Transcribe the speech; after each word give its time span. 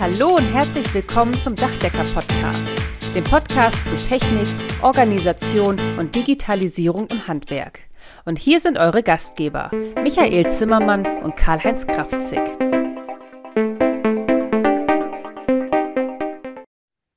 Hallo 0.00 0.36
und 0.36 0.44
herzlich 0.44 0.94
willkommen 0.94 1.42
zum 1.42 1.56
Dachdecker-Podcast, 1.56 2.76
dem 3.16 3.24
Podcast 3.24 3.84
zu 3.84 3.96
Technik, 3.96 4.46
Organisation 4.80 5.76
und 5.98 6.14
Digitalisierung 6.14 7.08
im 7.08 7.26
Handwerk. 7.26 7.80
Und 8.24 8.38
hier 8.38 8.60
sind 8.60 8.78
eure 8.78 9.02
Gastgeber, 9.02 9.72
Michael 10.00 10.48
Zimmermann 10.52 11.04
und 11.24 11.34
Karl-Heinz 11.34 11.84
Kraftzig. 11.88 12.38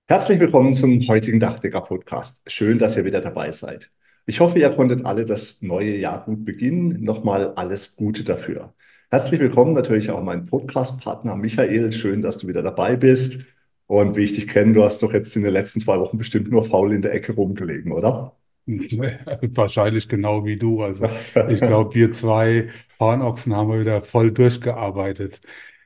Herzlich 0.08 0.40
willkommen 0.40 0.74
zum 0.74 1.08
heutigen 1.08 1.40
Dachdecker-Podcast. 1.40 2.42
Schön, 2.48 2.80
dass 2.80 2.98
ihr 2.98 3.06
wieder 3.06 3.22
dabei 3.22 3.52
seid. 3.52 3.92
Ich 4.26 4.40
hoffe, 4.40 4.58
ihr 4.58 4.72
konntet 4.72 5.06
alle 5.06 5.26
das 5.26 5.62
neue 5.62 5.96
Jahr 5.98 6.26
gut 6.26 6.46
beginnen. 6.46 7.04
Nochmal 7.04 7.54
alles 7.54 7.96
Gute 7.96 8.24
dafür. 8.24 8.74
Herzlich 9.14 9.42
willkommen 9.42 9.74
natürlich 9.74 10.10
auch 10.10 10.24
mein 10.24 10.46
Podcast-Partner 10.46 11.36
Michael. 11.36 11.92
Schön, 11.92 12.22
dass 12.22 12.38
du 12.38 12.48
wieder 12.48 12.64
dabei 12.64 12.96
bist. 12.96 13.44
Und 13.86 14.16
wie 14.16 14.24
ich 14.24 14.36
dich 14.36 14.48
kenne, 14.48 14.72
du 14.72 14.86
hast 14.86 15.04
doch 15.04 15.12
jetzt 15.12 15.36
in 15.36 15.44
den 15.44 15.52
letzten 15.52 15.82
zwei 15.82 16.00
Wochen 16.00 16.18
bestimmt 16.18 16.50
nur 16.50 16.64
faul 16.64 16.94
in 16.94 17.02
der 17.02 17.14
Ecke 17.14 17.34
rumgelegen, 17.34 17.92
oder? 17.92 18.38
Wahrscheinlich 18.66 20.08
genau 20.08 20.46
wie 20.46 20.56
du. 20.56 20.82
Also 20.82 21.10
ich 21.50 21.60
glaube, 21.60 21.94
wir 21.94 22.14
zwei 22.14 22.70
Hornochsen 23.02 23.54
haben 23.54 23.70
wir 23.70 23.82
wieder 23.82 24.02
voll 24.02 24.32
durchgearbeitet. 24.32 25.42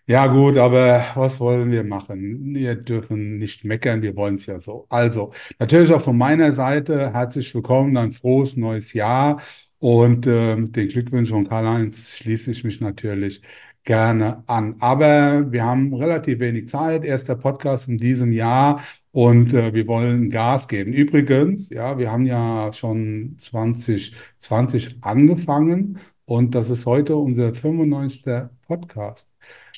Ja 0.05 0.27
gut, 0.27 0.59
aber 0.59 1.03
was 1.15 1.39
wollen 1.39 1.71
wir 1.71 1.83
machen? 1.83 2.53
Wir 2.53 2.75
dürfen 2.75 3.39
nicht 3.39 3.65
meckern, 3.65 4.03
wir 4.03 4.15
wollen 4.15 4.35
es 4.35 4.45
ja 4.45 4.59
so. 4.59 4.85
Also, 4.89 5.33
natürlich 5.57 5.91
auch 5.91 6.01
von 6.01 6.15
meiner 6.15 6.53
Seite 6.53 7.11
herzlich 7.11 7.55
willkommen, 7.55 7.97
ein 7.97 8.11
frohes 8.11 8.55
neues 8.55 8.93
Jahr. 8.93 9.41
Und 9.79 10.25
äh, 10.27 10.55
den 10.55 10.87
Glückwünschen 10.89 11.35
von 11.35 11.47
Karl-Heinz 11.47 12.15
schließe 12.17 12.51
ich 12.51 12.63
mich 12.63 12.81
natürlich 12.81 13.41
gerne 13.83 14.43
an. 14.47 14.75
Aber 14.79 15.51
wir 15.51 15.63
haben 15.63 15.93
relativ 15.93 16.39
wenig 16.39 16.67
Zeit. 16.67 17.05
Erster 17.05 17.35
Podcast 17.35 17.87
in 17.87 17.97
diesem 17.97 18.31
Jahr 18.31 18.81
und 19.11 19.53
äh, 19.53 19.73
wir 19.73 19.87
wollen 19.87 20.29
Gas 20.29 20.67
geben. 20.67 20.91
Übrigens, 20.91 21.69
ja, 21.69 21.97
wir 21.97 22.11
haben 22.11 22.25
ja 22.25 22.73
schon 22.73 23.35
2020 23.37 24.97
angefangen 25.01 25.99
und 26.25 26.55
das 26.55 26.69
ist 26.69 26.85
heute 26.85 27.15
unser 27.15 27.53
95. 27.53 28.49
Podcast. 28.67 29.29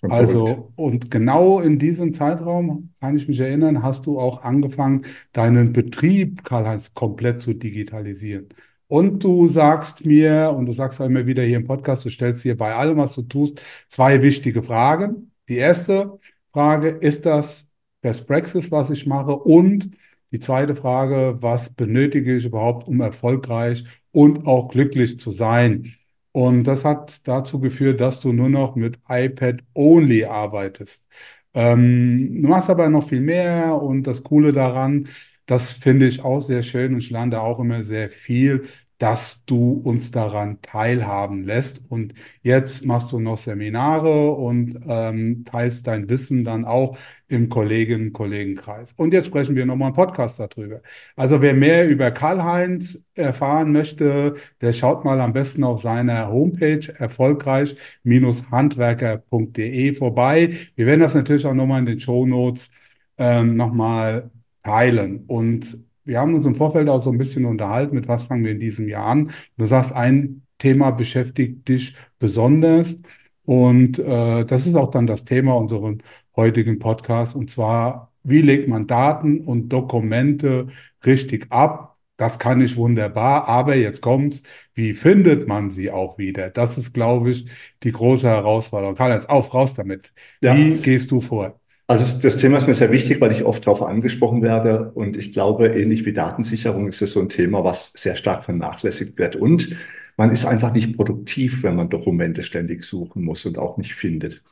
Also, 0.09 0.71
und 0.75 1.11
genau 1.11 1.59
in 1.59 1.79
diesem 1.79 2.13
Zeitraum, 2.13 2.93
kann 2.99 3.17
ich 3.17 3.27
mich 3.27 3.39
erinnern, 3.39 3.83
hast 3.83 4.05
du 4.05 4.19
auch 4.19 4.43
angefangen, 4.43 5.05
deinen 5.33 5.73
Betrieb, 5.73 6.43
Karl-Heinz, 6.43 6.93
komplett 6.93 7.41
zu 7.41 7.53
digitalisieren. 7.53 8.47
Und 8.87 9.23
du 9.23 9.47
sagst 9.47 10.05
mir, 10.05 10.53
und 10.55 10.65
du 10.65 10.71
sagst 10.71 10.99
immer 11.01 11.25
wieder 11.25 11.43
hier 11.43 11.57
im 11.57 11.65
Podcast, 11.65 12.05
du 12.05 12.09
stellst 12.09 12.43
hier 12.43 12.57
bei 12.57 12.73
allem, 12.73 12.97
was 12.97 13.15
du 13.15 13.23
tust, 13.23 13.61
zwei 13.89 14.21
wichtige 14.21 14.63
Fragen. 14.63 15.31
Die 15.49 15.57
erste 15.57 16.19
Frage, 16.53 16.89
ist 16.89 17.25
das 17.25 17.71
Best 18.01 18.27
Practice, 18.27 18.71
was 18.71 18.89
ich 18.89 19.05
mache? 19.05 19.35
Und 19.35 19.91
die 20.31 20.39
zweite 20.39 20.75
Frage, 20.75 21.37
was 21.41 21.73
benötige 21.73 22.37
ich 22.37 22.45
überhaupt, 22.45 22.87
um 22.87 23.01
erfolgreich 23.01 23.83
und 24.11 24.47
auch 24.47 24.69
glücklich 24.69 25.19
zu 25.19 25.31
sein? 25.31 25.93
Und 26.31 26.65
das 26.65 26.85
hat 26.85 27.27
dazu 27.27 27.59
geführt, 27.59 27.99
dass 27.99 28.19
du 28.19 28.31
nur 28.31 28.49
noch 28.49 28.75
mit 28.75 28.99
iPad 29.09 29.63
Only 29.73 30.25
arbeitest. 30.25 31.07
Ähm, 31.53 32.41
du 32.41 32.47
machst 32.47 32.69
aber 32.69 32.89
noch 32.89 33.07
viel 33.07 33.21
mehr 33.21 33.81
und 33.81 34.03
das 34.03 34.23
Coole 34.23 34.53
daran, 34.53 35.07
das 35.47 35.71
finde 35.73 36.07
ich 36.07 36.23
auch 36.23 36.41
sehr 36.41 36.63
schön 36.63 36.93
und 36.93 36.99
ich 36.99 37.09
lerne 37.09 37.31
da 37.31 37.39
auch 37.41 37.59
immer 37.59 37.83
sehr 37.83 38.09
viel, 38.09 38.67
dass 38.97 39.43
du 39.45 39.73
uns 39.83 40.11
daran 40.11 40.61
teilhaben 40.61 41.43
lässt. 41.43 41.81
Und 41.89 42.13
jetzt 42.41 42.85
machst 42.85 43.11
du 43.11 43.19
noch 43.19 43.37
Seminare 43.37 44.31
und 44.31 44.79
ähm, 44.87 45.43
teilst 45.45 45.85
dein 45.87 46.09
Wissen 46.09 46.43
dann 46.43 46.65
auch 46.65 46.97
im 47.27 47.49
Kolleginnen- 47.49 48.07
und 48.07 48.13
Kollegenkreis. 48.13 48.93
Und 48.93 49.13
jetzt 49.13 49.27
sprechen 49.27 49.55
wir 49.55 49.65
nochmal 49.67 49.87
einen 49.87 49.95
Podcast 49.95 50.39
darüber. 50.39 50.81
Also 51.15 51.41
wer 51.41 51.53
mehr 51.53 51.87
über 51.87 52.09
Karl-Heinz 52.11 53.05
erfahren 53.13 53.71
möchte, 53.71 54.35
der 54.61 54.73
schaut 54.73 55.05
mal 55.05 55.21
am 55.21 55.33
besten 55.33 55.63
auf 55.63 55.81
seiner 55.81 56.29
Homepage 56.29 56.79
erfolgreich-handwerker.de 56.97 59.93
vorbei. 59.93 60.55
Wir 60.75 60.85
werden 60.87 61.01
das 61.01 61.13
natürlich 61.15 61.45
auch 61.45 61.53
nochmal 61.53 61.79
in 61.81 61.85
den 61.85 61.99
Show 61.99 62.25
Notes 62.25 62.71
ähm, 63.17 63.53
nochmal 63.55 64.31
teilen. 64.67 65.23
Und 65.27 65.83
wir 66.03 66.19
haben 66.19 66.35
uns 66.35 66.45
im 66.45 66.55
Vorfeld 66.55 66.89
auch 66.89 67.01
so 67.01 67.11
ein 67.11 67.17
bisschen 67.17 67.45
unterhalten, 67.45 67.95
mit 67.95 68.07
was 68.07 68.25
fangen 68.25 68.43
wir 68.45 68.51
in 68.51 68.59
diesem 68.59 68.87
Jahr 68.87 69.07
an. 69.07 69.31
Du 69.57 69.65
sagst, 69.65 69.93
ein 69.93 70.43
Thema 70.57 70.91
beschäftigt 70.91 71.67
dich 71.67 71.95
besonders. 72.19 72.97
Und 73.45 73.99
äh, 73.99 74.45
das 74.45 74.67
ist 74.67 74.75
auch 74.75 74.91
dann 74.91 75.07
das 75.07 75.23
Thema 75.23 75.55
unseres 75.55 75.97
heutigen 76.35 76.79
Podcasts. 76.79 77.35
Und 77.35 77.49
zwar, 77.49 78.11
wie 78.23 78.41
legt 78.41 78.67
man 78.67 78.87
Daten 78.87 79.39
und 79.41 79.69
Dokumente 79.69 80.67
richtig 81.05 81.47
ab? 81.51 81.97
Das 82.17 82.39
kann 82.39 82.61
ich 82.61 82.75
wunderbar, 82.77 83.47
aber 83.47 83.75
jetzt 83.75 84.01
kommt's, 84.01 84.41
wie 84.73 84.93
findet 84.93 85.47
man 85.47 85.69
sie 85.69 85.91
auch 85.91 86.17
wieder? 86.17 86.49
Das 86.49 86.77
ist, 86.77 86.93
glaube 86.93 87.29
ich, 87.29 87.45
die 87.83 87.91
große 87.91 88.27
Herausforderung. 88.27 88.95
Karl, 88.95 89.11
jetzt 89.13 89.29
auf, 89.29 89.53
raus 89.53 89.75
damit. 89.75 90.13
Ja. 90.41 90.57
Wie 90.57 90.77
gehst 90.77 91.11
du 91.11 91.21
vor? 91.21 91.59
Also 91.89 92.21
das 92.21 92.35
Thema 92.35 92.57
ist 92.57 92.67
mir 92.67 92.73
sehr 92.73 92.91
wichtig, 92.91 93.21
weil 93.21 93.31
ich 93.31 93.45
oft 93.45 93.65
darauf 93.65 93.81
angesprochen 93.81 94.41
werde. 94.41 94.91
Und 94.91 95.15
ich 95.15 95.31
glaube, 95.31 95.67
ähnlich 95.67 96.05
wie 96.05 96.11
Datensicherung 96.11 96.89
ist 96.89 97.01
es 97.01 97.13
so 97.13 97.21
ein 97.21 97.29
Thema, 97.29 97.63
was 97.63 97.93
sehr 97.93 98.17
stark 98.17 98.43
vernachlässigt 98.43 99.17
wird. 99.17 99.37
Und 99.37 99.77
man 100.17 100.31
ist 100.31 100.45
einfach 100.45 100.73
nicht 100.73 100.97
produktiv, 100.97 101.63
wenn 101.63 101.75
man 101.75 101.89
Dokumente 101.89 102.43
ständig 102.43 102.83
suchen 102.83 103.23
muss 103.23 103.45
und 103.45 103.57
auch 103.57 103.77
nicht 103.77 103.93
findet. 103.95 104.43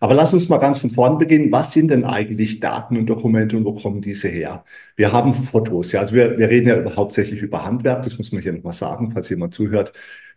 Aber 0.00 0.14
lass 0.14 0.34
uns 0.34 0.48
mal 0.48 0.58
ganz 0.58 0.80
von 0.80 0.90
vorn 0.90 1.18
beginnen. 1.18 1.50
Was 1.52 1.72
sind 1.72 1.88
denn 1.90 2.04
eigentlich 2.04 2.60
Daten 2.60 2.96
und 2.96 3.06
Dokumente 3.06 3.56
und 3.56 3.64
wo 3.64 3.72
kommen 3.74 4.00
diese 4.00 4.28
her? 4.28 4.64
Wir 4.96 5.12
haben 5.12 5.34
Fotos. 5.34 5.92
Ja, 5.92 6.00
also 6.00 6.14
wir, 6.14 6.38
wir 6.38 6.48
reden 6.48 6.68
ja 6.68 6.96
hauptsächlich 6.96 7.42
über 7.42 7.64
Handwerk. 7.64 8.02
Das 8.04 8.18
muss 8.18 8.32
man 8.32 8.42
hier 8.42 8.52
nochmal 8.52 8.72
sagen, 8.72 9.10
falls 9.12 9.28
jemand 9.28 9.54
zuhört 9.54 9.92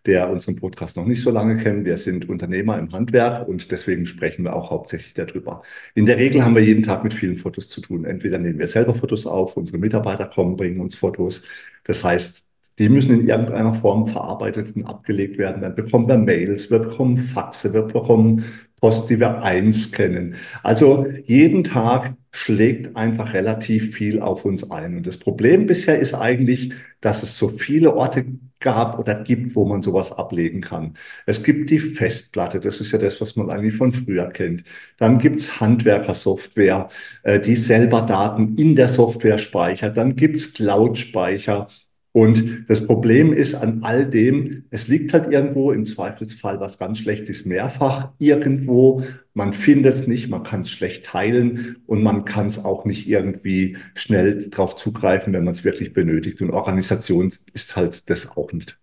der 0.06 0.32
unseren 0.32 0.56
Podcast 0.56 0.98
noch 0.98 1.06
nicht 1.06 1.22
so 1.22 1.32
lange 1.32 1.56
kennt. 1.62 1.86
Wir 1.86 1.98
sind 1.98 2.28
Unternehmer 2.28 2.78
im 2.80 2.92
Handwerk 2.92 3.48
und 3.48 3.72
deswegen 3.72 4.06
sprechen 4.06 4.44
wir 4.44 4.56
auch 4.56 4.72
hauptsächlich 4.72 5.14
darüber. 5.14 5.62
In 5.94 6.06
der 6.06 6.18
Regel 6.18 6.44
haben 6.44 6.56
wir 6.56 6.64
jeden 6.64 6.84
Tag 6.84 7.04
mit 7.04 7.14
vielen 7.14 7.36
Fotos 7.36 7.70
zu 7.70 7.82
tun. 7.82 8.06
Entweder 8.06 8.38
nehmen 8.40 8.60
wir 8.60 8.68
selber 8.68 8.96
Fotos 8.96 9.28
auf, 9.28 9.58
unsere 9.58 9.78
Mitarbeiter 9.78 10.28
kommen, 10.28 10.56
bringen 10.58 10.82
uns 10.82 10.96
Fotos. 10.96 11.44
Das 11.84 12.04
heißt, 12.04 12.51
die 12.80 12.90
müssen 12.90 13.20
in 13.20 13.28
irgendeiner 13.28 13.74
Form 13.74 14.08
verarbeitet 14.08 14.76
und 14.76 14.86
abgelegt 14.86 15.38
werden. 15.38 15.62
Dann 15.62 15.76
bekommen 15.76 16.08
wir 16.08 16.18
Mails, 16.18 16.72
wir 16.72 16.80
bekommen 16.80 17.18
Faxe, 17.18 17.74
wir 17.74 17.84
bekommen 17.84 18.46
Post, 18.80 19.10
die 19.10 19.20
wir 19.20 19.44
einscannen. 19.44 20.36
Also 20.64 21.06
jeden 21.26 21.64
Tag 21.64 22.16
schlägt 22.32 22.96
einfach 22.96 23.34
relativ 23.34 23.94
viel 23.96 24.20
auf 24.22 24.46
uns 24.46 24.72
ein. 24.72 24.98
Und 24.98 25.06
das 25.06 25.18
Problem 25.18 25.68
bisher 25.68 26.00
ist 26.00 26.16
eigentlich, 26.16 26.74
dass 27.00 27.24
es 27.24 27.38
so 27.38 27.50
viele 27.50 27.96
Orte 27.96 28.26
gab 28.60 28.98
oder 28.98 29.16
gibt, 29.16 29.56
wo 29.56 29.66
man 29.66 29.82
sowas 29.82 30.12
ablegen 30.14 30.62
kann. 30.62 30.96
Es 31.26 31.44
gibt 31.44 31.70
die 31.70 31.80
Festplatte, 31.80 32.60
das 32.60 32.80
ist 32.80 32.92
ja 32.92 33.00
das, 33.00 33.20
was 33.20 33.36
man 33.36 33.50
eigentlich 33.50 33.76
von 33.76 33.92
früher 33.92 34.30
kennt. 34.30 34.64
Dann 34.98 35.18
gibt's 35.18 35.60
Handwerkersoftware, 35.60 36.88
äh, 37.24 37.40
die 37.40 37.56
selber 37.56 38.04
Daten 38.04 38.56
in 38.58 38.76
der 38.76 38.88
Software 38.88 39.38
speichert. 39.38 39.98
Dann 39.98 40.16
gibt's 40.16 40.54
Cloud-Speicher. 40.54 41.68
Und 42.14 42.66
das 42.70 42.86
Problem 42.86 43.32
ist 43.32 43.56
an 43.56 43.84
all 43.84 44.06
dem, 44.06 44.66
es 44.70 44.90
liegt 44.90 45.14
halt 45.14 45.32
irgendwo, 45.32 45.72
im 45.72 45.86
Zweifelsfall 45.86 46.60
was 46.60 46.78
ganz 46.78 47.00
Schlechtes 47.00 47.46
mehrfach 47.46 48.12
irgendwo. 48.20 49.04
Man 49.34 49.54
findet 49.54 49.94
es 49.94 50.08
nicht, 50.08 50.30
man 50.30 50.44
kann 50.44 50.62
es 50.62 50.70
schlecht 50.70 51.06
teilen 51.06 51.78
und 51.86 52.04
man 52.04 52.26
kann 52.26 52.48
es 52.48 52.66
auch 52.66 52.84
nicht 52.84 53.08
irgendwie 53.08 53.78
schnell 53.96 54.50
drauf 54.50 54.76
zugreifen, 54.76 55.32
wenn 55.32 55.46
man 55.46 55.54
es 55.54 55.64
wirklich 55.64 55.94
benötigt. 55.94 56.42
Und 56.42 56.52
Organisation 56.52 57.32
ist 57.54 57.76
halt 57.78 58.10
das 58.10 58.36
auch 58.36 58.52
nicht. 58.52 58.78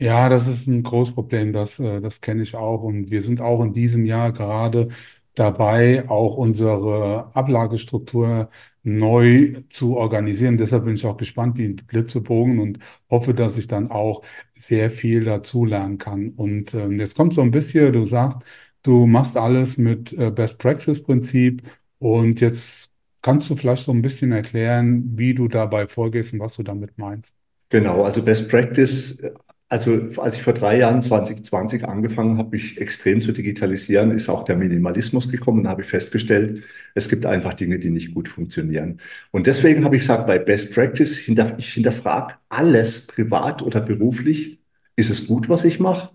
Ja, 0.00 0.28
das 0.28 0.48
ist 0.48 0.66
ein 0.66 0.82
großes 0.82 1.14
Problem, 1.14 1.52
das, 1.52 1.78
äh, 1.78 2.00
das 2.00 2.20
kenne 2.20 2.42
ich 2.42 2.56
auch. 2.56 2.82
Und 2.82 3.10
wir 3.10 3.22
sind 3.22 3.40
auch 3.40 3.62
in 3.62 3.72
diesem 3.72 4.04
Jahr 4.04 4.32
gerade 4.32 4.88
dabei, 5.34 6.08
auch 6.08 6.36
unsere 6.36 7.34
Ablagestruktur 7.34 8.50
neu 8.84 9.54
zu 9.68 9.96
organisieren. 9.96 10.58
Deshalb 10.58 10.84
bin 10.84 10.94
ich 10.94 11.06
auch 11.06 11.16
gespannt 11.16 11.58
wie 11.58 11.64
ein 11.64 11.76
Blitzebogen 11.76 12.58
und 12.60 12.78
hoffe, 13.10 13.34
dass 13.34 13.58
ich 13.58 13.66
dann 13.66 13.90
auch 13.90 14.22
sehr 14.52 14.90
viel 14.90 15.24
dazu 15.24 15.64
lernen 15.64 15.98
kann. 15.98 16.28
Und 16.30 16.74
ähm, 16.74 17.00
jetzt 17.00 17.16
kommt 17.16 17.34
so 17.34 17.40
ein 17.40 17.50
bisschen, 17.50 17.92
du 17.92 18.04
sagst, 18.04 18.40
du 18.82 19.06
machst 19.06 19.36
alles 19.36 19.78
mit 19.78 20.12
äh, 20.12 20.30
Best 20.30 20.58
Practice 20.58 21.02
Prinzip 21.02 21.62
und 21.98 22.40
jetzt 22.40 22.92
kannst 23.22 23.48
du 23.50 23.56
vielleicht 23.56 23.84
so 23.84 23.92
ein 23.92 24.02
bisschen 24.02 24.32
erklären, 24.32 25.16
wie 25.16 25.34
du 25.34 25.48
dabei 25.48 25.88
vorgehst 25.88 26.34
und 26.34 26.40
was 26.40 26.56
du 26.56 26.62
damit 26.62 26.98
meinst. 26.98 27.38
Genau, 27.70 28.04
also 28.04 28.22
Best 28.22 28.50
Practice 28.50 29.24
also 29.68 30.08
als 30.20 30.36
ich 30.36 30.42
vor 30.42 30.52
drei 30.52 30.78
Jahren 30.78 31.02
2020 31.02 31.84
angefangen 31.84 32.38
habe, 32.38 32.50
mich 32.50 32.80
extrem 32.80 33.20
zu 33.22 33.32
digitalisieren, 33.32 34.10
ist 34.12 34.28
auch 34.28 34.44
der 34.44 34.56
Minimalismus 34.56 35.30
gekommen 35.30 35.60
und 35.60 35.68
habe 35.68 35.82
ich 35.82 35.88
festgestellt, 35.88 36.62
es 36.94 37.08
gibt 37.08 37.26
einfach 37.26 37.54
Dinge, 37.54 37.78
die 37.78 37.90
nicht 37.90 38.14
gut 38.14 38.28
funktionieren. 38.28 39.00
Und 39.30 39.46
deswegen 39.46 39.84
habe 39.84 39.96
ich 39.96 40.02
gesagt, 40.02 40.26
bei 40.26 40.38
Best 40.38 40.72
Practice, 40.74 41.16
hinter, 41.16 41.58
ich 41.58 41.72
hinterfrage 41.72 42.34
alles, 42.48 43.06
privat 43.06 43.62
oder 43.62 43.80
beruflich, 43.80 44.60
ist 44.96 45.10
es 45.10 45.26
gut, 45.26 45.48
was 45.48 45.64
ich 45.64 45.80
mache? 45.80 46.10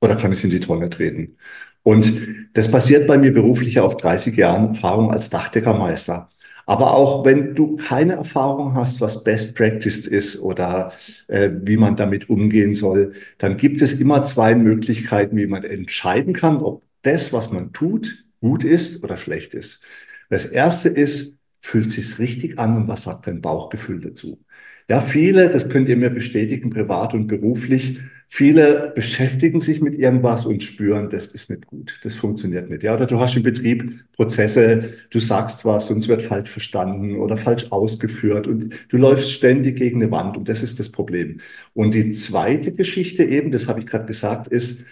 Oder 0.00 0.16
kann 0.16 0.32
ich 0.32 0.38
es 0.38 0.44
in 0.44 0.50
die 0.50 0.60
Tonne 0.60 0.90
treten? 0.90 1.36
Und 1.82 2.12
das 2.54 2.70
basiert 2.70 3.06
bei 3.06 3.18
mir 3.18 3.32
beruflich 3.32 3.78
auf 3.80 3.96
30 3.98 4.36
Jahren 4.36 4.68
Erfahrung 4.68 5.10
als 5.12 5.30
Dachdeckermeister. 5.30 6.30
Aber 6.66 6.94
auch 6.94 7.24
wenn 7.24 7.54
du 7.54 7.76
keine 7.76 8.14
Erfahrung 8.14 8.74
hast, 8.74 9.00
was 9.00 9.22
Best 9.24 9.54
Practice 9.54 10.06
ist 10.06 10.40
oder 10.40 10.92
äh, 11.28 11.50
wie 11.62 11.76
man 11.76 11.96
damit 11.96 12.30
umgehen 12.30 12.74
soll, 12.74 13.12
dann 13.38 13.56
gibt 13.56 13.82
es 13.82 13.92
immer 13.94 14.22
zwei 14.24 14.54
Möglichkeiten, 14.54 15.36
wie 15.36 15.46
man 15.46 15.64
entscheiden 15.64 16.32
kann, 16.32 16.58
ob 16.58 16.82
das, 17.02 17.32
was 17.32 17.50
man 17.50 17.72
tut, 17.72 18.24
gut 18.40 18.64
ist 18.64 19.02
oder 19.04 19.16
schlecht 19.16 19.54
ist. 19.54 19.84
Das 20.30 20.46
erste 20.46 20.88
ist, 20.88 21.38
fühlt 21.60 21.90
sich's 21.90 22.18
richtig 22.18 22.58
an 22.58 22.76
und 22.76 22.88
was 22.88 23.04
sagt 23.04 23.26
dein 23.26 23.40
Bauchgefühl 23.40 24.00
dazu? 24.00 24.40
Ja, 24.88 25.00
viele, 25.00 25.48
das 25.48 25.68
könnt 25.70 25.88
ihr 25.88 25.96
mir 25.96 26.10
bestätigen, 26.10 26.70
privat 26.70 27.14
und 27.14 27.26
beruflich, 27.26 28.00
viele 28.28 28.92
beschäftigen 28.94 29.60
sich 29.60 29.80
mit 29.80 29.96
irgendwas 29.96 30.46
und 30.46 30.62
spüren, 30.62 31.10
das 31.10 31.26
ist 31.26 31.50
nicht 31.50 31.66
gut, 31.66 32.00
das 32.02 32.14
funktioniert 32.14 32.70
nicht. 32.70 32.82
Ja, 32.82 32.94
oder 32.94 33.06
du 33.06 33.18
hast 33.18 33.36
im 33.36 33.42
Betrieb 33.42 34.04
Prozesse, 34.12 34.92
du 35.10 35.18
sagst 35.18 35.64
was 35.64 35.90
und 35.90 35.98
es 35.98 36.08
wird 36.08 36.22
falsch 36.22 36.50
verstanden 36.50 37.16
oder 37.16 37.36
falsch 37.36 37.70
ausgeführt 37.70 38.46
und 38.46 38.74
du 38.88 38.96
läufst 38.96 39.32
ständig 39.32 39.76
gegen 39.76 40.02
eine 40.02 40.10
Wand 40.10 40.36
und 40.36 40.48
das 40.48 40.62
ist 40.62 40.80
das 40.80 40.90
Problem. 40.90 41.40
Und 41.74 41.94
die 41.94 42.12
zweite 42.12 42.72
Geschichte 42.72 43.24
eben, 43.24 43.50
das 43.52 43.68
habe 43.68 43.80
ich 43.80 43.86
gerade 43.86 44.06
gesagt, 44.06 44.48
ist, 44.48 44.84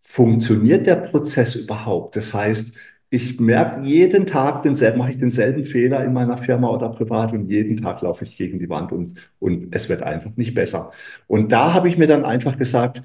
funktioniert 0.00 0.86
der 0.86 0.96
Prozess 0.96 1.54
überhaupt? 1.54 2.16
Das 2.16 2.34
heißt, 2.34 2.76
ich 3.12 3.38
merke 3.40 3.86
jeden 3.86 4.26
Tag 4.26 4.62
denselben, 4.62 4.98
mache 4.98 5.10
ich 5.10 5.18
denselben 5.18 5.64
Fehler 5.64 6.02
in 6.04 6.14
meiner 6.14 6.38
Firma 6.38 6.70
oder 6.70 6.88
privat 6.90 7.32
und 7.34 7.48
jeden 7.50 7.76
Tag 7.76 8.00
laufe 8.02 8.24
ich 8.24 8.36
gegen 8.38 8.58
die 8.58 8.70
Wand 8.70 8.90
und, 8.90 9.30
und 9.38 9.74
es 9.74 9.88
wird 9.90 10.02
einfach 10.02 10.34
nicht 10.36 10.54
besser. 10.54 10.92
Und 11.26 11.52
da 11.52 11.74
habe 11.74 11.88
ich 11.88 11.98
mir 11.98 12.06
dann 12.06 12.24
einfach 12.24 12.56
gesagt, 12.56 13.02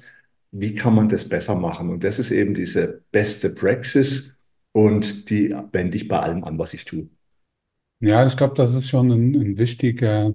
wie 0.50 0.74
kann 0.74 0.94
man 0.94 1.10
das 1.10 1.28
besser 1.28 1.54
machen? 1.56 1.90
Und 1.90 2.04
das 2.04 2.18
ist 2.18 2.30
eben 2.30 2.54
diese 2.54 3.02
beste 3.12 3.50
Praxis 3.50 4.38
und 4.72 5.28
die 5.30 5.54
wende 5.72 5.96
ich 5.98 6.08
bei 6.08 6.18
allem 6.20 6.42
an, 6.44 6.58
was 6.58 6.72
ich 6.74 6.86
tue. 6.86 7.08
Ja, 8.00 8.24
ich 8.26 8.36
glaube, 8.36 8.54
das 8.54 8.74
ist 8.74 8.88
schon 8.88 9.10
ein, 9.10 9.34
ein 9.34 9.58
wichtiger 9.58 10.34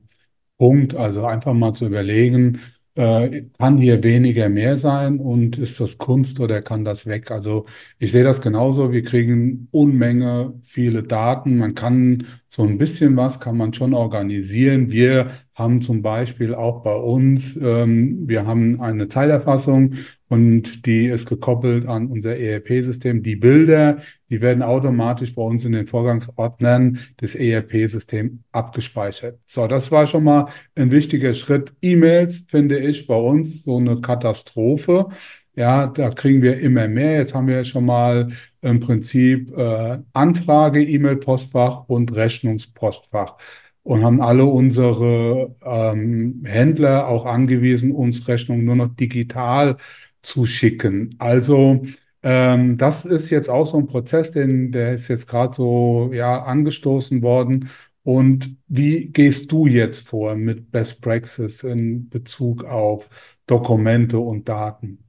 Punkt. 0.57 0.95
Also 0.95 1.25
einfach 1.25 1.53
mal 1.53 1.73
zu 1.73 1.87
überlegen, 1.87 2.61
äh, 2.95 3.43
kann 3.57 3.77
hier 3.77 4.03
weniger 4.03 4.49
mehr 4.49 4.77
sein 4.77 5.19
und 5.19 5.57
ist 5.57 5.79
das 5.79 5.97
Kunst 5.97 6.39
oder 6.39 6.61
kann 6.61 6.85
das 6.85 7.05
weg? 7.07 7.31
Also 7.31 7.65
ich 7.99 8.11
sehe 8.11 8.23
das 8.23 8.41
genauso. 8.41 8.91
Wir 8.91 9.03
kriegen 9.03 9.67
Unmenge 9.71 10.59
viele 10.63 11.03
Daten. 11.03 11.57
Man 11.57 11.75
kann 11.75 12.25
so 12.47 12.63
ein 12.63 12.77
bisschen 12.77 13.17
was 13.17 13.39
kann 13.39 13.57
man 13.57 13.73
schon 13.73 13.93
organisieren. 13.93 14.91
Wir 14.91 15.31
haben 15.55 15.81
zum 15.81 16.01
Beispiel 16.01 16.55
auch 16.55 16.81
bei 16.81 16.95
uns, 16.95 17.55
ähm, 17.61 18.27
wir 18.27 18.45
haben 18.45 18.81
eine 18.81 19.07
Zeilerfassung 19.07 19.95
und 20.27 20.88
die 20.88 21.05
ist 21.05 21.29
gekoppelt 21.29 21.88
an 21.88 22.07
unser 22.07 22.38
ERP-System. 22.38 23.21
Die 23.21 23.35
Bilder, 23.35 23.97
die 24.29 24.41
werden 24.41 24.63
automatisch 24.63 25.35
bei 25.35 25.44
uns 25.44 25.63
in 25.63 25.73
den 25.73 25.85
Vorgangsordnern 25.85 26.97
des 27.21 27.35
ERP-Systems 27.35 28.39
abgespeichert. 28.51 29.39
So, 29.45 29.67
das 29.67 29.91
war 29.91 30.07
schon 30.07 30.23
mal 30.23 30.47
ein 30.75 30.89
wichtiger 30.89 31.35
Schritt. 31.35 31.73
E-Mails 31.83 32.45
finde 32.47 32.79
ich 32.79 33.05
bei 33.05 33.15
uns 33.15 33.63
so 33.63 33.77
eine 33.77 34.01
Katastrophe. 34.01 35.09
Ja, 35.55 35.85
da 35.85 36.09
kriegen 36.09 36.41
wir 36.41 36.57
immer 36.59 36.88
mehr. 36.88 37.17
Jetzt 37.17 37.35
haben 37.35 37.45
wir 37.47 37.63
schon 37.63 37.85
mal 37.85 38.29
im 38.61 38.79
Prinzip 38.79 39.55
äh, 39.55 40.00
Anfrage, 40.13 40.83
E-Mail-Postfach 40.83 41.88
und 41.88 42.15
Rechnungspostfach 42.15 43.38
und 43.83 44.03
haben 44.03 44.21
alle 44.21 44.45
unsere 44.45 45.56
ähm, 45.63 46.44
Händler 46.45 47.07
auch 47.07 47.25
angewiesen, 47.25 47.91
uns 47.91 48.27
Rechnungen 48.27 48.65
nur 48.65 48.75
noch 48.75 48.95
digital 48.95 49.77
zu 50.21 50.45
schicken. 50.45 51.15
Also 51.19 51.85
ähm, 52.24 52.77
das 52.77 53.06
ist 53.06 53.30
jetzt 53.30 53.50
auch 53.50 53.65
so 53.65 53.77
ein 53.77 53.88
Prozess, 53.88 54.31
den, 54.31 54.71
der 54.71 54.94
ist 54.95 55.09
jetzt 55.09 55.27
gerade 55.27 55.53
so 55.53 56.12
ja 56.13 56.44
angestoßen 56.44 57.21
worden. 57.21 57.69
Und 58.03 58.57
wie 58.68 59.06
gehst 59.12 59.51
du 59.51 59.68
jetzt 59.68 60.07
vor 60.07 60.36
mit 60.36 60.71
Best 60.71 61.01
Practice 61.01 61.63
in 61.63 62.09
Bezug 62.09 62.63
auf 62.65 63.09
Dokumente 63.47 64.19
und 64.19 64.47
Daten? 64.50 65.00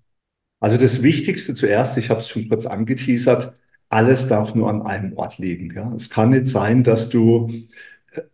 Also 0.61 0.77
das 0.77 1.03
Wichtigste 1.03 1.55
zuerst, 1.55 1.99
ich 1.99 2.11
habe 2.11 2.20
es 2.20 2.29
schon 2.29 2.49
kurz 2.49 2.67
angeteasert, 2.67 3.53
alles 3.88 4.29
darf 4.29 4.55
nur 4.55 4.69
an 4.70 4.82
einem 4.82 5.12
Ort 5.17 5.38
liegen. 5.38 5.73
Ja? 5.75 5.93
Es 5.94 6.11
kann 6.11 6.31
nicht 6.31 6.49
sein, 6.49 6.82
dass 6.82 7.09
du, 7.11 7.50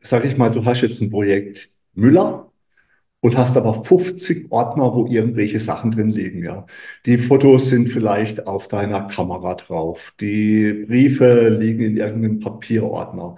sag 0.00 0.24
ich 0.24 0.36
mal, 0.36 0.50
du 0.50 0.64
hast 0.64 0.82
jetzt 0.82 1.00
ein 1.00 1.10
Projekt 1.10 1.72
Müller 1.94 2.50
und 3.20 3.36
hast 3.36 3.56
aber 3.56 3.74
50 3.74 4.50
Ordner, 4.50 4.94
wo 4.94 5.06
irgendwelche 5.06 5.60
Sachen 5.60 5.90
drin 5.90 6.10
liegen. 6.10 6.44
Ja? 6.44 6.66
Die 7.06 7.18
Fotos 7.18 7.68
sind 7.68 7.88
vielleicht 7.88 8.46
auf 8.46 8.68
deiner 8.68 9.02
Kamera 9.08 9.54
drauf, 9.54 10.14
die 10.20 10.84
Briefe 10.86 11.48
liegen 11.50 11.84
in 11.84 11.96
irgendeinem 11.98 12.40
Papierordner. 12.40 13.36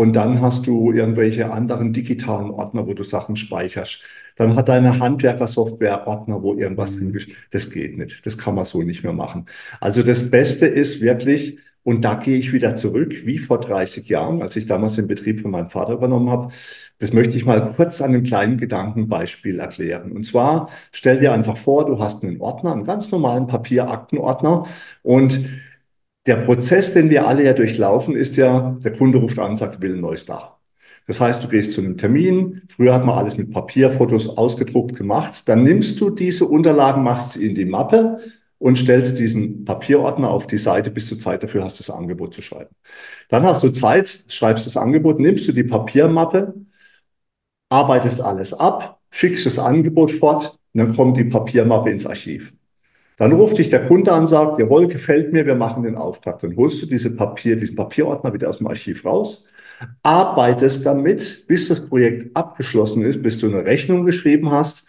Und 0.00 0.16
dann 0.16 0.40
hast 0.40 0.66
du 0.66 0.92
irgendwelche 0.92 1.52
anderen 1.52 1.92
digitalen 1.92 2.50
Ordner, 2.52 2.86
wo 2.86 2.94
du 2.94 3.02
Sachen 3.02 3.36
speicherst. 3.36 4.00
Dann 4.34 4.56
hat 4.56 4.70
deine 4.70 4.98
Handwerkersoftware 4.98 6.06
Ordner, 6.06 6.42
wo 6.42 6.54
irgendwas 6.54 6.96
drin 6.96 7.12
ist. 7.12 7.28
Das 7.50 7.70
geht 7.70 7.98
nicht. 7.98 8.24
Das 8.24 8.38
kann 8.38 8.54
man 8.54 8.64
so 8.64 8.80
nicht 8.80 9.04
mehr 9.04 9.12
machen. 9.12 9.44
Also 9.78 10.02
das 10.02 10.30
Beste 10.30 10.64
ist 10.64 11.02
wirklich, 11.02 11.58
und 11.82 12.02
da 12.02 12.14
gehe 12.14 12.38
ich 12.38 12.54
wieder 12.54 12.76
zurück, 12.76 13.26
wie 13.26 13.36
vor 13.36 13.60
30 13.60 14.08
Jahren, 14.08 14.40
als 14.40 14.56
ich 14.56 14.64
damals 14.64 14.96
den 14.96 15.06
Betrieb 15.06 15.40
von 15.40 15.50
meinem 15.50 15.68
Vater 15.68 15.92
übernommen 15.92 16.30
habe. 16.30 16.48
Das 16.98 17.12
möchte 17.12 17.36
ich 17.36 17.44
mal 17.44 17.74
kurz 17.76 18.00
an 18.00 18.14
einem 18.14 18.22
kleinen 18.22 18.56
Gedankenbeispiel 18.56 19.58
erklären. 19.58 20.12
Und 20.12 20.24
zwar 20.24 20.70
stell 20.92 21.18
dir 21.18 21.34
einfach 21.34 21.58
vor, 21.58 21.84
du 21.84 21.98
hast 21.98 22.24
einen 22.24 22.40
Ordner, 22.40 22.72
einen 22.72 22.84
ganz 22.84 23.10
normalen 23.10 23.46
Papieraktenordner 23.46 24.64
und 25.02 25.40
der 26.26 26.36
Prozess, 26.36 26.92
den 26.92 27.10
wir 27.10 27.26
alle 27.26 27.44
ja 27.44 27.52
durchlaufen, 27.52 28.14
ist 28.14 28.36
ja, 28.36 28.76
der 28.82 28.92
Kunde 28.92 29.18
ruft 29.18 29.38
an 29.38 29.56
sagt, 29.56 29.80
will 29.82 29.94
ein 29.94 30.00
neues 30.00 30.26
Dach. 30.26 30.56
Das 31.06 31.20
heißt, 31.20 31.42
du 31.42 31.48
gehst 31.48 31.72
zu 31.72 31.80
einem 31.80 31.96
Termin. 31.96 32.62
Früher 32.68 32.94
hat 32.94 33.04
man 33.04 33.18
alles 33.18 33.36
mit 33.36 33.50
Papierfotos 33.50 34.28
ausgedruckt 34.28 34.96
gemacht. 34.96 35.48
Dann 35.48 35.62
nimmst 35.62 36.00
du 36.00 36.10
diese 36.10 36.44
Unterlagen, 36.44 37.02
machst 37.02 37.32
sie 37.32 37.46
in 37.48 37.54
die 37.54 37.64
Mappe 37.64 38.18
und 38.58 38.76
stellst 38.78 39.18
diesen 39.18 39.64
Papierordner 39.64 40.30
auf 40.30 40.46
die 40.46 40.58
Seite, 40.58 40.90
bis 40.90 41.08
du 41.08 41.16
Zeit 41.16 41.42
dafür 41.42 41.64
hast, 41.64 41.80
das 41.80 41.90
Angebot 41.90 42.34
zu 42.34 42.42
schreiben. 42.42 42.70
Dann 43.28 43.42
hast 43.44 43.62
du 43.64 43.70
Zeit, 43.70 44.24
schreibst 44.28 44.66
das 44.66 44.76
Angebot, 44.76 45.18
nimmst 45.18 45.48
du 45.48 45.52
die 45.52 45.64
Papiermappe, 45.64 46.54
arbeitest 47.70 48.20
alles 48.20 48.52
ab, 48.52 49.00
schickst 49.10 49.46
das 49.46 49.58
Angebot 49.58 50.12
fort, 50.12 50.58
und 50.72 50.78
dann 50.78 50.94
kommt 50.94 51.16
die 51.16 51.24
Papiermappe 51.24 51.90
ins 51.90 52.06
Archiv. 52.06 52.52
Dann 53.20 53.32
ruft 53.32 53.58
dich 53.58 53.68
der 53.68 53.84
Kunde 53.84 54.12
an, 54.14 54.26
sagt, 54.26 54.58
jawohl, 54.58 54.88
gefällt 54.88 55.30
mir, 55.30 55.44
wir 55.44 55.54
machen 55.54 55.82
den 55.82 55.94
Auftrag. 55.94 56.38
Dann 56.38 56.56
holst 56.56 56.80
du 56.80 56.86
diese 56.86 57.14
Papier, 57.14 57.54
diesen 57.54 57.76
Papierordner 57.76 58.32
wieder 58.32 58.48
aus 58.48 58.56
dem 58.56 58.66
Archiv 58.66 59.04
raus, 59.04 59.52
arbeitest 60.02 60.86
damit, 60.86 61.44
bis 61.46 61.68
das 61.68 61.86
Projekt 61.86 62.34
abgeschlossen 62.34 63.04
ist, 63.04 63.22
bis 63.22 63.38
du 63.38 63.48
eine 63.48 63.66
Rechnung 63.66 64.06
geschrieben 64.06 64.50
hast 64.50 64.88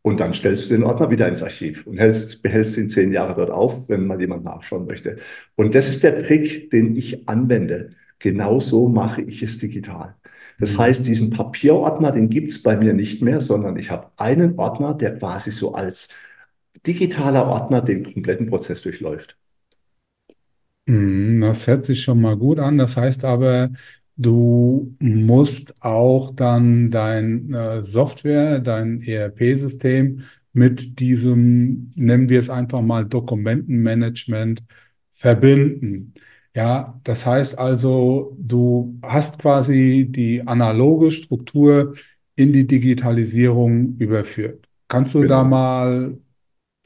und 0.00 0.20
dann 0.20 0.32
stellst 0.32 0.70
du 0.70 0.74
den 0.74 0.84
Ordner 0.84 1.10
wieder 1.10 1.28
ins 1.28 1.42
Archiv 1.42 1.86
und 1.86 1.98
hältst, 1.98 2.42
behältst 2.42 2.78
ihn 2.78 2.88
zehn 2.88 3.12
Jahre 3.12 3.34
dort 3.34 3.50
auf, 3.50 3.90
wenn 3.90 4.06
mal 4.06 4.18
jemand 4.18 4.44
nachschauen 4.44 4.86
möchte. 4.86 5.18
Und 5.54 5.74
das 5.74 5.90
ist 5.90 6.02
der 6.02 6.18
Trick, 6.18 6.70
den 6.70 6.96
ich 6.96 7.28
anwende. 7.28 7.90
Genauso 8.18 8.88
mache 8.88 9.20
ich 9.20 9.42
es 9.42 9.58
digital. 9.58 10.14
Das 10.58 10.72
mhm. 10.72 10.78
heißt, 10.78 11.06
diesen 11.06 11.28
Papierordner, 11.28 12.10
den 12.10 12.30
gibt's 12.30 12.62
bei 12.62 12.74
mir 12.74 12.94
nicht 12.94 13.20
mehr, 13.20 13.42
sondern 13.42 13.76
ich 13.76 13.90
habe 13.90 14.06
einen 14.16 14.58
Ordner, 14.58 14.94
der 14.94 15.18
quasi 15.18 15.50
so 15.50 15.74
als 15.74 16.08
digitaler 16.86 17.46
Ordner 17.48 17.82
den 17.82 18.04
kompletten 18.04 18.46
Prozess 18.48 18.82
durchläuft. 18.82 19.38
Mhm, 20.86 21.40
das 21.40 21.66
hört 21.66 21.84
sich 21.84 22.02
schon 22.02 22.20
mal 22.20 22.36
gut 22.36 22.58
an. 22.58 22.78
Das 22.78 22.96
heißt 22.96 23.24
aber, 23.24 23.70
du 24.16 24.94
musst 25.00 25.82
auch 25.82 26.34
dann 26.34 26.90
dein 26.90 27.52
äh, 27.52 27.82
Software, 27.84 28.60
dein 28.60 29.00
ERP-System 29.02 30.22
mit 30.52 30.98
diesem, 31.00 31.90
nennen 31.96 32.28
wir 32.28 32.40
es 32.40 32.48
einfach 32.50 32.80
mal 32.82 33.04
Dokumentenmanagement, 33.04 34.62
verbinden. 35.12 36.14
Ja, 36.54 37.00
das 37.04 37.26
heißt 37.26 37.58
also, 37.58 38.36
du 38.40 38.98
hast 39.02 39.38
quasi 39.38 40.06
die 40.10 40.46
analoge 40.46 41.10
Struktur 41.10 41.94
in 42.34 42.52
die 42.52 42.66
Digitalisierung 42.66 43.96
überführt. 43.96 44.66
Kannst 44.88 45.14
du 45.14 45.24
da 45.24 45.42
Genau. 45.42 45.44
mal 45.44 46.18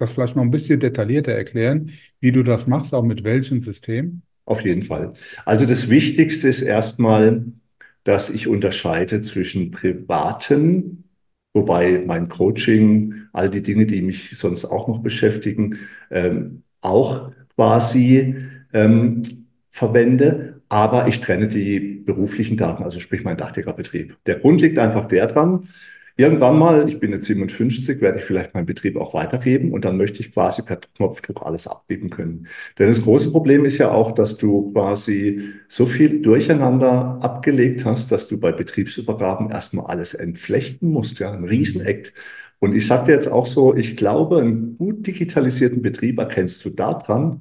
das 0.00 0.14
vielleicht 0.14 0.36
noch 0.36 0.42
ein 0.42 0.50
bisschen 0.50 0.80
detaillierter 0.80 1.32
erklären, 1.32 1.90
wie 2.20 2.32
du 2.32 2.42
das 2.42 2.66
machst, 2.66 2.94
auch 2.94 3.04
mit 3.04 3.22
welchem 3.24 3.60
System? 3.60 4.22
Auf 4.44 4.62
jeden 4.62 4.82
Fall. 4.82 5.12
Also 5.44 5.66
das 5.66 5.90
Wichtigste 5.90 6.48
ist 6.48 6.62
erstmal, 6.62 7.44
dass 8.04 8.30
ich 8.30 8.48
unterscheide 8.48 9.20
zwischen 9.20 9.70
privaten, 9.70 11.04
wobei 11.52 12.02
mein 12.06 12.28
Coaching, 12.28 13.14
all 13.32 13.50
die 13.50 13.62
Dinge, 13.62 13.86
die 13.86 14.02
mich 14.02 14.36
sonst 14.36 14.64
auch 14.64 14.88
noch 14.88 15.00
beschäftigen, 15.00 15.78
ähm, 16.10 16.62
auch 16.80 17.30
quasi 17.54 18.34
ähm, 18.72 19.22
verwende. 19.70 20.62
Aber 20.68 21.08
ich 21.08 21.20
trenne 21.20 21.48
die 21.48 21.80
beruflichen 21.80 22.56
Daten, 22.56 22.84
also 22.84 23.00
sprich 23.00 23.24
mein 23.24 23.36
Dachdeckerbetrieb. 23.36 24.16
Der 24.26 24.38
Grund 24.38 24.60
liegt 24.62 24.78
einfach 24.78 25.06
der 25.08 25.26
dran, 25.26 25.68
Irgendwann 26.20 26.58
mal, 26.58 26.86
ich 26.86 27.00
bin 27.00 27.12
jetzt 27.12 27.24
57, 27.24 28.02
werde 28.02 28.18
ich 28.18 28.24
vielleicht 28.24 28.52
meinen 28.52 28.66
Betrieb 28.66 28.98
auch 28.98 29.14
weitergeben 29.14 29.72
und 29.72 29.86
dann 29.86 29.96
möchte 29.96 30.20
ich 30.20 30.32
quasi 30.32 30.60
per 30.60 30.76
Knopfdruck 30.76 31.46
alles 31.46 31.66
abgeben 31.66 32.10
können. 32.10 32.46
Denn 32.78 32.88
das 32.88 33.02
große 33.02 33.30
Problem 33.32 33.64
ist 33.64 33.78
ja 33.78 33.90
auch, 33.90 34.12
dass 34.12 34.36
du 34.36 34.70
quasi 34.70 35.40
so 35.66 35.86
viel 35.86 36.20
durcheinander 36.20 37.18
abgelegt 37.22 37.86
hast, 37.86 38.12
dass 38.12 38.28
du 38.28 38.38
bei 38.38 38.52
Betriebsübergaben 38.52 39.50
erstmal 39.50 39.86
alles 39.86 40.12
entflechten 40.12 40.90
musst, 40.90 41.20
ja, 41.20 41.32
ein 41.32 41.44
Riesenakt. 41.44 42.12
Und 42.58 42.74
ich 42.74 42.86
dir 42.88 43.14
jetzt 43.14 43.28
auch 43.28 43.46
so, 43.46 43.74
ich 43.74 43.96
glaube, 43.96 44.40
einen 44.40 44.74
gut 44.74 45.06
digitalisierten 45.06 45.80
Betrieb 45.80 46.18
erkennst 46.18 46.62
du 46.66 46.70
daran, 46.70 47.40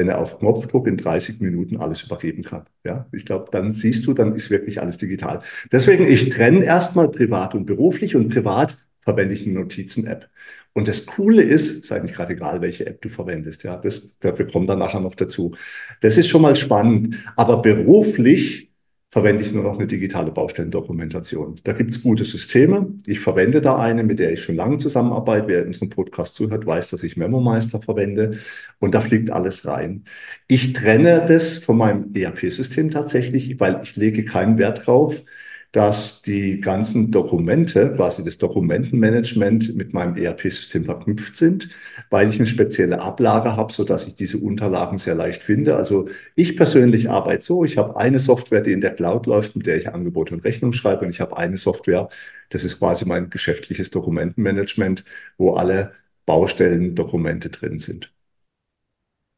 wenn 0.00 0.08
er 0.08 0.18
auf 0.18 0.38
Knopfdruck 0.38 0.86
in 0.86 0.96
30 0.96 1.40
Minuten 1.40 1.76
alles 1.76 2.02
übergeben 2.02 2.42
kann. 2.42 2.64
Ja, 2.84 3.06
ich 3.12 3.26
glaube, 3.26 3.48
dann 3.52 3.74
siehst 3.74 4.06
du, 4.06 4.14
dann 4.14 4.34
ist 4.34 4.48
wirklich 4.48 4.80
alles 4.80 4.96
digital. 4.96 5.40
Deswegen, 5.70 6.08
ich 6.08 6.30
trenne 6.30 6.64
erstmal 6.64 7.10
privat 7.10 7.54
und 7.54 7.66
beruflich 7.66 8.16
und 8.16 8.30
privat 8.30 8.78
verwende 9.02 9.34
ich 9.34 9.44
eine 9.44 9.60
Notizen-App. 9.60 10.30
Und 10.72 10.88
das 10.88 11.04
Coole 11.04 11.42
ist, 11.42 11.84
sei 11.84 11.98
nicht 11.98 12.14
gerade 12.14 12.32
egal, 12.32 12.62
welche 12.62 12.86
App 12.86 13.02
du 13.02 13.10
verwendest, 13.10 13.62
ja, 13.62 13.76
das, 13.76 14.16
wir 14.22 14.46
kommen 14.46 14.66
dann 14.66 14.78
nachher 14.78 15.00
noch 15.00 15.14
dazu. 15.14 15.54
Das 16.00 16.16
ist 16.16 16.28
schon 16.28 16.40
mal 16.40 16.56
spannend. 16.56 17.16
Aber 17.36 17.60
beruflich 17.60 18.69
verwende 19.10 19.42
ich 19.42 19.52
nur 19.52 19.64
noch 19.64 19.76
eine 19.76 19.88
digitale 19.88 20.30
Baustellendokumentation. 20.30 21.60
Da 21.64 21.72
gibt 21.72 21.90
es 21.90 22.02
gute 22.02 22.24
Systeme. 22.24 22.94
Ich 23.06 23.18
verwende 23.18 23.60
da 23.60 23.76
eine, 23.76 24.04
mit 24.04 24.20
der 24.20 24.32
ich 24.32 24.42
schon 24.42 24.54
lange 24.54 24.78
zusammenarbeite. 24.78 25.48
Wer 25.48 25.62
in 25.62 25.68
unserem 25.68 25.90
Podcast 25.90 26.36
zuhört, 26.36 26.64
weiß, 26.64 26.90
dass 26.90 27.02
ich 27.02 27.16
MemoMeister 27.16 27.82
verwende. 27.82 28.38
Und 28.78 28.94
da 28.94 29.00
fliegt 29.00 29.32
alles 29.32 29.66
rein. 29.66 30.04
Ich 30.46 30.72
trenne 30.74 31.24
das 31.26 31.58
von 31.58 31.76
meinem 31.76 32.10
ERP-System 32.14 32.90
tatsächlich, 32.92 33.58
weil 33.58 33.80
ich 33.82 33.96
lege 33.96 34.24
keinen 34.24 34.58
Wert 34.58 34.86
drauf, 34.86 35.24
dass 35.72 36.22
die 36.22 36.60
ganzen 36.60 37.12
Dokumente, 37.12 37.92
quasi 37.94 38.24
das 38.24 38.38
Dokumentenmanagement 38.38 39.76
mit 39.76 39.92
meinem 39.94 40.16
ERP-System 40.16 40.84
verknüpft 40.84 41.36
sind, 41.36 41.68
weil 42.10 42.28
ich 42.28 42.36
eine 42.38 42.46
spezielle 42.46 43.00
Ablage 43.00 43.56
habe, 43.56 43.72
so 43.72 43.84
dass 43.84 44.06
ich 44.06 44.16
diese 44.16 44.38
Unterlagen 44.38 44.98
sehr 44.98 45.14
leicht 45.14 45.42
finde. 45.44 45.76
Also 45.76 46.08
ich 46.34 46.56
persönlich 46.56 47.08
arbeite 47.08 47.44
so, 47.44 47.64
ich 47.64 47.78
habe 47.78 47.96
eine 47.96 48.18
Software, 48.18 48.62
die 48.62 48.72
in 48.72 48.80
der 48.80 48.94
Cloud 48.94 49.26
läuft, 49.26 49.54
mit 49.56 49.66
der 49.66 49.76
ich 49.76 49.92
Angebote 49.92 50.34
und 50.34 50.44
Rechnung 50.44 50.72
schreibe 50.72 51.04
und 51.04 51.10
ich 51.10 51.20
habe 51.20 51.36
eine 51.36 51.56
Software, 51.56 52.08
das 52.48 52.64
ist 52.64 52.78
quasi 52.80 53.04
mein 53.06 53.30
geschäftliches 53.30 53.90
Dokumentenmanagement, 53.90 55.04
wo 55.38 55.54
alle 55.54 55.92
Baustellendokumente 56.26 57.50
drin 57.50 57.78
sind. 57.78 58.12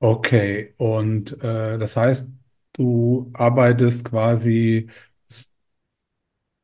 Okay, 0.01 0.75
und 0.79 1.33
äh, 1.45 1.79
das 1.79 1.97
heißt, 1.97 2.29
du 2.73 3.31
arbeitest 3.35 4.05
quasi 4.05 4.89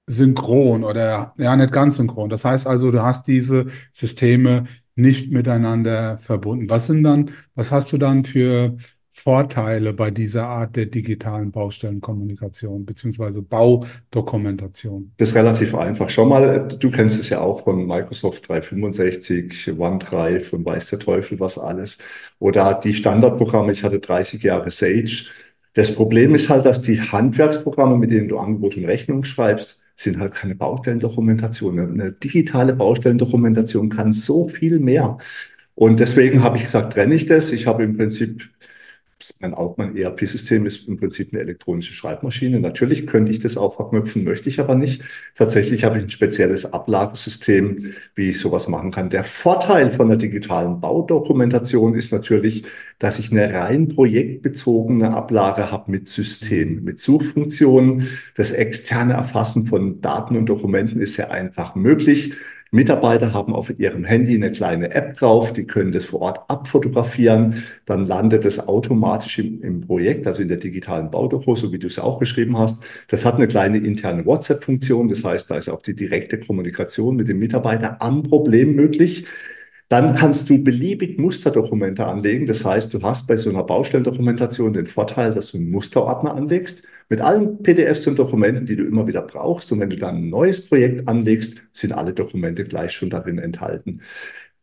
synchron 0.09 0.85
oder 0.85 1.35
ja, 1.37 1.55
nicht 1.57 1.73
ganz 1.73 1.97
synchron. 1.97 2.31
Das 2.31 2.45
heißt 2.45 2.67
also, 2.67 2.91
du 2.91 3.03
hast 3.03 3.29
diese 3.29 3.67
Systeme 3.93 4.65
nicht 4.97 5.31
miteinander 5.31 6.19
verbunden. 6.19 6.69
Was 6.69 6.89
sind 6.89 7.05
dann, 7.05 7.31
was 7.55 7.71
hast 7.71 7.93
du 7.93 7.99
dann 7.99 8.25
für 8.25 8.77
Vorteile 9.11 9.93
bei 9.93 10.11
dieser 10.11 10.47
Art 10.47 10.77
der 10.77 10.87
digitalen 10.87 11.51
Baustellenkommunikation 11.51 12.85
beziehungsweise 12.85 13.43
Baudokumentation? 13.43 15.13
Das 15.17 15.31
ist 15.31 15.35
relativ 15.35 15.75
einfach. 15.75 16.09
Schau 16.11 16.25
mal, 16.25 16.67
du 16.69 16.91
kennst 16.91 17.21
es 17.21 17.29
ja 17.29 17.41
auch 17.41 17.63
von 17.65 17.87
Microsoft 17.87 18.49
365, 18.49 19.79
OneDrive 19.79 20.53
und 20.53 20.65
weiß 20.65 20.91
der 20.91 20.99
Teufel 20.99 21.39
was 21.39 21.59
alles. 21.59 21.99
Oder 22.39 22.75
die 22.75 22.95
Standardprogramme, 22.95 23.73
ich 23.73 23.85
hatte 23.85 24.01
30 24.01 24.43
Jahre 24.43 24.71
Sage. 24.71 25.27
Das 25.75 25.95
Problem 25.95 26.35
ist 26.35 26.49
halt, 26.49 26.65
dass 26.65 26.83
die 26.83 27.01
Handwerksprogramme, 27.01 27.97
mit 27.97 28.11
denen 28.11 28.29
du 28.29 28.39
Angebot 28.39 28.77
und 28.77 28.85
Rechnung 28.85 29.23
schreibst, 29.25 29.81
sind 29.99 30.21
halt 30.21 30.33
keine 30.33 30.55
Baustellendokumentation. 30.55 31.79
Eine 31.81 32.13
digitale 32.13 32.73
Baustellendokumentation 32.73 33.89
kann 33.89 34.13
so 34.13 34.49
viel 34.49 34.79
mehr. 34.79 35.19
Und 35.75 35.99
deswegen 35.99 36.45
habe 36.45 36.57
ich 36.57 36.65
gesagt, 36.65 36.93
trenne 36.93 37.17
ich 37.17 37.27
das. 37.27 37.51
Ich 37.51 37.67
habe 37.67 37.83
im 37.83 37.95
Prinzip 37.95 38.49
mein, 39.41 39.55
mein 39.77 39.97
ERP-System 39.97 40.67
ist 40.67 40.87
im 40.87 40.97
Prinzip 40.97 41.33
eine 41.33 41.43
elektronische 41.43 41.93
Schreibmaschine. 41.93 42.61
Natürlich 42.61 43.07
könnte 43.07 43.33
ich 43.33 43.41
das 43.41 43.57
auch 43.57 43.75
verknüpfen, 43.75 44.25
möchte 44.25 44.49
ich 44.49 44.61
aber 44.61 44.75
nicht. 44.75 45.03
Tatsächlich 45.35 45.85
habe 45.85 45.99
ich 45.99 46.05
ein 46.05 46.11
spezielles 46.11 46.73
Ablagesystem, 46.73 47.95
wie 48.15 48.31
ich 48.31 48.41
sowas 48.41 48.69
machen 48.69 48.91
kann. 48.91 49.11
Der 49.11 49.25
Vorteil 49.25 49.91
von 49.91 50.09
der 50.09 50.19
digitalen 50.19 50.81
Baudokumentation 50.81 51.95
ist 51.95 52.13
natürlich, 52.13 52.65
dass 52.99 53.19
ich 53.19 53.31
eine 53.31 53.53
rein 53.53 53.89
projektbezogene 53.89 55.15
Ablage 55.15 55.71
habe 55.71 55.91
mit 55.91 56.09
System, 56.09 56.85
mit 56.85 56.99
Suchfunktionen. 56.99 58.09
Das 58.35 58.53
externe 58.53 59.15
Erfassen 59.15 59.67
von 59.67 60.01
Daten 60.01 60.37
und 60.37 60.47
Dokumenten 60.49 61.01
ist 61.01 61.15
sehr 61.15 61.31
einfach 61.31 61.75
möglich. 61.75 62.35
Mitarbeiter 62.71 63.33
haben 63.33 63.55
auf 63.55 63.73
ihrem 63.79 64.05
Handy 64.05 64.35
eine 64.35 64.53
kleine 64.53 64.91
App 64.95 65.17
drauf, 65.17 65.53
die 65.53 65.65
können 65.65 65.93
das 65.93 66.05
vor 66.05 66.21
Ort 66.21 66.41
abfotografieren, 66.49 67.65
dann 67.87 68.05
landet 68.05 68.45
es 68.45 68.69
automatisch 68.69 69.39
im, 69.39 69.63
im 69.63 69.81
Projekt, 69.81 70.27
also 70.27 70.43
in 70.43 70.49
der 70.49 70.59
digitalen 70.59 71.11
Baudoku, 71.11 71.57
so 71.57 71.73
wie 71.73 71.79
du 71.79 71.87
es 71.87 71.99
auch 71.99 72.19
geschrieben 72.19 72.59
hast. 72.59 72.85
Das 73.09 73.25
hat 73.25 73.37
eine 73.37 73.49
kleine 73.49 73.79
interne 73.79 74.27
WhatsApp-Funktion, 74.27 75.09
das 75.09 75.25
heißt, 75.25 75.51
da 75.51 75.57
ist 75.57 75.69
auch 75.69 75.83
die 75.83 75.95
direkte 75.95 76.39
Kommunikation 76.39 77.17
mit 77.17 77.29
dem 77.29 77.39
Mitarbeiter 77.39 78.03
am 78.03 78.23
Problem 78.23 78.75
möglich. 78.75 79.25
Dann 79.89 80.15
kannst 80.15 80.51
du 80.51 80.63
beliebig 80.63 81.19
Musterdokumente 81.19 82.05
anlegen. 82.05 82.45
Das 82.45 82.65
heißt, 82.65 82.93
du 82.93 83.03
hast 83.03 83.27
bei 83.27 83.37
so 83.39 83.49
einer 83.49 83.65
Baustellendokumentation 83.65 84.75
den 84.75 84.87
Vorteil, 84.87 85.33
dass 85.33 85.53
du 85.53 85.57
einen 85.57 85.71
Musterordner 85.71 86.35
anlegst 86.35 86.83
mit 87.09 87.23
allen 87.23 87.63
PDFs 87.63 88.07
und 88.07 88.19
Dokumenten, 88.19 88.67
die 88.67 88.77
du 88.77 88.85
immer 88.85 89.07
wieder 89.07 89.23
brauchst. 89.23 89.73
Und 89.73 89.81
wenn 89.81 89.89
du 89.89 89.97
dann 89.97 90.17
ein 90.17 90.29
neues 90.29 90.69
Projekt 90.69 91.09
anlegst, 91.09 91.63
sind 91.73 91.93
alle 91.93 92.13
Dokumente 92.13 92.65
gleich 92.65 92.93
schon 92.93 93.09
darin 93.09 93.39
enthalten. 93.39 94.03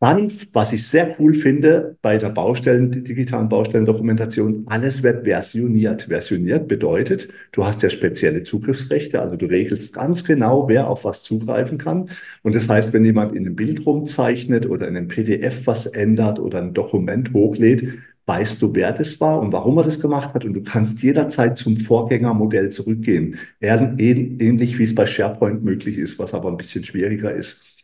Dann, 0.06 0.32
was 0.54 0.72
ich 0.72 0.88
sehr 0.88 1.16
cool 1.18 1.34
finde 1.34 1.98
bei 2.04 2.20
der 2.20 2.30
Baustellen, 2.30 2.92
digitalen 2.92 3.50
Baustellendokumentation, 3.50 4.62
alles 4.68 5.02
wird 5.02 5.26
versioniert. 5.26 6.04
Versioniert 6.04 6.68
bedeutet, 6.68 7.30
du 7.54 7.66
hast 7.66 7.82
ja 7.82 7.90
spezielle 7.90 8.44
Zugriffsrechte, 8.44 9.20
also 9.20 9.36
du 9.36 9.48
regelst 9.48 9.96
ganz 9.96 10.24
genau, 10.24 10.68
wer 10.68 10.92
auf 10.92 11.06
was 11.06 11.24
zugreifen 11.24 11.80
kann. 11.80 12.12
Und 12.44 12.54
das 12.54 12.70
heißt, 12.70 12.94
wenn 12.94 13.04
jemand 13.04 13.32
in 13.32 13.48
einem 13.48 13.56
Bild 13.56 13.84
rumzeichnet 13.88 14.70
oder 14.70 14.88
in 14.88 14.96
einem 14.96 15.08
PDF 15.08 15.66
was 15.66 15.88
ändert 15.88 16.38
oder 16.38 16.62
ein 16.62 16.76
Dokument 16.76 17.34
hochlädt, 17.34 17.92
weißt 18.28 18.62
du, 18.62 18.76
wer 18.76 18.92
das 18.92 19.20
war 19.20 19.40
und 19.40 19.52
warum 19.54 19.76
er 19.80 19.86
das 19.86 20.00
gemacht 20.00 20.36
hat. 20.36 20.46
Und 20.46 20.54
du 20.54 20.62
kannst 20.62 21.02
jederzeit 21.02 21.58
zum 21.58 21.78
Vorgängermodell 21.78 22.70
zurückgehen. 22.70 23.40
Ähnlich 23.60 24.78
wie 24.78 24.84
es 24.84 24.94
bei 24.94 25.08
SharePoint 25.08 25.64
möglich 25.64 25.98
ist, 25.98 26.20
was 26.20 26.36
aber 26.36 26.50
ein 26.50 26.58
bisschen 26.58 26.84
schwieriger 26.84 27.34
ist. 27.34 27.75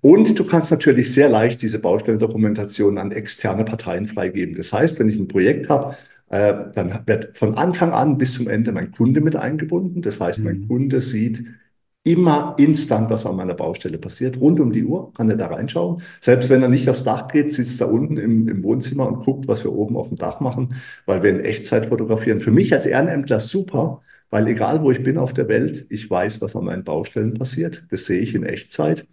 Und 0.00 0.38
du 0.38 0.44
kannst 0.44 0.70
natürlich 0.70 1.12
sehr 1.12 1.28
leicht 1.28 1.62
diese 1.62 1.78
Baustellendokumentation 1.78 2.98
an 2.98 3.10
externe 3.10 3.64
Parteien 3.64 4.06
freigeben. 4.06 4.54
Das 4.54 4.72
heißt, 4.72 4.98
wenn 4.98 5.08
ich 5.08 5.18
ein 5.18 5.28
Projekt 5.28 5.68
habe, 5.68 5.96
äh, 6.28 6.54
dann 6.74 7.02
wird 7.06 7.36
von 7.36 7.54
Anfang 7.54 7.92
an 7.92 8.18
bis 8.18 8.34
zum 8.34 8.48
Ende 8.48 8.72
mein 8.72 8.90
Kunde 8.90 9.20
mit 9.20 9.36
eingebunden. 9.36 10.02
Das 10.02 10.20
heißt, 10.20 10.40
mein 10.40 10.60
mhm. 10.60 10.68
Kunde 10.68 11.00
sieht 11.00 11.44
immer 12.04 12.54
instant, 12.58 13.10
was 13.10 13.26
an 13.26 13.36
meiner 13.36 13.54
Baustelle 13.54 13.98
passiert. 13.98 14.40
Rund 14.40 14.60
um 14.60 14.72
die 14.72 14.84
Uhr 14.84 15.12
kann 15.14 15.30
er 15.30 15.36
da 15.36 15.48
reinschauen. 15.48 16.02
Selbst 16.20 16.48
wenn 16.48 16.62
er 16.62 16.68
nicht 16.68 16.88
aufs 16.88 17.04
Dach 17.04 17.28
geht, 17.28 17.52
sitzt 17.52 17.80
er 17.80 17.90
unten 17.90 18.16
im, 18.16 18.48
im 18.48 18.62
Wohnzimmer 18.62 19.06
und 19.08 19.18
guckt, 19.24 19.48
was 19.48 19.64
wir 19.64 19.72
oben 19.72 19.96
auf 19.96 20.08
dem 20.08 20.16
Dach 20.16 20.40
machen, 20.40 20.74
weil 21.06 21.22
wir 21.22 21.30
in 21.30 21.40
Echtzeit 21.44 21.86
fotografieren. 21.86 22.40
Für 22.40 22.50
mich 22.52 22.72
als 22.72 22.86
Ehrenämtler 22.86 23.40
super, 23.40 24.02
weil 24.30 24.46
egal 24.48 24.82
wo 24.82 24.90
ich 24.90 25.02
bin 25.02 25.18
auf 25.18 25.34
der 25.34 25.48
Welt, 25.48 25.86
ich 25.90 26.10
weiß, 26.10 26.40
was 26.40 26.56
an 26.56 26.64
meinen 26.64 26.84
Baustellen 26.84 27.34
passiert. 27.34 27.86
Das 27.90 28.06
sehe 28.06 28.20
ich 28.20 28.34
in 28.34 28.44
Echtzeit. 28.44 29.06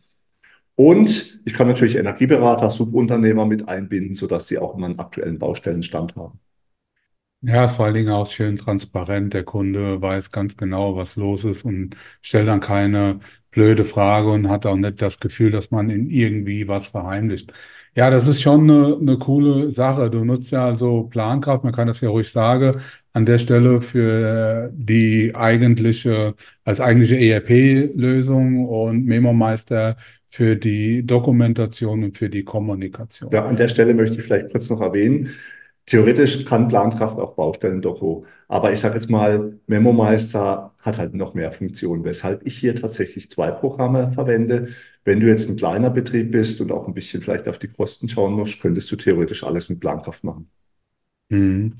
Und 0.75 1.39
ich 1.45 1.53
kann 1.53 1.67
natürlich 1.67 1.95
Energieberater, 1.95 2.69
Subunternehmer 2.69 3.45
mit 3.45 3.67
einbinden, 3.67 4.15
sodass 4.15 4.47
sie 4.47 4.57
auch 4.57 4.75
immer 4.75 4.87
einen 4.87 4.99
aktuellen 4.99 5.39
Baustellenstand 5.39 6.15
haben. 6.15 6.39
Ja, 7.41 7.65
ist 7.65 7.75
vor 7.75 7.85
allen 7.85 7.93
Dingen 7.93 8.09
auch 8.09 8.25
schön 8.31 8.57
transparent. 8.57 9.33
Der 9.35 9.43
Kunde 9.43 10.01
weiß 10.01 10.31
ganz 10.31 10.57
genau, 10.57 10.95
was 10.95 11.15
los 11.15 11.43
ist 11.43 11.63
und 11.63 11.95
stellt 12.21 12.47
dann 12.47 12.59
keine 12.59 13.19
blöde 13.51 13.85
Frage 13.85 14.31
und 14.31 14.49
hat 14.49 14.65
auch 14.65 14.75
nicht 14.75 14.99
das 15.01 15.19
Gefühl, 15.19 15.51
dass 15.51 15.69
man 15.69 15.89
in 15.91 16.09
irgendwie 16.09 16.67
was 16.67 16.87
verheimlicht. 16.87 17.53
Ja, 17.95 18.09
das 18.09 18.27
ist 18.27 18.41
schon 18.41 18.63
eine, 18.69 18.97
eine 18.99 19.17
coole 19.19 19.69
Sache. 19.69 20.09
Du 20.09 20.25
nutzt 20.25 20.49
ja 20.51 20.65
also 20.65 21.03
Plankraft, 21.03 21.63
man 21.63 21.71
kann 21.71 21.87
das 21.87 22.01
ja 22.01 22.09
ruhig 22.09 22.31
sagen, 22.31 22.81
an 23.13 23.25
der 23.25 23.37
Stelle 23.39 23.79
für 23.81 24.71
die 24.73 25.33
eigentliche, 25.35 26.35
als 26.63 26.81
eigentliche 26.81 27.15
ERP-Lösung 27.17 28.65
und 28.65 29.05
MemoMeister 29.05 29.95
für 30.35 30.57
die 30.57 31.05
Dokumentation 31.05 32.03
und 32.03 32.17
für 32.17 32.29
die 32.29 32.43
Kommunikation. 32.43 33.31
Ja, 33.31 33.45
an 33.45 33.55
der 33.55 33.69
Stelle 33.69 33.93
möchte 33.93 34.17
ich 34.17 34.23
vielleicht 34.25 34.51
kurz 34.51 34.69
noch 34.69 34.81
erwähnen, 34.81 35.29
theoretisch 35.85 36.43
kann 36.43 36.67
Plankraft 36.67 37.17
auch 37.19 37.35
Baustellen-Doku. 37.35 38.25
Aber 38.49 38.73
ich 38.73 38.81
sage 38.81 38.95
jetzt 38.95 39.09
mal, 39.09 39.57
MemoMeister 39.67 40.73
hat 40.79 40.99
halt 40.99 41.13
noch 41.13 41.35
mehr 41.35 41.53
Funktionen, 41.53 42.03
weshalb 42.03 42.45
ich 42.45 42.57
hier 42.57 42.75
tatsächlich 42.75 43.29
zwei 43.31 43.49
Programme 43.49 44.11
verwende. 44.11 44.67
Wenn 45.05 45.21
du 45.21 45.27
jetzt 45.27 45.49
ein 45.49 45.55
kleiner 45.55 45.89
Betrieb 45.89 46.31
bist 46.31 46.59
und 46.59 46.69
auch 46.73 46.85
ein 46.85 46.93
bisschen 46.93 47.21
vielleicht 47.21 47.47
auf 47.47 47.57
die 47.57 47.69
Kosten 47.69 48.09
schauen 48.09 48.33
musst, 48.33 48.59
könntest 48.61 48.91
du 48.91 48.97
theoretisch 48.97 49.41
alles 49.45 49.69
mit 49.69 49.79
Plankraft 49.79 50.25
machen. 50.25 50.49
Mhm. 51.29 51.77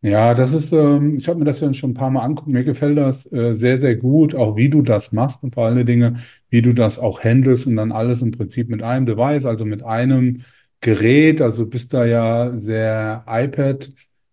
Ja, 0.00 0.32
das 0.34 0.52
ist, 0.54 0.72
ähm, 0.72 1.16
ich 1.18 1.26
habe 1.28 1.40
mir 1.40 1.44
das 1.44 1.58
ja 1.60 1.72
schon 1.74 1.90
ein 1.90 1.94
paar 1.94 2.10
Mal 2.10 2.22
angeguckt. 2.22 2.48
Mir 2.48 2.62
gefällt 2.62 2.96
das 2.98 3.30
äh, 3.32 3.54
sehr, 3.54 3.80
sehr 3.80 3.96
gut, 3.96 4.32
auch 4.34 4.56
wie 4.56 4.68
du 4.70 4.82
das 4.82 5.10
machst 5.10 5.42
und 5.42 5.54
vor 5.54 5.66
allen 5.66 5.84
Dingen, 5.86 6.18
wie 6.50 6.62
du 6.62 6.72
das 6.72 6.98
auch 7.00 7.20
handelst 7.24 7.66
und 7.66 7.74
dann 7.76 7.90
alles 7.90 8.22
im 8.22 8.30
Prinzip 8.30 8.68
mit 8.68 8.82
einem 8.82 9.06
Device, 9.06 9.44
also 9.44 9.64
mit 9.64 9.82
einem 9.82 10.42
Gerät. 10.80 11.42
Also 11.42 11.66
bist 11.66 11.92
da 11.94 12.04
ja 12.04 12.50
sehr 12.56 13.24
iPad 13.26 13.90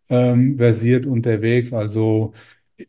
ähm, 0.10 0.58
versiert 0.60 1.08
unterwegs. 1.08 1.74
Also 1.74 2.34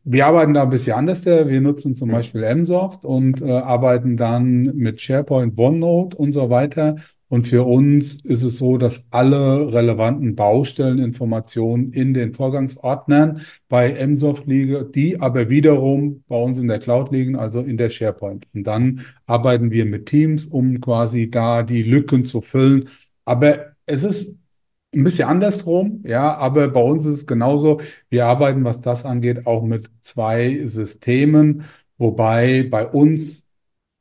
wir 0.05 0.27
arbeiten 0.27 0.53
da 0.55 0.65
ein 0.65 0.71
bisschen 0.71 0.97
anders. 0.97 1.25
Wir 1.25 1.61
nutzen 1.63 1.95
zum 1.95 2.11
Beispiel 2.11 2.43
Msoft 2.57 3.05
und 3.07 3.41
äh, 3.41 3.51
arbeiten 3.53 4.17
dann 4.19 4.65
mit 4.77 5.01
SharePoint, 5.01 5.59
OneNote 5.59 6.17
und 6.17 6.33
so 6.33 6.51
weiter. 6.51 6.97
Und 7.29 7.47
für 7.47 7.65
uns 7.65 8.15
ist 8.25 8.43
es 8.45 8.59
so, 8.59 8.79
dass 8.79 9.07
alle 9.11 9.73
relevanten 9.73 10.37
Baustelleninformationen 10.37 11.93
in 11.93 12.15
den 12.15 12.33
Vorgangsordnern 12.33 13.41
bei 13.69 14.07
Msoft 14.07 14.47
liegen, 14.47 14.93
die 14.93 15.21
aber 15.21 15.51
wiederum 15.51 16.23
bei 16.29 16.37
uns 16.37 16.59
in 16.59 16.69
der 16.69 16.79
Cloud 16.79 17.11
liegen, 17.11 17.35
also 17.35 17.61
in 17.61 17.77
der 17.77 17.91
SharePoint. 17.91 18.47
Und 18.55 18.65
dann 18.65 19.01
arbeiten 19.27 19.71
wir 19.73 19.87
mit 19.87 20.07
Teams, 20.07 20.47
um 20.47 20.81
quasi 20.81 21.31
da 21.31 21.65
die 21.65 21.83
Lücken 21.83 22.25
zu 22.25 22.41
füllen. 22.41 22.89
Aber 23.25 23.75
es 23.87 24.05
ist 24.05 24.37
ein 24.95 25.05
bisschen 25.05 25.29
andersrum, 25.29 26.03
ja, 26.07 26.37
aber 26.37 26.69
bei 26.69 26.81
uns 26.81 27.05
ist 27.07 27.13
es 27.13 27.27
genauso. 27.27 27.81
Wir 28.09 28.27
arbeiten, 28.27 28.65
was 28.65 28.81
das 28.81 29.05
angeht, 29.05 29.47
auch 29.47 29.63
mit 29.65 29.91
zwei 30.03 30.59
Systemen, 30.67 31.65
wobei 31.99 32.63
bei 32.71 32.87
uns 32.87 33.46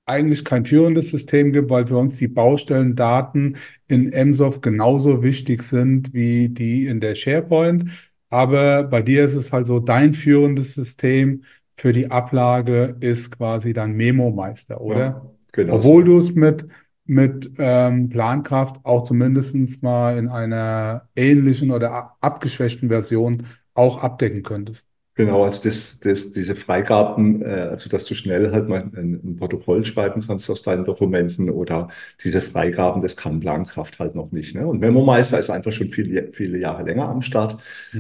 eigentlich 0.06 0.46
kein 0.46 0.66
führendes 0.66 1.10
System 1.10 1.52
gibt, 1.52 1.70
weil 1.70 1.88
für 1.88 1.98
uns 1.98 2.18
die 2.18 2.28
Baustellendaten 2.28 3.58
in 3.88 4.10
MSOF 4.10 4.62
genauso 4.62 5.24
wichtig 5.24 5.64
sind 5.64 6.14
wie 6.14 6.50
die 6.50 6.86
in 6.86 7.00
der 7.00 7.16
SharePoint. 7.16 7.90
Aber 8.30 8.84
bei 8.84 9.02
dir 9.02 9.26
ist 9.26 9.36
es 9.36 9.52
halt 9.52 9.68
so, 9.68 9.80
dein 9.80 10.14
führendes 10.14 10.74
System 10.74 11.44
für 11.76 11.94
die 11.94 12.10
Ablage 12.10 12.96
ist 13.00 13.32
quasi 13.38 13.74
dann 13.74 13.94
Memo-Meister, 13.94 14.76
ja, 14.76 14.82
oder? 14.82 15.36
genau 15.52 15.76
Obwohl 15.76 16.04
du 16.04 16.18
es 16.18 16.34
mit, 16.34 16.66
mit 17.06 17.52
ähm, 17.58 18.10
Plankraft 18.10 18.84
auch 18.84 19.04
zumindest 19.04 19.84
mal 19.84 20.18
in 20.18 20.30
einer 20.30 21.08
ähnlichen 21.16 21.72
oder 21.72 22.16
abgeschwächten 22.22 22.90
Version 22.90 23.46
auch 23.74 24.02
abdecken 24.02 24.44
könntest. 24.44 24.88
Genau, 25.18 25.46
also 25.46 25.64
das, 25.64 25.98
das, 26.02 26.32
diese 26.32 26.56
Freigaben, 26.58 27.42
äh, 27.42 27.46
also 27.46 27.90
dass 27.90 28.04
du 28.04 28.14
schnell 28.16 28.52
halt 28.52 28.68
mal 28.68 28.82
ein, 28.82 29.22
ein 29.24 29.36
Protokoll 29.38 29.86
schreiben 29.86 30.22
kannst 30.28 30.50
aus 30.50 30.62
deinen 30.62 30.84
Dokumenten 30.84 31.50
oder 31.50 31.88
diese 32.22 32.42
Freigaben, 32.42 33.02
das 33.02 33.16
kann 33.16 33.40
Plankraft 33.40 33.98
halt 34.00 34.14
noch 34.16 34.34
nicht. 34.34 34.56
Ne? 34.56 34.68
Und 34.68 34.82
MemoMeister 34.82 35.40
ist 35.40 35.50
einfach 35.50 35.72
schon 35.72 35.88
viele, 35.88 36.34
viele 36.34 36.58
Jahre 36.58 36.84
länger 36.84 37.08
am 37.08 37.22
Start 37.22 37.56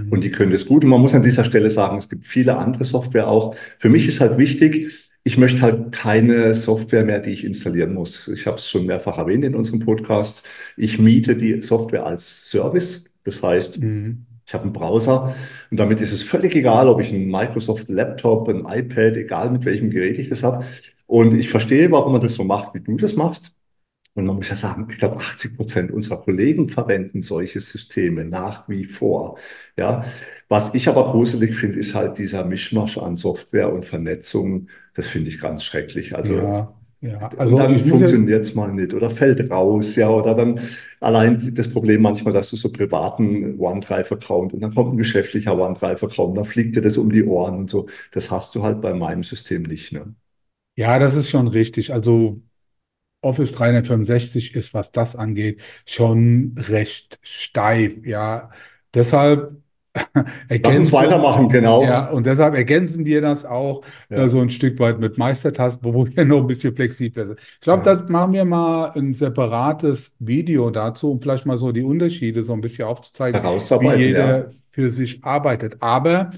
und 0.09 0.25
die 0.25 0.29
Mhm. 0.29 0.33
können 0.33 0.51
das 0.51 0.65
gut. 0.65 0.83
Und 0.83 0.89
man 0.89 0.99
muss 0.99 1.13
an 1.15 1.23
dieser 1.23 1.45
Stelle 1.45 1.69
sagen, 1.69 1.97
es 1.97 2.09
gibt 2.09 2.25
viele 2.25 2.57
andere 2.57 2.83
Software 2.83 3.29
auch. 3.29 3.55
Für 3.77 3.87
mich 3.89 4.09
ist 4.09 4.19
halt 4.19 4.37
wichtig, 4.37 4.91
ich 5.23 5.37
möchte 5.37 5.61
halt 5.61 5.93
keine 5.93 6.53
Software 6.53 7.05
mehr, 7.05 7.19
die 7.19 7.31
ich 7.31 7.45
installieren 7.45 7.93
muss. 7.93 8.27
Ich 8.27 8.45
habe 8.45 8.57
es 8.57 8.69
schon 8.69 8.85
mehrfach 8.85 9.17
erwähnt 9.17 9.45
in 9.45 9.55
unserem 9.55 9.79
Podcast. 9.79 10.45
Ich 10.75 10.99
miete 10.99 11.35
die 11.37 11.61
Software 11.61 12.05
als 12.05 12.49
Service. 12.51 13.13
Das 13.23 13.41
heißt, 13.41 13.79
Mhm. 13.81 14.25
Ich 14.45 14.53
habe 14.53 14.63
einen 14.63 14.73
Browser 14.73 15.35
und 15.71 15.77
damit 15.79 16.01
ist 16.01 16.11
es 16.11 16.23
völlig 16.23 16.55
egal, 16.55 16.87
ob 16.87 17.01
ich 17.01 17.11
einen 17.13 17.29
Microsoft 17.29 17.89
Laptop, 17.89 18.47
ein 18.49 18.65
iPad, 18.65 19.17
egal 19.17 19.49
mit 19.51 19.65
welchem 19.65 19.89
Gerät 19.89 20.19
ich 20.19 20.29
das 20.29 20.43
habe. 20.43 20.63
Und 21.07 21.33
ich 21.33 21.49
verstehe, 21.49 21.91
warum 21.91 22.13
man 22.13 22.21
das 22.21 22.35
so 22.35 22.43
macht, 22.43 22.73
wie 22.73 22.81
du 22.81 22.97
das 22.97 23.15
machst. 23.15 23.55
Und 24.13 24.25
man 24.25 24.37
muss 24.37 24.49
ja 24.49 24.55
sagen, 24.55 24.87
ich 24.89 24.97
glaube, 24.97 25.17
80 25.17 25.57
Prozent 25.57 25.91
unserer 25.91 26.21
Kollegen 26.21 26.69
verwenden 26.69 27.21
solche 27.21 27.59
Systeme 27.59 28.23
nach 28.23 28.69
wie 28.69 28.85
vor. 28.85 29.37
Ja, 29.77 30.05
was 30.47 30.73
ich 30.73 30.87
aber 30.87 31.11
gruselig 31.11 31.55
finde, 31.55 31.79
ist 31.79 31.95
halt 31.95 32.17
dieser 32.17 32.45
Mischmasch 32.45 32.97
an 32.97 33.15
Software 33.17 33.73
und 33.73 33.85
Vernetzung. 33.85 34.69
Das 34.93 35.07
finde 35.07 35.29
ich 35.29 35.39
ganz 35.41 35.65
schrecklich. 35.65 36.15
Also 36.15 36.37
Ja, 36.37 36.73
ja. 37.09 37.27
und 37.43 37.55
Also 37.55 37.55
dann 37.55 37.85
muss 37.87 37.99
ja, 37.99 38.07
funktioniert 38.07 38.43
es 38.45 38.55
mal 38.55 38.73
nicht 38.73 38.93
oder 38.93 39.09
fällt 39.09 39.49
raus, 39.51 39.95
ja, 39.95 40.09
oder 40.09 40.33
dann 40.35 40.59
allein 40.99 41.53
das 41.55 41.69
Problem 41.69 42.01
manchmal, 42.01 42.33
dass 42.33 42.49
du 42.49 42.55
so 42.57 42.71
privaten 42.71 43.59
OneDrive-Account 43.59 44.53
und 44.53 44.61
dann 44.61 44.73
kommt 44.73 44.93
ein 44.93 44.97
geschäftlicher 44.97 45.57
OneDrive-Account, 45.57 46.37
dann 46.37 46.45
fliegt 46.45 46.75
dir 46.75 46.81
das 46.81 46.97
um 46.97 47.11
die 47.11 47.23
Ohren 47.23 47.55
und 47.57 47.69
so. 47.69 47.87
Das 48.11 48.31
hast 48.31 48.55
du 48.55 48.63
halt 48.63 48.81
bei 48.81 48.93
meinem 48.93 49.23
System 49.23 49.63
nicht, 49.63 49.91
ne? 49.93 50.15
ja, 50.75 50.99
das 50.99 51.15
ist 51.15 51.29
schon 51.29 51.47
richtig. 51.47 51.93
Also 51.93 52.41
Office 53.21 53.53
365 53.53 54.55
ist, 54.55 54.73
was 54.73 54.91
das 54.93 55.15
angeht, 55.17 55.61
schon 55.87 56.55
recht 56.57 57.19
steif. 57.23 58.05
Ja, 58.05 58.51
deshalb 58.95 59.61
Lass 60.63 60.77
uns 60.77 60.89
ergänzen, 60.91 60.91
weitermachen, 60.91 61.47
ja, 61.49 61.49
genau. 61.49 62.11
und 62.11 62.25
deshalb 62.25 62.55
ergänzen 62.55 63.05
wir 63.05 63.21
das 63.21 63.45
auch 63.45 63.83
äh, 64.09 64.27
so 64.29 64.37
Ja, 64.37 64.41
ein 64.41 64.49
Stück 64.49 64.79
weit 64.79 64.99
mit 64.99 65.17
Meistertasten, 65.17 65.93
wo 65.93 66.05
wir 66.07 66.25
noch 66.29 66.39
ein 66.39 66.47
bisschen 66.47 66.75
flexibler 66.75 67.27
sind. 67.27 67.39
Ich 67.39 67.59
glaube, 67.61 67.85
ja. 67.85 67.85
da 67.85 68.03
machen 68.09 68.33
wir 68.33 68.43
mal 68.45 68.91
ein 68.95 69.13
separates 69.13 70.15
Video 70.19 70.69
dazu, 70.71 71.11
um 71.11 71.21
vielleicht 71.21 71.45
mal 71.45 71.57
so 71.57 71.71
die 71.71 71.83
Unterschiede 71.83 72.43
so 72.43 72.53
ein 72.53 72.61
bisschen 72.61 72.87
aufzuzeigen, 72.87 73.41
wie 73.79 73.93
jeder 73.93 74.37
ja, 74.39 74.45
für 74.71 74.89
sich 74.91 75.23
arbeitet. 75.23 75.77
Aber 75.81 76.31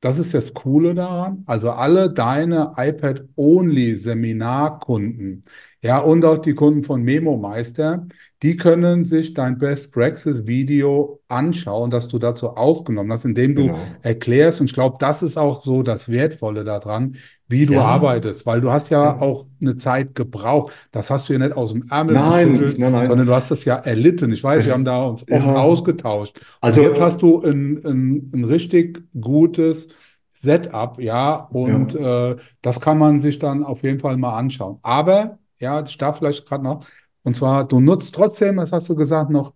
das 0.00 0.18
ist 0.18 0.34
das 0.34 0.52
Coole 0.54 0.94
daran. 0.94 1.42
Also 1.46 1.70
alle 1.72 2.12
deine 2.12 2.72
iPad-Only-Seminarkunden, 2.76 5.44
ja, 5.82 5.98
und 5.98 6.24
auch 6.24 6.38
die 6.38 6.54
Kunden 6.54 6.82
von 6.84 7.02
Memo 7.02 7.36
Meister, 7.36 8.06
die 8.42 8.56
können 8.56 9.04
sich 9.04 9.32
dein 9.34 9.58
Best 9.58 9.92
Praxis 9.92 10.46
Video 10.46 11.20
anschauen, 11.28 11.90
das 11.90 12.08
du 12.08 12.18
dazu 12.18 12.50
aufgenommen 12.50 13.10
hast, 13.12 13.24
indem 13.24 13.54
du 13.54 13.66
genau. 13.68 13.78
erklärst. 14.02 14.60
Und 14.60 14.66
ich 14.66 14.74
glaube, 14.74 14.96
das 15.00 15.22
ist 15.22 15.38
auch 15.38 15.62
so 15.62 15.82
das 15.82 16.08
Wertvolle 16.10 16.64
daran, 16.64 17.16
wie 17.48 17.64
du 17.64 17.74
Ja, 17.74 17.84
arbeitest, 17.84 18.44
weil 18.44 18.60
du 18.60 18.70
hast 18.70 18.90
ja 18.90 18.98
ja. 19.04 19.20
auch 19.20 19.46
eine 19.60 19.76
Zeit 19.76 20.14
gebraucht. 20.14 20.74
Das 20.92 21.10
hast 21.10 21.28
du 21.28 21.32
ja 21.32 21.38
nicht 21.38 21.56
aus 21.56 21.72
dem 21.72 21.84
Ärmel 21.90 22.14
Nein, 22.14 22.52
nein, 22.78 22.92
nein. 22.92 23.06
sondern 23.06 23.26
du 23.26 23.32
hast 23.34 23.50
das 23.50 23.64
ja 23.64 23.76
erlitten. 23.76 24.32
Ich 24.32 24.42
weiß, 24.44 24.66
wir 24.66 24.72
haben 24.72 24.84
da 24.84 25.04
uns 25.04 25.22
oft 25.30 25.30
ja, 25.30 25.56
ausgetauscht. 25.56 26.40
Und 26.60 26.76
jetzt 26.76 27.00
also, 27.00 27.02
hast 27.02 27.22
du 27.22 27.40
ein, 27.40 27.78
ein, 27.84 28.30
ein 28.34 28.44
richtig 28.44 29.02
gutes 29.18 29.88
Setup, 30.32 31.00
ja, 31.00 31.36
und 31.52 31.94
äh, 31.94 32.36
das 32.60 32.80
kann 32.80 32.98
man 32.98 33.20
sich 33.20 33.38
dann 33.38 33.64
auf 33.64 33.82
jeden 33.82 34.00
Fall 34.00 34.18
mal 34.18 34.36
anschauen. 34.36 34.78
Aber, 34.82 35.38
ja, 35.58 35.82
ich 35.82 35.96
darf 35.96 36.18
vielleicht 36.18 36.46
gerade 36.46 36.62
noch, 36.64 36.84
und 37.26 37.34
zwar, 37.34 37.66
du 37.66 37.80
nutzt 37.80 38.14
trotzdem, 38.14 38.56
das 38.56 38.70
hast 38.70 38.88
du 38.88 38.94
gesagt, 38.94 39.30
noch 39.30 39.52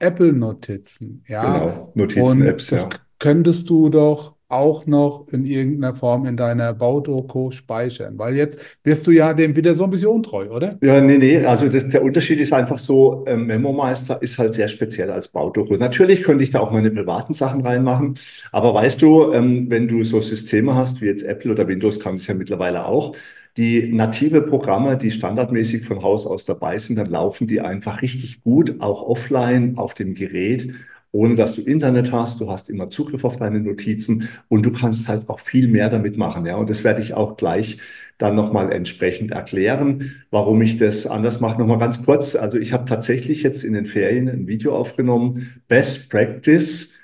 Apple-Notizen, 0.00 1.22
ja, 1.28 1.60
genau. 1.60 1.92
Notizen-Apps, 1.94 2.66
das 2.66 2.82
ja. 2.82 2.88
könntest 3.20 3.70
du 3.70 3.88
doch 3.90 4.35
auch 4.48 4.86
noch 4.86 5.26
in 5.32 5.44
irgendeiner 5.44 5.94
Form 5.94 6.24
in 6.26 6.36
deiner 6.36 6.72
Baudoku 6.72 7.50
speichern, 7.50 8.18
weil 8.18 8.36
jetzt 8.36 8.78
wirst 8.84 9.06
du 9.06 9.10
ja 9.10 9.34
dem 9.34 9.56
wieder 9.56 9.74
so 9.74 9.84
ein 9.84 9.90
bisschen 9.90 10.08
untreu, 10.08 10.48
oder? 10.48 10.78
Ja, 10.82 11.00
nee, 11.00 11.18
nee, 11.18 11.44
also 11.44 11.68
das, 11.68 11.88
der 11.88 12.02
Unterschied 12.02 12.38
ist 12.38 12.52
einfach 12.52 12.78
so, 12.78 13.24
ähm, 13.26 13.46
MemoMeister 13.46 14.22
ist 14.22 14.38
halt 14.38 14.54
sehr 14.54 14.68
speziell 14.68 15.10
als 15.10 15.28
Baudoku. 15.28 15.76
Natürlich 15.76 16.22
könnte 16.22 16.44
ich 16.44 16.50
da 16.50 16.60
auch 16.60 16.70
meine 16.70 16.90
privaten 16.90 17.34
Sachen 17.34 17.66
reinmachen, 17.66 18.18
aber 18.52 18.72
weißt 18.72 19.02
du, 19.02 19.32
ähm, 19.32 19.68
wenn 19.68 19.88
du 19.88 20.04
so 20.04 20.20
Systeme 20.20 20.74
hast, 20.76 21.00
wie 21.00 21.06
jetzt 21.06 21.24
Apple 21.24 21.50
oder 21.50 21.66
Windows, 21.66 21.98
kann 21.98 22.14
es 22.14 22.26
ja 22.26 22.34
mittlerweile 22.34 22.86
auch, 22.86 23.16
die 23.56 23.92
native 23.92 24.42
Programme, 24.42 24.96
die 24.96 25.10
standardmäßig 25.10 25.84
von 25.84 26.02
Haus 26.02 26.26
aus 26.26 26.44
dabei 26.44 26.78
sind, 26.78 26.96
dann 26.96 27.08
laufen 27.08 27.46
die 27.46 27.60
einfach 27.60 28.02
richtig 28.02 28.42
gut, 28.42 28.76
auch 28.80 29.02
offline 29.02 29.78
auf 29.78 29.94
dem 29.94 30.14
Gerät, 30.14 30.72
ohne 31.16 31.34
dass 31.34 31.54
du 31.54 31.62
Internet 31.62 32.12
hast. 32.12 32.40
Du 32.40 32.50
hast 32.50 32.68
immer 32.70 32.90
Zugriff 32.90 33.24
auf 33.24 33.36
deine 33.36 33.60
Notizen 33.60 34.28
und 34.48 34.64
du 34.64 34.72
kannst 34.72 35.08
halt 35.08 35.28
auch 35.28 35.40
viel 35.40 35.68
mehr 35.68 35.88
damit 35.88 36.16
machen. 36.16 36.46
Ja, 36.46 36.56
und 36.56 36.70
das 36.70 36.84
werde 36.84 37.00
ich 37.00 37.14
auch 37.14 37.36
gleich 37.36 37.78
dann 38.18 38.36
nochmal 38.36 38.72
entsprechend 38.72 39.30
erklären, 39.32 40.12
warum 40.30 40.62
ich 40.62 40.78
das 40.78 41.06
anders 41.06 41.40
mache. 41.40 41.58
Nochmal 41.58 41.78
ganz 41.78 42.04
kurz. 42.04 42.34
Also 42.34 42.58
ich 42.58 42.72
habe 42.72 42.84
tatsächlich 42.86 43.42
jetzt 43.42 43.64
in 43.64 43.72
den 43.72 43.86
Ferien 43.86 44.28
ein 44.28 44.46
Video 44.46 44.74
aufgenommen, 44.74 45.62
Best 45.68 46.10
Practice 46.10 46.98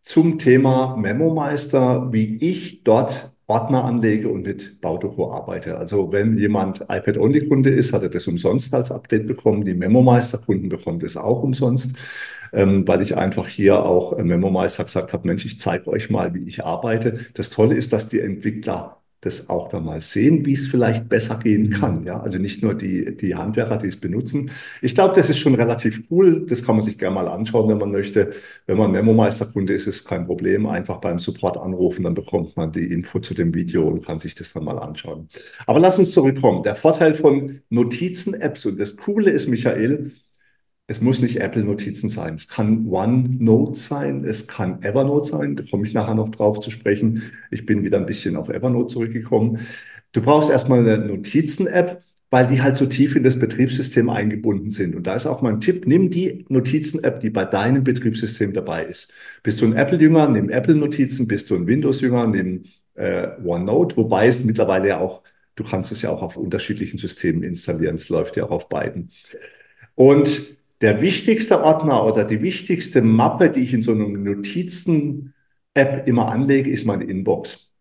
zum 0.00 0.38
Thema 0.38 0.96
MemoMeister, 0.96 2.12
wie 2.12 2.36
ich 2.36 2.84
dort 2.84 3.33
Ordner 3.46 3.84
anlege 3.84 4.28
und 4.28 4.46
mit 4.46 4.80
Baudoku 4.80 5.30
arbeite. 5.30 5.76
Also 5.76 6.12
wenn 6.12 6.38
jemand 6.38 6.80
iPad-Only-Kunde 6.82 7.70
ist, 7.70 7.92
hat 7.92 8.02
er 8.02 8.08
das 8.08 8.26
umsonst 8.26 8.74
als 8.74 8.90
Update 8.90 9.26
bekommen. 9.26 9.64
Die 9.64 9.74
MemoMeister-Kunden 9.74 10.68
bekommen 10.70 11.00
das 11.00 11.16
auch 11.16 11.42
umsonst, 11.42 11.96
ähm, 12.52 12.88
weil 12.88 13.02
ich 13.02 13.16
einfach 13.16 13.48
hier 13.48 13.84
auch 13.84 14.18
äh, 14.18 14.24
MemoMeister 14.24 14.84
gesagt 14.84 15.12
habe, 15.12 15.26
Mensch, 15.28 15.44
ich 15.44 15.60
zeige 15.60 15.88
euch 15.88 16.08
mal, 16.10 16.34
wie 16.34 16.44
ich 16.44 16.64
arbeite. 16.64 17.18
Das 17.34 17.50
Tolle 17.50 17.74
ist, 17.74 17.92
dass 17.92 18.08
die 18.08 18.20
Entwickler 18.20 19.03
das 19.24 19.48
auch 19.48 19.68
dann 19.68 19.84
mal 19.84 20.00
sehen, 20.00 20.44
wie 20.46 20.54
es 20.54 20.66
vielleicht 20.66 21.08
besser 21.08 21.38
gehen 21.38 21.70
kann. 21.70 22.04
Ja, 22.04 22.20
also 22.20 22.38
nicht 22.38 22.62
nur 22.62 22.74
die, 22.74 23.16
die 23.16 23.34
Handwerker, 23.34 23.78
die 23.78 23.88
es 23.88 23.96
benutzen. 23.96 24.50
Ich 24.82 24.94
glaube, 24.94 25.14
das 25.14 25.30
ist 25.30 25.38
schon 25.38 25.54
relativ 25.54 26.04
cool. 26.10 26.44
Das 26.46 26.64
kann 26.64 26.76
man 26.76 26.84
sich 26.84 26.98
gerne 26.98 27.14
mal 27.14 27.28
anschauen, 27.28 27.68
wenn 27.68 27.78
man 27.78 27.90
möchte. 27.90 28.32
Wenn 28.66 28.78
man 28.78 28.92
Memo-Meisterkunde 28.92 29.72
ist, 29.72 29.86
ist 29.86 30.04
kein 30.04 30.26
Problem. 30.26 30.66
Einfach 30.66 30.98
beim 30.98 31.18
Support 31.18 31.56
anrufen, 31.56 32.04
dann 32.04 32.14
bekommt 32.14 32.56
man 32.56 32.72
die 32.72 32.92
Info 32.92 33.18
zu 33.18 33.34
dem 33.34 33.54
Video 33.54 33.88
und 33.88 34.04
kann 34.04 34.18
sich 34.18 34.34
das 34.34 34.52
dann 34.52 34.64
mal 34.64 34.78
anschauen. 34.78 35.28
Aber 35.66 35.80
lass 35.80 35.98
uns 35.98 36.12
zurückkommen. 36.12 36.62
Der 36.62 36.74
Vorteil 36.76 37.14
von 37.14 37.60
Notizen-Apps 37.70 38.66
und 38.66 38.78
das 38.78 38.96
Coole 38.96 39.30
ist, 39.30 39.48
Michael, 39.48 40.12
Es 40.86 41.00
muss 41.00 41.22
nicht 41.22 41.40
Apple 41.40 41.64
Notizen 41.64 42.10
sein. 42.10 42.34
Es 42.34 42.48
kann 42.48 42.86
OneNote 42.86 43.78
sein, 43.78 44.24
es 44.24 44.46
kann 44.46 44.82
Evernote 44.82 45.26
sein. 45.26 45.56
Da 45.56 45.64
komme 45.68 45.86
ich 45.86 45.94
nachher 45.94 46.14
noch 46.14 46.28
drauf 46.28 46.60
zu 46.60 46.70
sprechen. 46.70 47.22
Ich 47.50 47.64
bin 47.64 47.84
wieder 47.84 47.98
ein 47.98 48.06
bisschen 48.06 48.36
auf 48.36 48.50
Evernote 48.50 48.92
zurückgekommen. 48.92 49.60
Du 50.12 50.20
brauchst 50.20 50.50
erstmal 50.50 50.80
eine 50.80 50.98
Notizen-App, 50.98 52.02
weil 52.28 52.46
die 52.46 52.60
halt 52.60 52.76
so 52.76 52.84
tief 52.84 53.16
in 53.16 53.22
das 53.22 53.38
Betriebssystem 53.38 54.10
eingebunden 54.10 54.70
sind. 54.70 54.94
Und 54.94 55.06
da 55.06 55.14
ist 55.14 55.26
auch 55.26 55.40
mein 55.40 55.60
Tipp, 55.60 55.86
nimm 55.86 56.10
die 56.10 56.44
Notizen-App, 56.50 57.20
die 57.20 57.30
bei 57.30 57.46
deinem 57.46 57.82
Betriebssystem 57.82 58.52
dabei 58.52 58.84
ist. 58.84 59.14
Bist 59.42 59.62
du 59.62 59.66
ein 59.66 59.72
Apple-Jünger, 59.72 60.28
nimm 60.28 60.50
Apple-Notizen. 60.50 61.26
Bist 61.26 61.48
du 61.48 61.54
ein 61.54 61.66
Windows-Jünger, 61.66 62.26
nimm 62.26 62.64
äh, 62.94 63.28
OneNote. 63.42 63.96
Wobei 63.96 64.26
es 64.26 64.44
mittlerweile 64.44 64.88
ja 64.88 64.98
auch, 64.98 65.22
du 65.54 65.64
kannst 65.64 65.92
es 65.92 66.02
ja 66.02 66.10
auch 66.10 66.20
auf 66.20 66.36
unterschiedlichen 66.36 66.98
Systemen 66.98 67.42
installieren. 67.42 67.94
Es 67.94 68.10
läuft 68.10 68.36
ja 68.36 68.44
auch 68.44 68.50
auf 68.50 68.68
beiden. 68.68 69.10
Und 69.94 70.62
der 70.84 71.00
wichtigste 71.00 71.64
Ordner 71.64 72.04
oder 72.04 72.24
die 72.24 72.42
wichtigste 72.42 73.00
Mappe, 73.00 73.48
die 73.48 73.60
ich 73.60 73.72
in 73.72 73.80
so 73.80 73.92
einem 73.92 74.22
Notizen-App 74.22 76.06
immer 76.06 76.30
anlege, 76.30 76.70
ist 76.70 76.84
meine 76.84 77.04
Inbox. 77.04 77.72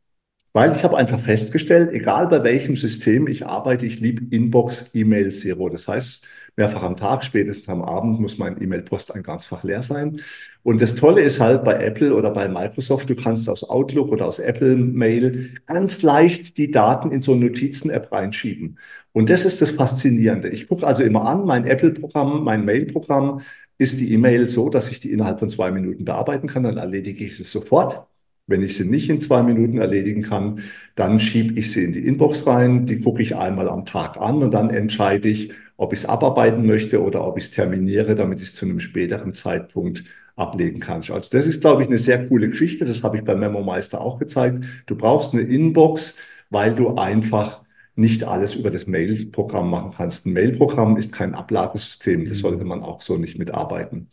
Weil 0.53 0.71
ich 0.71 0.85
habe 0.85 0.95
einfach 0.97 1.19
festgestellt, 1.19 1.91
egal 1.91 2.29
bei 2.29 2.41
welchem 2.45 2.77
System 2.77 3.27
ich 3.27 3.45
arbeite, 3.45 3.85
ich 3.85 3.99
liebe 3.99 4.33
Inbox 4.33 4.91
E-Mail 4.93 5.33
Zero. 5.33 5.67
Das 5.67 5.89
heißt, 5.89 6.25
mehrfach 6.55 6.83
am 6.83 6.95
Tag, 6.95 7.25
spätestens 7.25 7.67
am 7.67 7.81
Abend 7.81 8.21
muss 8.21 8.37
mein 8.37 8.61
E-Mail-Posteingangsfach 8.61 9.63
leer 9.63 9.81
sein. 9.81 10.21
Und 10.61 10.81
das 10.81 10.95
Tolle 10.95 11.23
ist 11.23 11.41
halt 11.41 11.65
bei 11.65 11.73
Apple 11.73 12.15
oder 12.15 12.31
bei 12.31 12.47
Microsoft, 12.47 13.09
du 13.09 13.15
kannst 13.15 13.49
aus 13.49 13.67
Outlook 13.69 14.13
oder 14.13 14.27
aus 14.27 14.39
Apple 14.39 14.77
Mail 14.77 15.55
ganz 15.65 16.03
leicht 16.03 16.57
die 16.57 16.71
Daten 16.71 17.11
in 17.11 17.21
so 17.21 17.33
eine 17.33 17.47
Notizen-App 17.47 18.13
reinschieben. 18.13 18.79
Und 19.13 19.29
das 19.29 19.45
ist 19.45 19.61
das 19.61 19.71
Faszinierende. 19.71 20.49
Ich 20.49 20.67
gucke 20.67 20.85
also 20.85 21.03
immer 21.03 21.25
an, 21.27 21.45
mein 21.45 21.65
Apple-Programm, 21.65 22.43
mein 22.43 22.65
Mail-Programm, 22.65 23.41
ist 23.77 23.99
die 23.99 24.11
E-Mail 24.13 24.49
so, 24.49 24.69
dass 24.69 24.89
ich 24.89 24.99
die 24.99 25.11
innerhalb 25.11 25.39
von 25.39 25.49
zwei 25.49 25.71
Minuten 25.71 26.05
bearbeiten 26.05 26.47
kann, 26.47 26.63
dann 26.63 26.77
erledige 26.77 27.23
ich 27.23 27.39
es 27.39 27.51
sofort. 27.51 28.07
Wenn 28.45 28.61
ich 28.61 28.75
sie 28.75 28.85
nicht 28.85 29.09
in 29.09 29.21
zwei 29.21 29.41
Minuten 29.41 29.77
erledigen 29.77 30.21
kann, 30.21 30.59
dann 30.95 31.19
schiebe 31.19 31.57
ich 31.57 31.71
sie 31.71 31.83
in 31.85 31.93
die 31.93 32.05
Inbox 32.05 32.45
rein, 32.45 32.85
die 32.85 32.99
gucke 32.99 33.21
ich 33.21 33.35
einmal 33.35 33.69
am 33.69 33.85
Tag 33.85 34.17
an 34.17 34.43
und 34.43 34.53
dann 34.53 34.69
entscheide 34.69 35.29
ich, 35.29 35.53
ob 35.77 35.93
ich 35.93 35.99
es 35.99 36.05
abarbeiten 36.05 36.65
möchte 36.65 37.01
oder 37.01 37.25
ob 37.25 37.37
ich 37.37 37.45
es 37.45 37.51
terminiere, 37.51 38.15
damit 38.15 38.41
ich 38.41 38.49
es 38.49 38.55
zu 38.55 38.65
einem 38.65 38.79
späteren 38.79 39.33
Zeitpunkt 39.33 40.03
ablegen 40.35 40.79
kann. 40.79 40.97
Also 40.97 41.29
das 41.31 41.47
ist, 41.47 41.61
glaube 41.61 41.83
ich, 41.83 41.87
eine 41.87 41.97
sehr 41.97 42.27
coole 42.27 42.49
Geschichte. 42.49 42.85
Das 42.85 43.03
habe 43.03 43.17
ich 43.17 43.23
bei 43.23 43.35
Memo 43.35 43.61
Meister 43.61 44.01
auch 44.01 44.19
gezeigt. 44.19 44.65
Du 44.87 44.95
brauchst 44.95 45.33
eine 45.33 45.43
Inbox, 45.43 46.17
weil 46.49 46.75
du 46.75 46.95
einfach 46.95 47.62
nicht 47.95 48.23
alles 48.23 48.55
über 48.55 48.71
das 48.71 48.87
Mail-Programm 48.87 49.69
machen 49.69 49.91
kannst. 49.95 50.25
Ein 50.25 50.33
Mail-Programm 50.33 50.97
ist 50.97 51.13
kein 51.13 51.35
Ablagesystem. 51.35 52.25
Das 52.25 52.39
mhm. 52.39 52.41
sollte 52.41 52.65
man 52.65 52.81
auch 52.81 53.01
so 53.01 53.17
nicht 53.17 53.37
mitarbeiten. 53.37 54.09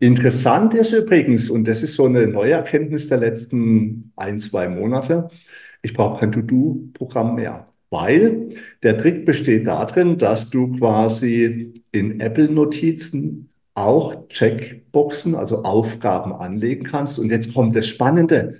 Interessant 0.00 0.74
ist 0.74 0.92
übrigens, 0.92 1.48
und 1.48 1.68
das 1.68 1.82
ist 1.82 1.94
so 1.94 2.06
eine 2.06 2.26
neue 2.26 2.52
Erkenntnis 2.52 3.08
der 3.08 3.18
letzten 3.18 4.12
ein, 4.16 4.40
zwei 4.40 4.68
Monate, 4.68 5.28
ich 5.82 5.92
brauche 5.92 6.20
kein 6.20 6.32
To-Do-Programm 6.32 7.36
mehr. 7.36 7.66
Weil 7.90 8.48
der 8.82 8.98
Trick 8.98 9.24
besteht 9.24 9.68
darin, 9.68 10.18
dass 10.18 10.50
du 10.50 10.72
quasi 10.72 11.72
in 11.92 12.18
Apple-Notizen 12.18 13.50
auch 13.74 14.26
Checkboxen, 14.28 15.36
also 15.36 15.62
Aufgaben 15.62 16.32
anlegen 16.32 16.84
kannst. 16.84 17.18
Und 17.20 17.30
jetzt 17.30 17.54
kommt 17.54 17.76
das 17.76 17.86
Spannende. 17.86 18.58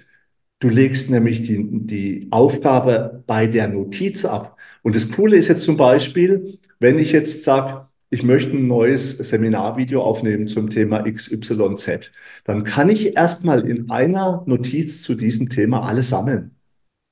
Du 0.64 0.70
legst 0.70 1.10
nämlich 1.10 1.42
die, 1.42 1.62
die 1.62 2.28
Aufgabe 2.30 3.22
bei 3.26 3.46
der 3.46 3.68
Notiz 3.68 4.24
ab. 4.24 4.56
Und 4.80 4.96
das 4.96 5.12
Coole 5.12 5.36
ist 5.36 5.48
jetzt 5.48 5.64
zum 5.64 5.76
Beispiel, 5.76 6.58
wenn 6.80 6.98
ich 6.98 7.12
jetzt 7.12 7.44
sage, 7.44 7.86
ich 8.08 8.22
möchte 8.22 8.56
ein 8.56 8.66
neues 8.66 9.18
Seminarvideo 9.18 10.02
aufnehmen 10.02 10.48
zum 10.48 10.70
Thema 10.70 11.02
XYZ, 11.02 12.12
dann 12.44 12.64
kann 12.64 12.88
ich 12.88 13.14
erstmal 13.14 13.68
in 13.68 13.90
einer 13.90 14.42
Notiz 14.46 15.02
zu 15.02 15.14
diesem 15.14 15.50
Thema 15.50 15.86
alles 15.86 16.08
sammeln. 16.08 16.52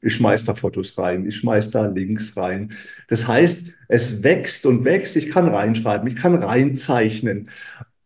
Ich 0.00 0.14
schmeiß 0.14 0.46
da 0.46 0.54
Fotos 0.54 0.96
rein, 0.96 1.26
ich 1.26 1.36
schmeiß 1.36 1.72
da 1.72 1.88
Links 1.88 2.34
rein. 2.38 2.72
Das 3.08 3.28
heißt, 3.28 3.76
es 3.88 4.22
wächst 4.22 4.64
und 4.64 4.86
wächst. 4.86 5.14
Ich 5.16 5.28
kann 5.30 5.46
reinschreiben, 5.46 6.08
ich 6.08 6.16
kann 6.16 6.36
reinzeichnen. 6.36 7.50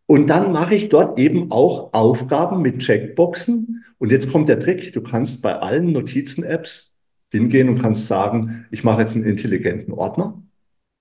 Und 0.06 0.26
dann 0.26 0.50
mache 0.50 0.74
ich 0.74 0.88
dort 0.88 1.20
eben 1.20 1.52
auch 1.52 1.92
Aufgaben 1.92 2.62
mit 2.62 2.80
Checkboxen. 2.80 3.84
Und 3.98 4.12
jetzt 4.12 4.30
kommt 4.30 4.48
der 4.48 4.60
Trick. 4.60 4.92
Du 4.92 5.00
kannst 5.02 5.42
bei 5.42 5.58
allen 5.58 5.92
Notizen-Apps 5.92 6.94
hingehen 7.32 7.68
und 7.68 7.80
kannst 7.80 8.06
sagen, 8.06 8.66
ich 8.70 8.84
mache 8.84 9.00
jetzt 9.02 9.16
einen 9.16 9.24
intelligenten 9.24 9.92
Ordner 9.92 10.42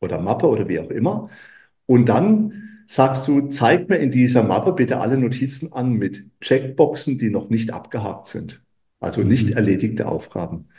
oder 0.01 0.19
Mappe 0.19 0.47
oder 0.47 0.67
wie 0.67 0.79
auch 0.79 0.89
immer. 0.89 1.29
Und 1.85 2.09
dann 2.09 2.83
sagst 2.87 3.27
du, 3.27 3.47
zeig 3.47 3.89
mir 3.89 3.97
in 3.97 4.11
dieser 4.11 4.43
Mappe 4.43 4.73
bitte 4.73 4.99
alle 4.99 5.17
Notizen 5.17 5.73
an 5.73 5.93
mit 5.93 6.25
Checkboxen, 6.41 7.17
die 7.17 7.29
noch 7.29 7.49
nicht 7.49 7.71
abgehakt 7.71 8.27
sind. 8.27 8.61
Also 8.99 9.21
nicht 9.21 9.49
mhm. 9.49 9.57
erledigte 9.57 10.07
Aufgaben. 10.07 10.69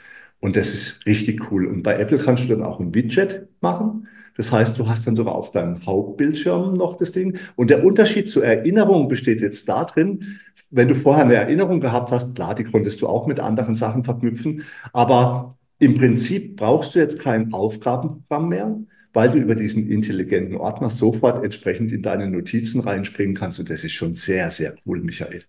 Und 0.41 0.57
das 0.57 0.73
ist 0.73 1.07
richtig 1.07 1.51
cool. 1.51 1.67
Und 1.67 1.83
bei 1.83 1.99
Apple 1.99 2.19
kannst 2.19 2.45
du 2.45 2.49
dann 2.49 2.63
auch 2.63 2.81
ein 2.81 2.95
Widget 2.95 3.49
machen. 3.61 4.09
Das 4.37 4.53
heißt, 4.53 4.79
du 4.79 4.89
hast 4.89 5.07
dann 5.07 5.17
sogar 5.17 5.35
auf 5.35 5.51
deinem 5.53 5.85
Hauptbildschirm 5.87 6.75
noch 6.75 6.97
das 6.97 7.13
Ding. 7.13 7.39
Und 7.57 7.71
der 7.71 7.85
Unterschied 7.85 8.29
zur 8.29 8.45
Erinnerung 8.45 9.09
besteht 9.09 9.41
jetzt 9.41 9.69
darin, 9.69 10.39
wenn 10.71 10.89
du 10.89 10.95
vorher 10.95 11.25
eine 11.25 11.35
Erinnerung 11.35 11.81
gehabt 11.81 12.11
hast, 12.11 12.35
klar, 12.35 12.55
die 12.55 12.65
konntest 12.65 13.01
du 13.01 13.09
auch 13.09 13.27
mit 13.27 13.41
anderen 13.41 13.75
Sachen 13.75 14.05
verknüpfen. 14.05 14.63
Aber 14.93 15.51
im 15.79 15.95
Prinzip 15.95 16.57
brauchst 16.57 16.95
du 16.95 16.99
jetzt 16.99 17.21
kein 17.21 17.53
Aufgabenprogramm 17.53 18.49
mehr, 18.49 18.79
weil 19.13 19.31
du 19.31 19.39
über 19.39 19.55
diesen 19.55 19.89
intelligenten 19.89 20.57
Ordner 20.57 20.91
sofort 20.91 21.43
entsprechend 21.43 21.93
in 21.93 22.03
deine 22.03 22.29
Notizen 22.29 22.81
reinspringen 22.81 23.35
kannst. 23.35 23.59
Und 23.59 23.71
das 23.71 23.85
ist 23.85 23.93
schon 23.93 24.13
sehr, 24.15 24.51
sehr 24.51 24.75
cool, 24.85 25.03
Michael. 25.03 25.43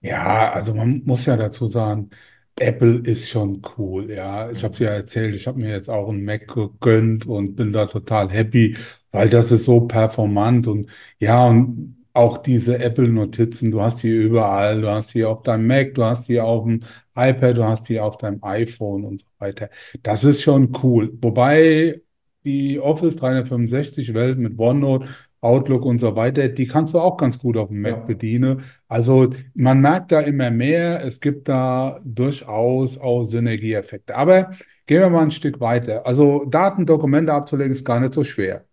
Ja, 0.00 0.52
also 0.52 0.74
man 0.74 1.02
muss 1.04 1.26
ja 1.26 1.36
dazu 1.36 1.66
sagen, 1.66 2.10
Apple 2.60 2.98
ist 3.04 3.28
schon 3.28 3.62
cool, 3.76 4.10
ja. 4.10 4.50
Ich 4.50 4.64
habe 4.64 4.74
es 4.74 4.80
ja 4.80 4.90
erzählt, 4.90 5.34
ich 5.34 5.46
habe 5.46 5.60
mir 5.60 5.70
jetzt 5.70 5.88
auch 5.88 6.08
einen 6.08 6.24
Mac 6.24 6.48
gegönnt 6.48 7.26
und 7.26 7.54
bin 7.56 7.72
da 7.72 7.86
total 7.86 8.30
happy, 8.30 8.76
weil 9.12 9.28
das 9.30 9.52
ist 9.52 9.64
so 9.64 9.82
performant 9.86 10.66
und 10.66 10.88
ja, 11.18 11.46
und 11.48 11.96
auch 12.14 12.38
diese 12.38 12.78
Apple-Notizen, 12.80 13.70
du 13.70 13.80
hast 13.80 14.02
die 14.02 14.08
überall, 14.10 14.80
du 14.80 14.88
hast 14.88 15.14
die 15.14 15.24
auf 15.24 15.42
deinem 15.44 15.66
Mac, 15.68 15.94
du 15.94 16.02
hast 16.04 16.28
die 16.28 16.40
auf 16.40 16.64
dem 16.64 16.80
iPad, 17.16 17.56
du 17.56 17.64
hast 17.64 17.88
die 17.88 18.00
auf 18.00 18.16
deinem 18.18 18.42
iPhone 18.42 19.04
und 19.04 19.20
so 19.20 19.26
weiter. 19.38 19.70
Das 20.02 20.24
ist 20.24 20.42
schon 20.42 20.72
cool. 20.82 21.16
Wobei 21.20 22.02
die 22.44 22.80
Office 22.80 23.16
365 23.16 24.14
Welt 24.14 24.38
mit 24.38 24.58
OneNote 24.58 25.08
Outlook 25.40 25.84
und 25.84 26.00
so 26.00 26.16
weiter, 26.16 26.48
die 26.48 26.66
kannst 26.66 26.94
du 26.94 27.00
auch 27.00 27.16
ganz 27.16 27.38
gut 27.38 27.56
auf 27.56 27.68
dem 27.68 27.80
Mac 27.80 27.92
ja. 27.92 27.98
bedienen. 28.00 28.62
Also 28.88 29.32
man 29.54 29.80
merkt 29.80 30.12
da 30.12 30.20
immer 30.20 30.50
mehr, 30.50 31.04
es 31.04 31.20
gibt 31.20 31.48
da 31.48 32.00
durchaus 32.04 32.98
auch 32.98 33.24
Synergieeffekte. 33.24 34.16
Aber 34.16 34.50
gehen 34.86 35.00
wir 35.00 35.10
mal 35.10 35.22
ein 35.22 35.30
Stück 35.30 35.60
weiter. 35.60 36.06
Also 36.06 36.44
Daten, 36.46 36.86
Dokumente 36.86 37.32
abzulegen 37.32 37.72
ist 37.72 37.84
gar 37.84 38.00
nicht 38.00 38.14
so 38.14 38.24
schwer. 38.24 38.66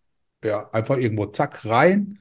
Ja, 0.44 0.70
einfach 0.72 0.98
irgendwo 0.98 1.28
zack 1.28 1.66
rein. 1.66 2.20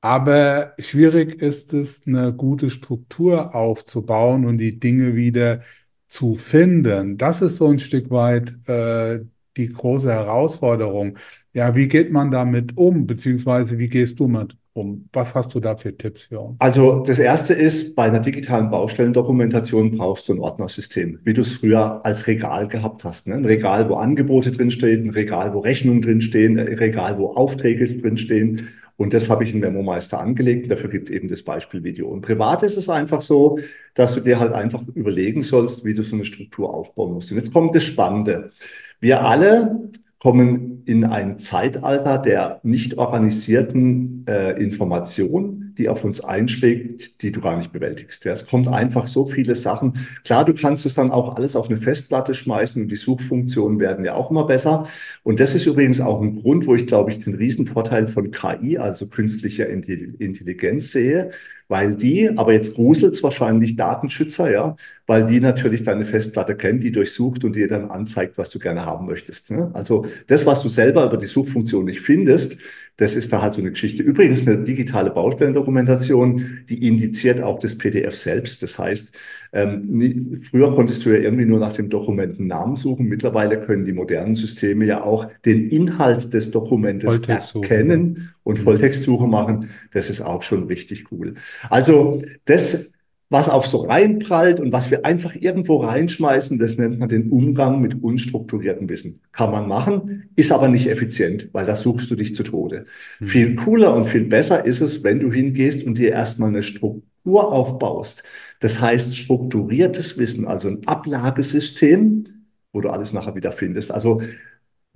Aber 0.00 0.74
schwierig 0.78 1.40
ist 1.42 1.72
es, 1.72 2.06
eine 2.06 2.32
gute 2.32 2.70
Struktur 2.70 3.54
aufzubauen 3.54 4.44
und 4.46 4.58
die 4.58 4.78
Dinge 4.78 5.16
wieder 5.16 5.60
zu 6.06 6.36
finden. 6.36 7.18
Das 7.18 7.42
ist 7.42 7.56
so 7.56 7.68
ein 7.68 7.78
Stück 7.78 8.10
weit 8.10 8.52
äh, 8.68 9.20
die 9.58 9.68
große 9.72 10.10
Herausforderung. 10.10 11.18
Ja, 11.52 11.74
wie 11.74 11.88
geht 11.88 12.12
man 12.12 12.30
damit 12.30 12.76
um, 12.76 13.06
beziehungsweise 13.06 13.78
wie 13.78 13.88
gehst 13.88 14.18
du 14.20 14.28
mit 14.28 14.56
um? 14.72 15.08
Was 15.12 15.34
hast 15.34 15.54
du 15.54 15.60
da 15.60 15.76
für 15.76 15.96
Tipps 15.96 16.22
für 16.22 16.40
uns? 16.40 16.56
Also 16.60 17.00
das 17.00 17.18
erste 17.18 17.52
ist, 17.52 17.96
bei 17.96 18.04
einer 18.04 18.20
digitalen 18.20 18.70
Baustellendokumentation 18.70 19.90
brauchst 19.90 20.28
du 20.28 20.34
ein 20.34 20.38
Ordnersystem, 20.38 21.18
wie 21.24 21.34
du 21.34 21.42
es 21.42 21.52
früher 21.52 22.04
als 22.06 22.26
Regal 22.26 22.68
gehabt 22.68 23.04
hast. 23.04 23.26
Ne? 23.26 23.34
Ein 23.34 23.44
Regal, 23.44 23.88
wo 23.90 23.96
Angebote 23.96 24.52
drinstehen, 24.52 25.06
ein 25.06 25.10
Regal, 25.10 25.52
wo 25.52 25.58
Rechnungen 25.58 26.00
drinstehen, 26.00 26.58
ein 26.58 26.68
Regal, 26.68 27.18
wo 27.18 27.32
Aufträge 27.32 27.86
drinstehen. 27.96 28.68
Und 28.98 29.14
das 29.14 29.30
habe 29.30 29.44
ich 29.44 29.54
in 29.54 29.60
Memo 29.60 29.80
Meister 29.80 30.18
angelegt. 30.18 30.68
Dafür 30.68 30.90
gibt 30.90 31.08
es 31.08 31.14
eben 31.14 31.28
das 31.28 31.44
Beispielvideo. 31.44 32.08
Und 32.08 32.20
privat 32.20 32.64
ist 32.64 32.76
es 32.76 32.88
einfach 32.88 33.20
so, 33.20 33.60
dass 33.94 34.16
du 34.16 34.20
dir 34.20 34.40
halt 34.40 34.52
einfach 34.52 34.82
überlegen 34.92 35.44
sollst, 35.44 35.84
wie 35.84 35.94
du 35.94 36.02
so 36.02 36.16
eine 36.16 36.24
Struktur 36.24 36.74
aufbauen 36.74 37.14
musst. 37.14 37.30
Und 37.30 37.36
jetzt 37.36 37.52
kommt 37.52 37.76
das 37.76 37.84
Spannende. 37.84 38.50
Wir 38.98 39.24
alle 39.24 39.88
kommen 40.18 40.82
in 40.84 41.04
ein 41.04 41.38
Zeitalter 41.38 42.18
der 42.18 42.58
nicht 42.64 42.98
organisierten 42.98 44.24
äh, 44.26 44.60
Information, 44.60 45.67
die 45.78 45.88
auf 45.88 46.04
uns 46.04 46.20
einschlägt, 46.20 47.22
die 47.22 47.30
du 47.30 47.40
gar 47.40 47.56
nicht 47.56 47.72
bewältigst. 47.72 48.24
Ja, 48.24 48.32
es 48.32 48.46
kommt 48.46 48.68
einfach 48.68 49.06
so 49.06 49.24
viele 49.24 49.54
Sachen. 49.54 50.06
Klar, 50.24 50.44
du 50.44 50.52
kannst 50.52 50.84
es 50.84 50.94
dann 50.94 51.10
auch 51.10 51.36
alles 51.36 51.54
auf 51.54 51.68
eine 51.68 51.76
Festplatte 51.76 52.34
schmeißen 52.34 52.82
und 52.82 52.88
die 52.88 52.96
Suchfunktionen 52.96 53.78
werden 53.78 54.04
ja 54.04 54.14
auch 54.14 54.30
immer 54.30 54.44
besser. 54.44 54.86
Und 55.22 55.38
das 55.38 55.54
ist 55.54 55.66
übrigens 55.66 56.00
auch 56.00 56.20
ein 56.20 56.34
Grund, 56.34 56.66
wo 56.66 56.74
ich, 56.74 56.86
glaube 56.86 57.12
ich, 57.12 57.20
den 57.20 57.34
Riesenvorteil 57.34 58.08
von 58.08 58.32
KI, 58.32 58.78
also 58.78 59.06
künstlicher 59.06 59.68
Intelligenz 59.68 60.90
sehe, 60.90 61.30
weil 61.68 61.94
die, 61.94 62.30
aber 62.36 62.52
jetzt 62.52 62.74
gruselt 62.74 63.14
es 63.14 63.22
wahrscheinlich 63.22 63.76
Datenschützer, 63.76 64.50
ja, 64.50 64.76
weil 65.06 65.26
die 65.26 65.38
natürlich 65.38 65.84
deine 65.84 66.04
Festplatte 66.04 66.56
kennen, 66.56 66.80
die 66.80 66.92
durchsucht 66.92 67.44
und 67.44 67.54
dir 67.54 67.68
dann 67.68 67.90
anzeigt, 67.90 68.36
was 68.38 68.50
du 68.50 68.58
gerne 68.58 68.84
haben 68.84 69.06
möchtest. 69.06 69.50
Ne? 69.50 69.70
Also 69.74 70.06
das, 70.26 70.44
was 70.46 70.62
du 70.62 70.68
selber 70.68 71.04
über 71.04 71.18
die 71.18 71.26
Suchfunktion 71.26 71.84
nicht 71.84 72.00
findest, 72.00 72.58
Das 72.98 73.14
ist 73.14 73.32
da 73.32 73.40
halt 73.40 73.54
so 73.54 73.60
eine 73.60 73.70
Geschichte. 73.70 74.02
Übrigens 74.02 74.46
eine 74.46 74.58
digitale 74.58 75.10
Baustellendokumentation, 75.10 76.64
die 76.68 76.86
indiziert 76.86 77.40
auch 77.40 77.60
das 77.60 77.78
PDF 77.78 78.16
selbst. 78.16 78.60
Das 78.62 78.76
heißt, 78.76 79.16
ähm, 79.52 80.38
früher 80.42 80.74
konntest 80.74 81.06
du 81.06 81.10
ja 81.10 81.18
irgendwie 81.18 81.46
nur 81.46 81.60
nach 81.60 81.72
dem 81.72 81.90
Dokumentennamen 81.90 82.74
suchen. 82.74 83.06
Mittlerweile 83.06 83.60
können 83.60 83.84
die 83.84 83.92
modernen 83.92 84.34
Systeme 84.34 84.84
ja 84.84 85.04
auch 85.04 85.28
den 85.44 85.70
Inhalt 85.70 86.34
des 86.34 86.50
Dokumentes 86.50 87.20
erkennen 87.26 88.30
und 88.42 88.58
mhm. 88.58 88.62
Volltextsuche 88.62 89.28
machen. 89.28 89.70
Das 89.92 90.10
ist 90.10 90.20
auch 90.20 90.42
schon 90.42 90.64
richtig 90.64 91.12
cool. 91.12 91.34
Also 91.70 92.20
das 92.46 92.97
was 93.30 93.48
auf 93.48 93.66
so 93.66 93.78
reinprallt 93.78 94.58
und 94.58 94.72
was 94.72 94.90
wir 94.90 95.04
einfach 95.04 95.34
irgendwo 95.34 95.76
reinschmeißen, 95.76 96.58
das 96.58 96.78
nennt 96.78 96.98
man 96.98 97.08
den 97.08 97.30
Umgang 97.30 97.80
mit 97.80 98.02
unstrukturiertem 98.02 98.88
Wissen. 98.88 99.20
Kann 99.32 99.50
man 99.50 99.68
machen, 99.68 100.30
ist 100.34 100.50
aber 100.50 100.68
nicht 100.68 100.88
effizient, 100.88 101.50
weil 101.52 101.66
da 101.66 101.74
suchst 101.74 102.10
du 102.10 102.14
dich 102.14 102.34
zu 102.34 102.42
Tode. 102.42 102.86
Mhm. 103.20 103.24
Viel 103.26 103.54
cooler 103.54 103.94
und 103.94 104.06
viel 104.06 104.24
besser 104.24 104.64
ist 104.64 104.80
es, 104.80 105.04
wenn 105.04 105.20
du 105.20 105.30
hingehst 105.30 105.84
und 105.84 105.98
dir 105.98 106.10
erstmal 106.10 106.48
eine 106.48 106.62
Struktur 106.62 107.52
aufbaust. 107.52 108.22
Das 108.60 108.80
heißt, 108.80 109.16
strukturiertes 109.16 110.16
Wissen, 110.18 110.46
also 110.46 110.68
ein 110.68 110.86
Ablagesystem, 110.86 112.24
wo 112.72 112.80
du 112.80 112.88
alles 112.88 113.12
nachher 113.12 113.34
wieder 113.34 113.52
findest. 113.52 113.92
Also 113.92 114.22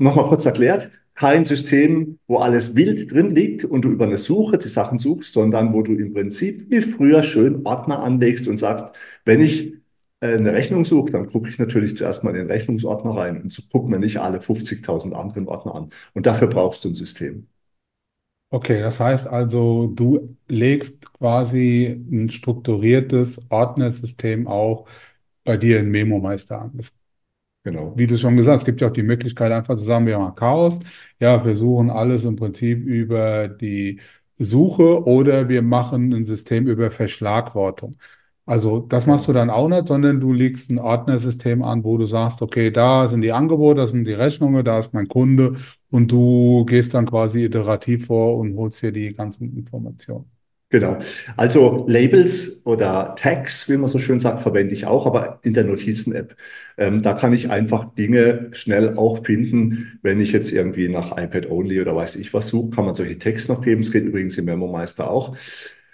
nochmal 0.03 0.27
kurz 0.27 0.47
erklärt, 0.47 0.91
kein 1.15 1.45
System, 1.45 2.19
wo 2.27 2.39
alles 2.39 2.75
wild 2.75 3.11
drin 3.13 3.31
liegt 3.31 3.65
und 3.65 3.83
du 3.85 3.91
über 3.91 4.05
eine 4.07 4.19
Suche 4.19 4.59
die 4.59 4.69
Sachen 4.69 4.99
suchst, 4.99 5.33
sondern 5.33 5.73
wo 5.75 5.83
du 5.83 5.93
im 5.95 6.13
Prinzip 6.15 6.71
wie 6.71 6.81
früher 6.81 7.23
schön 7.23 7.67
Ordner 7.67 8.01
anlegst 8.03 8.49
und 8.49 8.57
sagst, 8.57 8.95
wenn 9.25 9.41
ich 9.41 9.75
äh, 10.21 10.35
eine 10.37 10.53
Rechnung 10.55 10.85
suche, 10.85 11.11
dann 11.13 11.27
gucke 11.27 11.49
ich 11.49 11.59
natürlich 11.59 11.97
zuerst 11.97 12.25
mal 12.25 12.31
in 12.31 12.37
den 12.37 12.51
Rechnungsordner 12.51 13.13
rein 13.17 13.43
und 13.43 13.53
so 13.53 13.63
guckt 13.71 13.89
mir 13.91 13.99
nicht 13.99 14.19
alle 14.19 14.41
50.000 14.41 15.15
anderen 15.15 15.49
Ordner 15.49 15.75
an. 15.75 15.91
Und 16.15 16.27
dafür 16.27 16.49
brauchst 16.49 16.85
du 16.85 16.89
ein 16.91 16.95
System. 16.95 17.49
Okay, 18.51 18.81
das 18.83 19.01
heißt 19.01 19.27
also, 19.29 19.87
du 19.87 20.37
legst 20.47 21.11
quasi 21.15 21.87
ein 22.13 22.29
strukturiertes 22.29 23.41
Ordnersystem 23.51 24.47
auch 24.47 24.87
bei 25.45 25.57
dir 25.57 25.81
in 25.81 25.91
Memo 25.91 26.19
Meister 26.19 26.61
an. 26.61 26.73
Das 26.77 26.93
Genau. 27.65 27.93
Wie 27.97 28.09
du 28.09 28.19
schon 28.19 28.37
gesagt 28.37 28.57
hast, 28.57 28.63
es 28.63 28.67
gibt 28.67 28.81
ja 28.81 28.89
auch 28.89 28.93
die 28.93 29.05
Möglichkeit, 29.05 29.53
einfach 29.53 29.77
zu 29.77 29.85
sagen, 29.85 30.07
wir 30.07 30.19
haben 30.19 30.35
Chaos. 30.35 30.81
Ja, 31.21 31.45
wir 31.45 31.55
suchen 31.57 31.91
alles 31.91 32.25
im 32.25 32.35
Prinzip 32.35 32.85
über 32.85 33.47
die 33.49 34.01
Suche 34.37 35.05
oder 35.07 35.49
wir 35.49 35.63
machen 35.63 36.13
ein 36.13 36.25
System 36.27 36.67
über 36.67 36.91
Verschlagwortung. 36.91 37.97
Also 38.47 38.81
das 38.81 39.07
machst 39.07 39.29
du 39.29 39.33
dann 39.33 39.51
auch 39.51 39.69
nicht, 39.69 39.87
sondern 39.87 40.19
du 40.21 40.33
legst 40.33 40.71
ein 40.71 40.81
Ordnersystem 40.81 41.63
an, 41.63 41.85
wo 41.85 41.97
du 41.97 42.07
sagst, 42.07 42.43
okay, 42.43 42.73
da 42.73 43.09
sind 43.09 43.21
die 43.23 43.31
Angebote, 43.33 43.83
da 43.83 43.87
sind 43.87 44.05
die 44.07 44.13
Rechnungen, 44.15 44.65
da 44.65 44.81
ist 44.81 44.93
mein 44.93 45.07
Kunde 45.07 45.53
und 45.91 46.11
du 46.11 46.65
gehst 46.65 46.95
dann 46.95 47.07
quasi 47.07 47.45
iterativ 47.45 48.07
vor 48.07 48.39
und 48.39 48.57
holst 48.57 48.81
hier 48.81 48.91
die 48.91 49.13
ganzen 49.15 49.57
Informationen. 49.57 50.29
Genau. 50.73 50.97
Also 51.37 51.85
Labels 51.87 52.63
oder 52.65 53.15
Tags, 53.15 53.69
wie 53.69 53.77
man 53.77 53.89
so 53.89 53.99
schön 53.99 54.21
sagt, 54.21 54.41
verwende 54.41 54.73
ich 54.73 54.87
auch, 54.87 55.05
aber 55.05 55.39
in 55.43 55.53
der 55.53 55.65
Notizen-App. 55.65 56.35
Ähm, 56.79 57.03
da 57.03 57.13
kann 57.13 57.35
ich 57.35 57.51
einfach 57.51 57.95
Dinge 57.95 58.49
schnell 58.53 58.97
auch 58.97 59.23
finden. 59.23 59.99
Wenn 60.01 60.19
ich 60.19 60.33
jetzt 60.33 60.51
irgendwie 60.51 60.89
nach 60.89 61.13
iPad 61.13 61.51
Only 61.51 61.79
oder 61.83 61.95
weiß 61.95 62.17
ich 62.17 62.33
was 62.33 62.49
suche, 62.49 62.71
kann 62.71 62.87
man 62.87 62.95
solche 62.95 63.19
Tags 63.19 63.49
noch 63.49 63.61
geben. 63.61 63.83
Es 63.83 63.93
geht 63.93 64.07
übrigens 64.07 64.39
im 64.39 64.47
Memo 64.47 64.67
Meister 64.67 65.11
auch. 65.11 65.37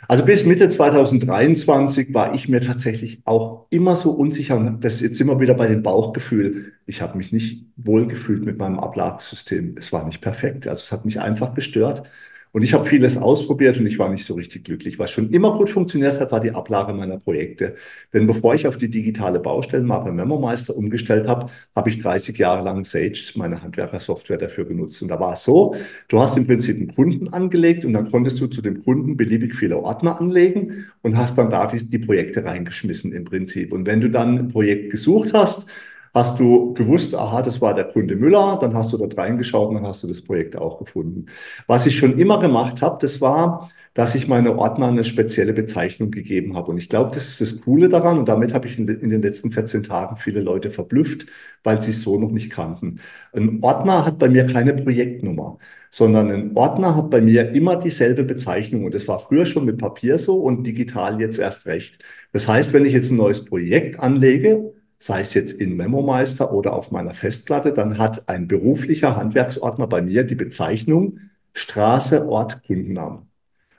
Also 0.07 0.25
bis 0.25 0.47
Mitte 0.47 0.69
2023 0.69 2.15
war 2.15 2.33
ich 2.33 2.49
mir 2.49 2.61
tatsächlich 2.61 3.21
auch 3.25 3.67
immer 3.71 3.97
so 3.97 4.13
unsicher. 4.13 4.77
Das 4.81 4.95
ist 4.95 5.01
jetzt 5.01 5.21
immer 5.21 5.41
wieder 5.41 5.55
bei 5.55 5.67
dem 5.67 5.83
Bauchgefühl. 5.83 6.75
Ich 6.87 7.03
habe 7.03 7.19
mich 7.19 7.33
nicht 7.33 7.67
wohlgefühlt 7.77 8.45
mit 8.45 8.59
meinem 8.59 8.79
Ablagesystem. 8.79 9.75
Es 9.77 9.93
war 9.93 10.07
nicht 10.07 10.21
perfekt. 10.21 10.69
Also 10.69 10.83
es 10.83 10.93
hat 10.93 11.05
mich 11.05 11.21
einfach 11.21 11.53
gestört. 11.53 12.05
Und 12.53 12.63
ich 12.63 12.73
habe 12.73 12.85
vieles 12.85 13.17
ausprobiert 13.17 13.79
und 13.79 13.87
ich 13.87 13.99
war 13.99 14.09
nicht 14.09 14.25
so 14.25 14.35
richtig 14.35 14.65
glücklich. 14.65 14.99
Was 14.99 15.11
schon 15.11 15.31
immer 15.31 15.57
gut 15.57 15.71
funktioniert 15.71 16.19
hat, 16.19 16.33
war 16.33 16.41
die 16.41 16.53
Ablage 16.53 16.93
meiner 16.93 17.19
Projekte. 17.19 17.75
Denn 18.13 18.27
bevor 18.27 18.55
ich 18.55 18.67
auf 18.67 18.79
die 18.79 18.89
digitale 18.89 19.39
Baustellenmappe 19.39 20.13
MemoMeister 20.13 20.77
umgestellt 20.77 21.27
habe, 21.27 21.47
habe 21.77 21.89
ich 21.91 21.99
30 21.99 22.37
Jahre 22.39 22.65
lang 22.65 22.85
Sage, 22.85 23.19
meine 23.35 23.63
Handwerkersoftware, 23.63 24.39
dafür 24.39 24.65
genutzt. 24.65 25.03
Und 25.03 25.09
da 25.09 25.21
war 25.21 25.35
es 25.35 25.45
so, 25.45 25.75
du 26.09 26.21
hast 26.21 26.37
im 26.37 26.47
Prinzip 26.47 26.77
einen 26.77 26.89
Kunden 26.89 27.29
angelegt 27.29 27.85
und 27.85 27.93
dann 27.93 28.11
konntest 28.11 28.41
du 28.41 28.47
zu 28.47 28.63
dem 28.63 28.83
Kunden 28.83 29.17
beliebig 29.17 29.55
viele 29.55 29.79
Ordner 29.79 30.21
anlegen 30.21 30.87
und 31.03 31.17
hast 31.17 31.37
dann 31.39 31.51
da 31.51 31.67
die, 31.67 31.87
die 31.87 31.99
Projekte 31.99 32.45
reingeschmissen 32.45 33.13
im 33.13 33.25
Prinzip. 33.25 33.73
Und 33.73 33.87
wenn 33.87 34.01
du 34.01 34.09
dann 34.09 34.39
ein 34.39 34.49
Projekt 34.49 34.91
gesucht 34.91 35.35
hast, 35.35 35.69
Hast 36.15 36.39
du 36.39 36.75
gewusst, 36.75 37.15
aha, 37.15 37.43
das 37.43 37.61
war 37.61 37.75
der 37.75 37.85
Kunde 37.85 38.17
Müller, 38.17 38.59
dann 38.61 38.75
hast 38.75 38.93
du 38.93 38.99
dort 38.99 39.17
reingeschaut 39.17 39.69
und 39.69 39.77
dann 39.77 39.87
hast 39.87 40.03
du 40.03 40.09
das 40.09 40.23
Projekt 40.23 40.57
auch 40.57 40.79
gefunden. 40.79 41.27
Was 41.67 41.87
ich 41.87 41.97
schon 41.97 42.19
immer 42.19 42.39
gemacht 42.39 42.83
habe, 42.83 42.99
das 43.01 43.21
war, 43.21 43.71
dass 43.99 44.15
ich 44.15 44.29
meine 44.29 44.57
Ordner 44.57 44.87
eine 44.87 45.03
spezielle 45.03 45.53
Bezeichnung 45.53 46.13
gegeben 46.13 46.57
habe. 46.57 46.71
Und 46.71 46.79
ich 46.79 46.89
glaube, 46.89 47.11
das 47.13 47.27
ist 47.27 47.41
das 47.41 47.61
Coole 47.63 47.89
daran. 47.89 48.19
Und 48.19 48.29
damit 48.29 48.55
habe 48.55 48.69
ich 48.69 48.79
in, 48.79 48.87
in, 48.87 49.11
den 49.11 49.23
letzten 49.23 49.51
14 49.51 49.83
Tagen 49.83 50.17
viele 50.17 50.41
Leute 50.41 50.71
verblüfft, 50.71 51.27
weil 51.65 51.83
sie 51.83 51.91
es 51.91 52.03
so 52.03 52.17
noch 52.17 52.31
nicht 52.31 52.51
kannten. 52.51 53.01
Ein 53.33 53.59
Ordner 53.61 54.07
hat 54.07 54.19
bei 54.21 54.29
mir 54.29 54.47
keine 54.47 54.75
Projektnummer, 54.75 55.59
sondern 55.91 56.31
ein 56.31 56.57
Ordner 56.57 56.95
hat 56.95 57.11
bei 57.11 57.21
mir 57.21 57.51
immer 57.53 57.75
dieselbe 57.75 58.23
Bezeichnung. 58.23 58.85
Und 58.85 58.95
das 58.95 59.09
war 59.09 59.19
früher 59.19 59.47
schon 59.47 59.65
mit 59.65 59.79
Papier 59.79 60.19
so 60.19 60.37
und 60.39 60.63
digital 60.63 61.21
jetzt 61.21 61.41
erst 61.41 61.67
recht. 61.67 62.05
Das 62.33 62.47
heißt, 62.47 62.73
wenn 62.73 62.85
ich 62.85 62.93
jetzt 62.93 63.11
ein 63.11 63.17
neues 63.17 63.45
Projekt 63.45 63.99
anlege, 63.99 64.75
sei 64.99 65.21
es 65.21 65.35
jetzt 65.35 65.53
in 65.53 65.77
MemoMeister 65.77 66.53
oder 66.53 66.75
auf 66.75 66.91
meiner 66.91 67.15
Festplatte, 67.15 67.73
dann 67.73 67.99
hat 67.99 68.29
ein 68.29 68.49
beruflicher 68.49 69.17
Handwerksordner 69.17 69.87
bei 69.87 70.03
mir 70.03 70.25
die 70.25 70.35
Bezeichnung 70.35 71.19
Straße, 71.53 72.29
Ort, 72.29 72.63
Kundenname. 72.65 73.27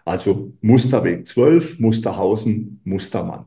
Also 0.05 0.53
Musterweg 0.61 1.27
12, 1.27 1.79
Musterhausen, 1.79 2.81
Mustermann. 2.83 3.45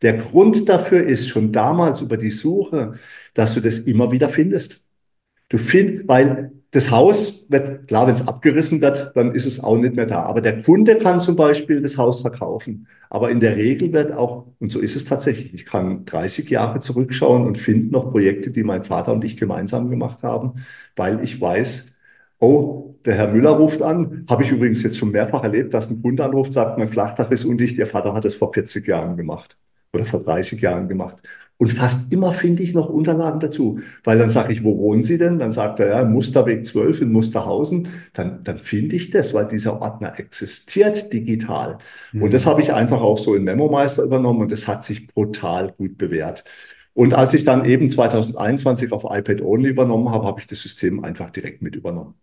Der 0.00 0.14
Grund 0.14 0.68
dafür 0.68 1.04
ist 1.04 1.28
schon 1.28 1.50
damals 1.50 2.02
über 2.02 2.16
die 2.16 2.30
Suche, 2.30 2.94
dass 3.34 3.54
du 3.54 3.60
das 3.60 3.78
immer 3.78 4.12
wieder 4.12 4.28
findest. 4.28 4.84
Du 5.48 5.58
findest, 5.58 6.06
weil 6.06 6.52
das 6.74 6.90
Haus 6.90 7.48
wird, 7.52 7.86
klar, 7.86 8.08
wenn 8.08 8.14
es 8.14 8.26
abgerissen 8.26 8.80
wird, 8.80 9.12
dann 9.14 9.32
ist 9.32 9.46
es 9.46 9.62
auch 9.62 9.76
nicht 9.76 9.94
mehr 9.94 10.06
da. 10.06 10.24
Aber 10.24 10.40
der 10.40 10.60
Kunde 10.60 10.96
kann 10.98 11.20
zum 11.20 11.36
Beispiel 11.36 11.80
das 11.80 11.96
Haus 11.96 12.20
verkaufen. 12.20 12.88
Aber 13.10 13.30
in 13.30 13.38
der 13.38 13.54
Regel 13.54 13.92
wird 13.92 14.12
auch, 14.12 14.46
und 14.58 14.72
so 14.72 14.80
ist 14.80 14.96
es 14.96 15.04
tatsächlich, 15.04 15.54
ich 15.54 15.66
kann 15.66 16.04
30 16.04 16.50
Jahre 16.50 16.80
zurückschauen 16.80 17.46
und 17.46 17.58
finde 17.58 17.92
noch 17.92 18.10
Projekte, 18.10 18.50
die 18.50 18.64
mein 18.64 18.82
Vater 18.82 19.12
und 19.12 19.24
ich 19.24 19.36
gemeinsam 19.36 19.88
gemacht 19.88 20.24
haben, 20.24 20.64
weil 20.96 21.22
ich 21.22 21.40
weiß, 21.40 21.96
oh, 22.40 22.96
der 23.04 23.14
Herr 23.14 23.28
Müller 23.28 23.50
ruft 23.50 23.80
an. 23.80 24.26
Habe 24.28 24.42
ich 24.42 24.50
übrigens 24.50 24.82
jetzt 24.82 24.98
schon 24.98 25.12
mehrfach 25.12 25.44
erlebt, 25.44 25.74
dass 25.74 25.90
ein 25.90 26.02
Kunde 26.02 26.24
anruft, 26.24 26.54
sagt, 26.54 26.76
mein 26.76 26.88
Flachdach 26.88 27.30
ist 27.30 27.44
undicht, 27.44 27.78
Ihr 27.78 27.86
Vater 27.86 28.14
hat 28.14 28.24
es 28.24 28.34
vor 28.34 28.52
40 28.52 28.84
Jahren 28.88 29.16
gemacht 29.16 29.56
oder 29.92 30.06
vor 30.06 30.24
30 30.24 30.60
Jahren 30.60 30.88
gemacht. 30.88 31.22
Und 31.56 31.72
fast 31.72 32.12
immer 32.12 32.32
finde 32.32 32.62
ich 32.62 32.74
noch 32.74 32.88
Unterlagen 32.88 33.38
dazu, 33.38 33.78
weil 34.02 34.18
dann 34.18 34.28
sage 34.28 34.52
ich, 34.52 34.64
wo 34.64 34.76
wohnen 34.78 35.04
Sie 35.04 35.18
denn? 35.18 35.38
Dann 35.38 35.52
sagt 35.52 35.78
er, 35.78 35.88
ja, 35.88 36.04
Musterweg 36.04 36.66
12 36.66 37.02
in 37.02 37.12
Musterhausen. 37.12 37.88
Dann, 38.12 38.42
dann 38.42 38.58
finde 38.58 38.96
ich 38.96 39.10
das, 39.10 39.34
weil 39.34 39.46
dieser 39.46 39.80
Ordner 39.80 40.18
existiert 40.18 41.12
digital. 41.12 41.78
Mhm. 42.12 42.22
Und 42.22 42.34
das 42.34 42.46
habe 42.46 42.60
ich 42.60 42.72
einfach 42.72 43.00
auch 43.00 43.18
so 43.18 43.34
in 43.34 43.44
MemoMeister 43.44 44.02
übernommen 44.02 44.42
und 44.42 44.52
das 44.52 44.66
hat 44.66 44.84
sich 44.84 45.06
brutal 45.06 45.72
gut 45.72 45.96
bewährt. 45.96 46.44
Und 46.92 47.14
als 47.14 47.34
ich 47.34 47.44
dann 47.44 47.64
eben 47.64 47.90
2021 47.90 48.92
auf 48.92 49.04
iPad 49.04 49.42
Only 49.42 49.70
übernommen 49.70 50.10
habe, 50.10 50.26
habe 50.26 50.40
ich 50.40 50.46
das 50.46 50.60
System 50.60 51.04
einfach 51.04 51.30
direkt 51.30 51.62
mit 51.62 51.76
übernommen. 51.76 52.14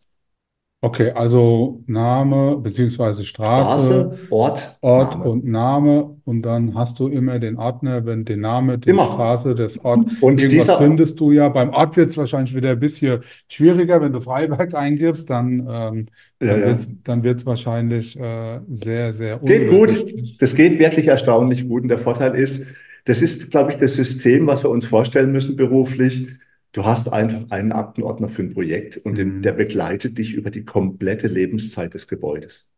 Okay, 0.84 1.12
also 1.12 1.84
Name 1.86 2.58
beziehungsweise 2.58 3.24
Straße, 3.24 3.84
Straße, 3.84 4.20
Ort, 4.32 4.80
Ort 4.82 5.13
Name. 5.20 5.30
und 5.30 5.46
Name 5.46 6.17
und 6.26 6.41
dann 6.41 6.74
hast 6.74 7.00
du 7.00 7.08
immer 7.08 7.38
den 7.38 7.58
Ordner, 7.58 8.04
wenn 8.08 8.26
den 8.26 8.39
Name, 8.39 8.80
die 8.80 8.89
Immer. 8.89 9.06
Straße, 9.06 9.54
das 9.54 9.78
Ort, 9.86 10.08
Und 10.22 10.41
irgendwas 10.41 10.50
dieser, 10.50 10.78
findest 10.80 11.20
du 11.20 11.32
ja. 11.32 11.50
Beim 11.50 11.70
Ort 11.70 11.98
wird 11.98 12.10
es 12.10 12.17
wahrscheinlich 12.17 12.56
wieder 12.56 12.72
ein 12.72 12.80
bisschen 12.80 13.20
schwieriger, 13.48 14.02
wenn 14.02 14.12
du 14.12 14.22
Freiberg 14.22 14.74
eingibst, 14.74 15.30
dann, 15.30 15.67
ähm, 15.70 16.06
ja, 16.41 16.48
dann 16.48 16.60
ja. 16.60 16.65
wird's, 16.65 16.89
dann 17.04 17.24
wird's 17.24 17.46
wahrscheinlich 17.46 18.20
äh, 18.20 18.60
sehr, 18.72 19.13
sehr 19.13 19.38
Geht 19.38 19.67
gut. 19.67 19.89
unübersichtlich. 19.89 20.38
Das 20.39 20.56
geht 20.56 20.80
wirklich 20.80 21.06
erstaunlich 21.06 21.67
gut. 21.70 21.84
Und 21.84 21.89
der 21.89 22.00
Vorteil 22.00 22.34
ist, 22.34 22.65
das 23.06 23.22
ist, 23.22 23.52
glaube 23.52 23.70
ich, 23.70 23.78
das 23.78 23.94
System, 23.94 24.48
was 24.48 24.63
wir 24.63 24.72
uns 24.72 24.86
vorstellen 24.86 25.32
müssen 25.32 25.56
beruflich. 25.56 26.28
Du 26.73 26.84
hast 26.86 27.07
einfach 27.13 27.49
einen 27.49 27.71
Aktenordner 27.71 28.27
für 28.29 28.43
ein 28.43 28.53
Projekt 28.53 28.97
und 28.97 29.17
den, 29.17 29.41
der 29.41 29.53
Mhm. 29.53 29.57
begleitet 29.57 30.17
dich 30.17 30.34
über 30.34 30.51
die 30.51 30.65
komplette 30.65 31.27
Lebenszeit 31.27 31.93
des 31.93 32.07
Gebäudes. 32.10 32.69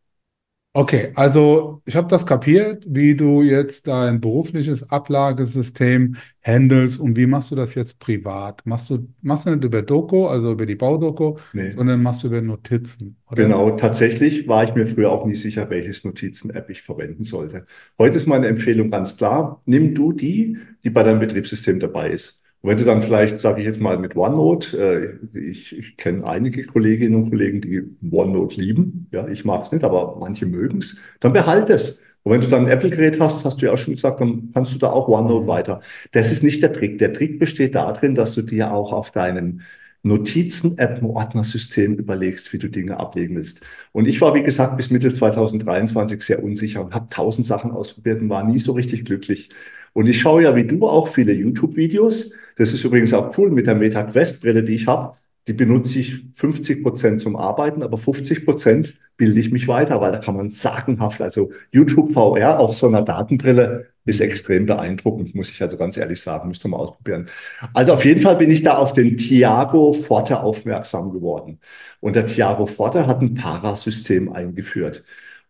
Okay, 0.75 1.11
also 1.15 1.83
ich 1.85 1.95
habe 1.95 2.07
das 2.07 2.25
kapiert, 2.25 2.83
wie 2.89 3.15
du 3.15 3.43
jetzt 3.43 3.85
dein 3.87 4.19
berufliches 4.19 4.89
Ablagesystem 4.89 6.15
handelst 6.41 6.99
und 6.99 7.15
wie 7.15 7.27
machst 7.27 7.51
du 7.51 7.55
das 7.55 7.75
jetzt 7.75 7.99
privat? 7.99 8.65
Machst 8.65 8.89
du, 8.89 9.07
machst 9.21 9.45
du 9.45 9.51
nicht 9.51 9.63
über 9.63 9.83
Doku, 9.83 10.25
also 10.25 10.51
über 10.53 10.65
die 10.65 10.75
Baudoku, 10.75 11.37
Nee. 11.51 11.69
sondern 11.69 12.01
machst 12.01 12.23
du 12.23 12.27
über 12.27 12.41
Notizen, 12.41 13.17
oder? 13.29 13.35
Genau, 13.43 13.71
tatsächlich 13.71 14.47
war 14.47 14.63
ich 14.63 14.75
mir 14.75 14.85
früher 14.85 15.11
auch 15.11 15.25
nie 15.25 15.35
sicher, 15.35 15.67
welches 15.71 16.03
Notizen-App 16.03 16.69
ich 16.69 16.83
verwenden 16.83 17.23
sollte. 17.23 17.65
Heute 17.97 18.17
ist 18.17 18.27
meine 18.27 18.47
Empfehlung 18.47 18.91
ganz 18.91 19.17
klar, 19.17 19.63
nimm 19.65 19.95
du 19.95 20.13
die, 20.13 20.57
die 20.83 20.91
bei 20.91 21.01
deinem 21.01 21.19
Betriebssystem 21.19 21.79
dabei 21.79 22.11
ist. 22.11 22.42
Und 22.63 22.69
wenn 22.69 22.77
du 22.77 22.85
dann 22.85 23.01
vielleicht, 23.01 23.41
sage 23.41 23.59
ich 23.59 23.67
jetzt 23.67 23.81
mal, 23.81 23.99
mit 23.99 24.15
OneNote, 24.15 25.19
äh, 25.33 25.37
ich, 25.37 25.77
ich 25.77 25.97
kenne 25.97 26.25
einige 26.25 26.65
Kolleginnen 26.65 27.15
und 27.15 27.29
Kollegen, 27.29 27.59
die 27.59 27.83
OneNote 28.09 28.61
lieben, 28.61 29.09
ja, 29.11 29.27
ich 29.27 29.43
mag 29.43 29.65
es 29.65 29.73
nicht, 29.73 29.83
aber 29.83 30.15
manche 30.17 30.45
mögen 30.45 30.77
es, 30.77 30.97
dann 31.19 31.33
behalte 31.33 31.73
es. 31.73 32.01
Und 32.23 32.31
wenn 32.31 32.39
du 32.39 32.47
dann 32.47 32.65
ein 32.65 32.71
Apple-Gerät 32.71 33.19
hast, 33.19 33.43
hast 33.43 33.61
du 33.61 33.65
ja 33.65 33.73
auch 33.73 33.77
schon 33.77 33.95
gesagt, 33.95 34.21
dann 34.21 34.51
kannst 34.53 34.73
du 34.73 34.79
da 34.79 34.91
auch 34.91 35.09
OneNote 35.09 35.43
mhm. 35.43 35.49
weiter. 35.49 35.81
Das 36.13 36.31
ist 36.31 36.41
nicht 36.41 36.63
der 36.63 36.71
Trick. 36.71 36.99
Der 36.99 37.11
Trick 37.11 37.37
besteht 37.37 37.75
darin, 37.75 38.15
dass 38.15 38.33
du 38.33 38.41
dir 38.41 38.71
auch 38.71 38.93
auf 38.93 39.11
deinem 39.11 39.59
Notizen-App 40.03 40.99
ein 40.99 41.05
Ordnersystem 41.05 41.95
überlegst, 41.95 42.53
wie 42.53 42.59
du 42.59 42.69
Dinge 42.69 42.97
ablegen 42.97 43.35
willst. 43.35 43.65
Und 43.91 44.07
ich 44.07 44.21
war, 44.21 44.33
wie 44.35 44.43
gesagt, 44.43 44.77
bis 44.77 44.89
Mitte 44.89 45.11
2023 45.11 46.21
sehr 46.21 46.41
unsicher 46.41 46.81
und 46.81 46.93
habe 46.93 47.07
tausend 47.09 47.45
Sachen 47.45 47.71
ausprobiert 47.71 48.21
und 48.21 48.29
war 48.29 48.45
nie 48.45 48.59
so 48.59 48.71
richtig 48.71 49.03
glücklich. 49.03 49.49
Und 49.93 50.07
ich 50.07 50.19
schaue 50.19 50.43
ja 50.43 50.55
wie 50.55 50.65
du 50.65 50.87
auch 50.87 51.07
viele 51.07 51.33
YouTube-Videos. 51.33 52.33
Das 52.57 52.73
ist 52.73 52.83
übrigens 52.83 53.13
auch 53.13 53.37
cool 53.37 53.51
mit 53.51 53.67
der 53.67 53.75
Meta 53.75 54.03
Quest-Brille, 54.03 54.63
die 54.63 54.75
ich 54.75 54.87
habe 54.87 55.15
die 55.47 55.53
benutze 55.53 55.99
ich 55.99 56.23
50 56.33 56.83
Prozent 56.83 57.21
zum 57.21 57.35
Arbeiten, 57.35 57.83
aber 57.83 57.97
50 57.97 58.45
Prozent 58.45 58.95
bilde 59.17 59.39
ich 59.39 59.51
mich 59.51 59.67
weiter, 59.67 59.99
weil 59.99 60.11
da 60.11 60.19
kann 60.19 60.35
man 60.35 60.49
sagenhaft, 60.49 61.21
also 61.21 61.51
YouTube 61.71 62.13
VR 62.13 62.59
auf 62.59 62.75
so 62.75 62.87
einer 62.87 63.01
Datenbrille 63.01 63.87
ist 64.05 64.21
extrem 64.21 64.65
beeindruckend, 64.65 65.35
muss 65.35 65.49
ich 65.49 65.61
also 65.61 65.77
ganz 65.77 65.97
ehrlich 65.97 66.21
sagen, 66.21 66.47
müsste 66.47 66.67
man 66.67 66.79
ausprobieren. 66.79 67.27
Also 67.73 67.93
auf 67.93 68.05
jeden 68.05 68.21
Fall 68.21 68.37
bin 68.37 68.51
ich 68.51 68.61
da 68.63 68.75
auf 68.77 68.93
den 68.93 69.17
Thiago 69.17 69.93
Forte 69.93 70.41
aufmerksam 70.41 71.11
geworden. 71.11 71.59
Und 71.99 72.15
der 72.15 72.25
Thiago 72.25 72.65
Forte 72.65 73.07
hat 73.07 73.21
ein 73.21 73.33
Parasystem 73.33 74.31
eingeführt. 74.31 75.03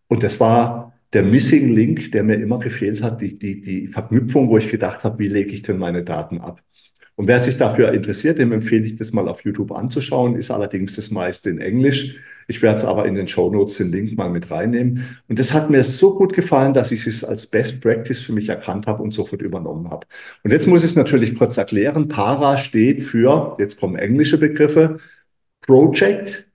Und 0.08 0.24
das 0.24 0.40
war 0.40 0.93
der 1.14 1.24
Missing 1.24 1.74
Link, 1.74 2.12
der 2.12 2.24
mir 2.24 2.36
immer 2.36 2.60
gefehlt 2.60 3.02
hat, 3.02 3.22
die, 3.22 3.38
die, 3.38 3.62
die 3.62 3.88
Verknüpfung, 3.88 4.50
wo 4.50 4.58
ich 4.58 4.70
gedacht 4.70 5.04
habe, 5.04 5.20
wie 5.20 5.28
lege 5.28 5.52
ich 5.52 5.62
denn 5.62 5.78
meine 5.78 6.04
Daten 6.04 6.40
ab? 6.40 6.62
Und 7.16 7.28
wer 7.28 7.40
sich 7.40 7.58
dafür 7.58 7.94
interessiert, 7.94 8.40
dem 8.40 8.52
empfehle 8.52 8.86
ich 8.86 8.96
das 8.96 9.14
mal 9.14 9.28
auf 9.28 9.44
YouTube 9.44 9.72
anzuschauen, 9.72 10.36
ist 10.36 10.50
allerdings 10.50 10.96
das 10.96 11.12
meiste 11.12 11.52
in 11.52 11.60
Englisch. 11.60 12.18
Ich 12.48 12.62
werde 12.62 12.78
es 12.78 12.86
aber 12.86 13.06
in 13.06 13.16
den 13.16 13.28
Show 13.28 13.52
Notes 13.52 13.78
den 13.78 13.92
Link 13.92 14.18
mal 14.18 14.30
mit 14.30 14.50
reinnehmen. 14.50 15.06
Und 15.28 15.38
das 15.38 15.54
hat 15.54 15.70
mir 15.70 15.84
so 15.84 16.18
gut 16.18 16.34
gefallen, 16.34 16.74
dass 16.74 16.92
ich 16.92 17.06
es 17.06 17.24
als 17.24 17.48
Best 17.48 17.80
Practice 17.82 18.20
für 18.20 18.34
mich 18.34 18.50
erkannt 18.50 18.88
habe 18.88 19.04
und 19.04 19.12
sofort 19.12 19.42
übernommen 19.44 19.92
habe. 19.92 20.08
Und 20.44 20.52
jetzt 20.52 20.68
muss 20.68 20.84
ich 20.84 20.92
es 20.92 20.96
natürlich 20.96 21.36
kurz 21.36 21.56
erklären. 21.58 22.08
Para 22.08 22.58
steht 22.58 23.04
für, 23.04 23.56
jetzt 23.60 23.80
kommen 23.80 23.96
englische 23.96 24.40
Begriffe, 24.40 24.98
Project, 25.62 26.48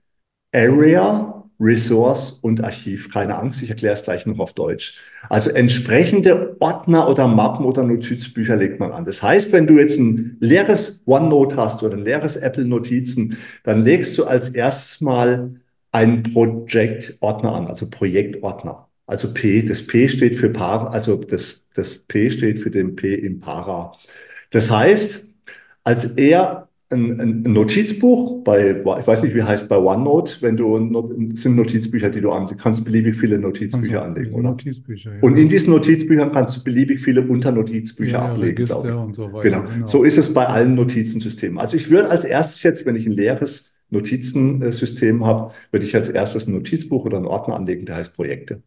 Area, 0.52 1.37
Resource 1.60 2.38
und 2.42 2.62
Archiv. 2.62 3.12
Keine 3.12 3.38
Angst, 3.38 3.62
ich 3.62 3.70
erkläre 3.70 3.94
es 3.94 4.02
gleich 4.02 4.26
noch 4.26 4.38
auf 4.38 4.52
Deutsch. 4.54 4.98
Also 5.28 5.50
entsprechende 5.50 6.56
Ordner 6.60 7.08
oder 7.08 7.26
Mappen 7.26 7.64
oder 7.64 7.82
Notizbücher 7.82 8.56
legt 8.56 8.78
man 8.78 8.92
an. 8.92 9.04
Das 9.04 9.22
heißt, 9.22 9.52
wenn 9.52 9.66
du 9.66 9.78
jetzt 9.78 9.98
ein 9.98 10.36
leeres 10.40 11.02
OneNote 11.06 11.56
hast 11.56 11.82
oder 11.82 11.96
ein 11.96 12.04
leeres 12.04 12.36
Apple 12.36 12.64
Notizen, 12.64 13.38
dann 13.64 13.82
legst 13.82 14.16
du 14.18 14.24
als 14.24 14.50
erstes 14.50 15.00
mal 15.00 15.60
einen 15.90 16.22
Project-Ordner 16.22 17.52
an, 17.52 17.66
also 17.66 17.88
Projektordner. 17.88 18.88
Also 19.06 19.32
P, 19.32 19.62
das 19.62 19.86
P 19.86 20.08
steht 20.08 20.36
für 20.36 20.50
Para, 20.50 20.88
also 20.88 21.16
das, 21.16 21.66
das 21.74 21.96
P 21.96 22.30
steht 22.30 22.60
für 22.60 22.70
den 22.70 22.94
P 22.94 23.14
im 23.14 23.40
Para. 23.40 23.92
Das 24.50 24.70
heißt, 24.70 25.26
als 25.82 26.04
er 26.16 26.67
ein, 26.90 27.20
ein 27.20 27.42
Notizbuch 27.42 28.42
bei, 28.44 28.70
ich 28.70 29.06
weiß 29.06 29.22
nicht, 29.22 29.34
wie 29.34 29.42
heißt 29.42 29.68
bei 29.68 29.76
OneNote, 29.76 30.40
wenn 30.40 30.56
du, 30.56 31.34
sind 31.34 31.56
Notizbücher, 31.56 32.08
die 32.08 32.22
du 32.22 32.30
an, 32.30 32.46
du 32.46 32.56
kannst 32.56 32.84
beliebig 32.84 33.14
viele 33.14 33.38
Notizbücher 33.38 34.02
also, 34.02 34.12
anlegen, 34.12 34.34
oder? 34.34 34.50
Notizbücher, 34.50 35.16
ja. 35.16 35.22
Und 35.22 35.36
in 35.36 35.50
diesen 35.50 35.70
Notizbüchern 35.72 36.32
kannst 36.32 36.56
du 36.56 36.64
beliebig 36.64 37.00
viele 37.00 37.22
Unternotizbücher 37.22 38.18
ja, 38.18 38.32
ablegen. 38.32 38.56
Register 38.56 39.04
und 39.04 39.14
so 39.14 39.30
weiter. 39.32 39.42
Genau. 39.42 39.62
genau. 39.70 39.86
So 39.86 40.02
ist 40.02 40.16
es 40.16 40.32
bei 40.32 40.46
allen 40.46 40.74
Notizensystemen. 40.76 41.58
Also 41.58 41.76
ich 41.76 41.90
würde 41.90 42.08
als 42.08 42.24
erstes 42.24 42.62
jetzt, 42.62 42.86
wenn 42.86 42.96
ich 42.96 43.06
ein 43.06 43.12
leeres 43.12 43.76
Notizensystem 43.90 45.24
habe, 45.26 45.52
würde 45.70 45.84
ich 45.84 45.94
als 45.94 46.08
erstes 46.08 46.46
ein 46.46 46.54
Notizbuch 46.54 47.04
oder 47.04 47.18
einen 47.18 47.26
Ordner 47.26 47.56
anlegen, 47.56 47.84
der 47.84 47.96
heißt 47.96 48.14
Projekte. 48.14 48.62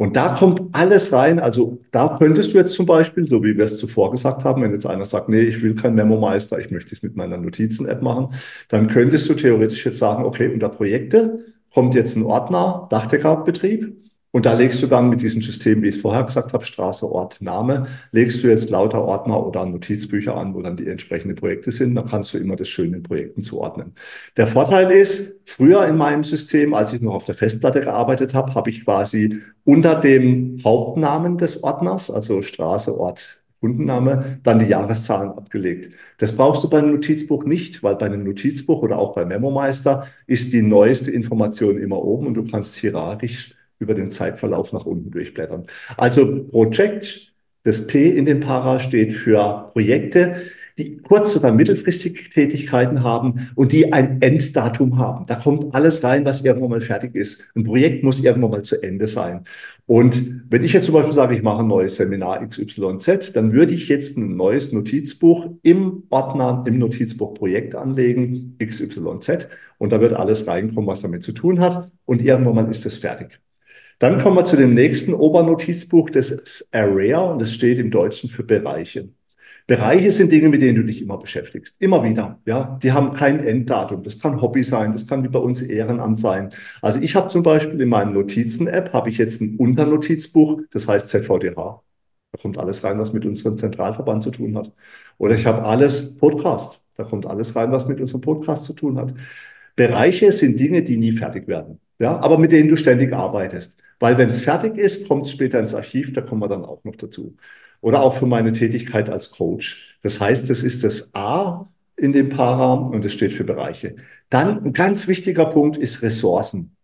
Und 0.00 0.16
da 0.16 0.30
kommt 0.30 0.62
alles 0.72 1.12
rein. 1.12 1.38
Also 1.38 1.82
da 1.90 2.16
könntest 2.18 2.54
du 2.54 2.56
jetzt 2.56 2.72
zum 2.72 2.86
Beispiel, 2.86 3.26
so 3.26 3.44
wie 3.44 3.58
wir 3.58 3.66
es 3.66 3.76
zuvor 3.76 4.10
gesagt 4.10 4.44
haben, 4.44 4.62
wenn 4.62 4.72
jetzt 4.72 4.86
einer 4.86 5.04
sagt, 5.04 5.28
nee, 5.28 5.42
ich 5.42 5.60
will 5.60 5.74
kein 5.74 5.94
Memo-Meister, 5.94 6.58
ich 6.58 6.70
möchte 6.70 6.94
es 6.94 7.02
mit 7.02 7.16
meiner 7.16 7.36
Notizen-App 7.36 8.00
machen, 8.00 8.28
dann 8.70 8.88
könntest 8.88 9.28
du 9.28 9.34
theoretisch 9.34 9.84
jetzt 9.84 9.98
sagen, 9.98 10.24
okay, 10.24 10.48
unter 10.50 10.70
Projekte 10.70 11.44
kommt 11.74 11.94
jetzt 11.94 12.16
ein 12.16 12.24
Ordner, 12.24 12.86
Dachdeckerbetrieb. 12.88 14.09
Und 14.32 14.46
da 14.46 14.52
legst 14.54 14.80
du 14.82 14.86
dann 14.86 15.08
mit 15.08 15.22
diesem 15.22 15.42
System, 15.42 15.82
wie 15.82 15.88
ich 15.88 15.96
es 15.96 16.02
vorher 16.02 16.22
gesagt 16.22 16.52
habe, 16.52 16.64
Straße, 16.64 17.10
Ort, 17.10 17.40
Name, 17.40 17.86
legst 18.12 18.42
du 18.44 18.48
jetzt 18.48 18.70
lauter 18.70 19.02
Ordner 19.02 19.44
oder 19.44 19.66
Notizbücher 19.66 20.36
an, 20.36 20.54
wo 20.54 20.62
dann 20.62 20.76
die 20.76 20.86
entsprechenden 20.86 21.34
Projekte 21.34 21.72
sind. 21.72 21.96
Dann 21.96 22.06
kannst 22.06 22.32
du 22.32 22.38
immer 22.38 22.54
das 22.54 22.68
schön 22.68 22.94
in 22.94 23.02
Projekten 23.02 23.42
zuordnen. 23.42 23.94
Der 24.36 24.46
Vorteil 24.46 24.90
ist, 24.92 25.40
früher 25.44 25.84
in 25.86 25.96
meinem 25.96 26.22
System, 26.22 26.74
als 26.74 26.92
ich 26.92 27.00
noch 27.00 27.14
auf 27.14 27.24
der 27.24 27.34
Festplatte 27.34 27.80
gearbeitet 27.80 28.32
habe, 28.32 28.54
habe 28.54 28.70
ich 28.70 28.84
quasi 28.84 29.40
unter 29.64 29.96
dem 29.96 30.58
Hauptnamen 30.62 31.36
des 31.36 31.64
Ordners, 31.64 32.10
also 32.10 32.40
Straße, 32.40 32.96
Ort, 32.98 33.42
Kundenname, 33.60 34.38
dann 34.42 34.58
die 34.58 34.66
Jahreszahlen 34.66 35.32
abgelegt. 35.32 35.94
Das 36.18 36.34
brauchst 36.34 36.64
du 36.64 36.70
bei 36.70 36.78
einem 36.78 36.92
Notizbuch 36.92 37.44
nicht, 37.44 37.82
weil 37.82 37.96
bei 37.96 38.06
einem 38.06 38.24
Notizbuch 38.24 38.82
oder 38.82 38.98
auch 38.98 39.12
bei 39.14 39.24
MemoMeister 39.24 40.06
ist 40.26 40.52
die 40.52 40.62
neueste 40.62 41.10
Information 41.10 41.78
immer 41.78 42.02
oben 42.02 42.28
und 42.28 42.34
du 42.34 42.44
kannst 42.44 42.76
hierarchisch 42.76 43.54
über 43.80 43.94
den 43.94 44.10
Zeitverlauf 44.10 44.72
nach 44.72 44.86
unten 44.86 45.10
durchblättern. 45.10 45.66
Also 45.96 46.44
Project, 46.44 47.32
das 47.64 47.86
P 47.86 48.08
in 48.08 48.26
dem 48.26 48.40
Para 48.40 48.78
steht 48.78 49.14
für 49.14 49.70
Projekte, 49.72 50.36
die 50.78 50.96
kurz- 50.96 51.36
oder 51.36 51.52
mittelfristige 51.52 52.30
Tätigkeiten 52.30 53.02
haben 53.02 53.50
und 53.54 53.72
die 53.72 53.92
ein 53.92 54.22
Enddatum 54.22 54.98
haben. 54.98 55.26
Da 55.26 55.34
kommt 55.34 55.74
alles 55.74 56.02
rein, 56.02 56.24
was 56.24 56.42
irgendwann 56.42 56.70
mal 56.70 56.80
fertig 56.80 57.14
ist. 57.14 57.44
Ein 57.54 57.64
Projekt 57.64 58.02
muss 58.02 58.22
irgendwann 58.24 58.50
mal 58.50 58.62
zu 58.62 58.82
Ende 58.82 59.06
sein. 59.06 59.42
Und 59.86 60.44
wenn 60.48 60.64
ich 60.64 60.72
jetzt 60.72 60.86
zum 60.86 60.94
Beispiel 60.94 61.12
sage, 61.12 61.34
ich 61.34 61.42
mache 61.42 61.60
ein 61.60 61.68
neues 61.68 61.96
Seminar 61.96 62.46
XYZ, 62.46 63.32
dann 63.32 63.52
würde 63.52 63.74
ich 63.74 63.88
jetzt 63.88 64.16
ein 64.16 64.36
neues 64.36 64.72
Notizbuch 64.72 65.50
im 65.62 66.04
Ordner, 66.10 66.64
im 66.66 66.78
Notizbuch 66.78 67.34
Projekt 67.34 67.74
anlegen, 67.74 68.56
XYZ, 68.58 69.48
und 69.78 69.92
da 69.92 70.00
wird 70.00 70.12
alles 70.12 70.46
reinkommen, 70.46 70.86
was 70.86 71.02
damit 71.02 71.22
zu 71.22 71.32
tun 71.32 71.60
hat. 71.60 71.90
Und 72.04 72.22
irgendwann 72.22 72.54
mal 72.54 72.70
ist 72.70 72.86
es 72.86 72.98
fertig. 72.98 73.40
Dann 74.00 74.18
kommen 74.18 74.36
wir 74.36 74.46
zu 74.46 74.56
dem 74.56 74.72
nächsten 74.72 75.12
Obernotizbuch, 75.12 76.08
das 76.08 76.30
ist 76.30 76.66
Area 76.72 77.20
und 77.20 77.38
das 77.38 77.52
steht 77.52 77.78
im 77.78 77.90
Deutschen 77.90 78.30
für 78.30 78.42
Bereiche. 78.42 79.10
Bereiche 79.66 80.10
sind 80.10 80.32
Dinge, 80.32 80.48
mit 80.48 80.62
denen 80.62 80.76
du 80.76 80.84
dich 80.84 81.02
immer 81.02 81.18
beschäftigst. 81.18 81.76
Immer 81.82 82.02
wieder. 82.02 82.40
Ja, 82.46 82.78
die 82.82 82.92
haben 82.92 83.12
kein 83.12 83.44
Enddatum. 83.44 84.02
Das 84.02 84.18
kann 84.18 84.40
Hobby 84.40 84.62
sein. 84.62 84.92
Das 84.92 85.06
kann 85.06 85.22
wie 85.22 85.28
bei 85.28 85.38
uns 85.38 85.60
Ehrenamt 85.60 86.18
sein. 86.18 86.48
Also 86.80 86.98
ich 86.98 87.14
habe 87.14 87.28
zum 87.28 87.42
Beispiel 87.42 87.78
in 87.78 87.90
meinem 87.90 88.14
Notizen-App 88.14 88.94
habe 88.94 89.10
ich 89.10 89.18
jetzt 89.18 89.42
ein 89.42 89.56
Unternotizbuch, 89.58 90.62
das 90.70 90.88
heißt 90.88 91.10
ZVDH. 91.10 91.82
Da 92.32 92.38
kommt 92.40 92.56
alles 92.56 92.82
rein, 92.82 92.98
was 92.98 93.12
mit 93.12 93.26
unserem 93.26 93.58
Zentralverband 93.58 94.22
zu 94.22 94.30
tun 94.30 94.56
hat. 94.56 94.72
Oder 95.18 95.34
ich 95.34 95.44
habe 95.44 95.62
alles 95.62 96.16
Podcast. 96.16 96.82
Da 96.96 97.04
kommt 97.04 97.26
alles 97.26 97.54
rein, 97.54 97.70
was 97.70 97.86
mit 97.86 98.00
unserem 98.00 98.22
Podcast 98.22 98.64
zu 98.64 98.72
tun 98.72 98.96
hat. 98.96 99.12
Bereiche 99.76 100.32
sind 100.32 100.58
Dinge, 100.58 100.82
die 100.82 100.96
nie 100.96 101.12
fertig 101.12 101.46
werden. 101.48 101.80
Ja, 101.98 102.18
aber 102.18 102.38
mit 102.38 102.50
denen 102.50 102.70
du 102.70 102.76
ständig 102.76 103.12
arbeitest. 103.12 103.76
Weil 104.00 104.18
wenn 104.18 104.30
es 104.30 104.40
fertig 104.40 104.76
ist, 104.78 105.06
kommt 105.06 105.26
es 105.26 105.32
später 105.32 105.60
ins 105.60 105.74
Archiv, 105.74 106.12
da 106.12 106.22
kommen 106.22 106.40
wir 106.42 106.48
dann 106.48 106.64
auch 106.64 106.82
noch 106.84 106.96
dazu. 106.96 107.36
Oder 107.80 108.02
auch 108.02 108.14
für 108.14 108.26
meine 108.26 108.52
Tätigkeit 108.52 109.08
als 109.10 109.30
Coach. 109.30 109.96
Das 110.02 110.20
heißt, 110.20 110.50
das 110.50 110.62
ist 110.62 110.82
das 110.84 111.14
A 111.14 111.68
in 111.96 112.12
dem 112.12 112.30
Para 112.30 112.72
und 112.74 113.04
es 113.04 113.12
steht 113.12 113.32
für 113.32 113.44
Bereiche. 113.44 113.96
Dann 114.30 114.64
ein 114.64 114.72
ganz 114.72 115.06
wichtiger 115.06 115.46
Punkt 115.46 115.76
ist 115.76 116.02
Ressourcen. 116.02 116.76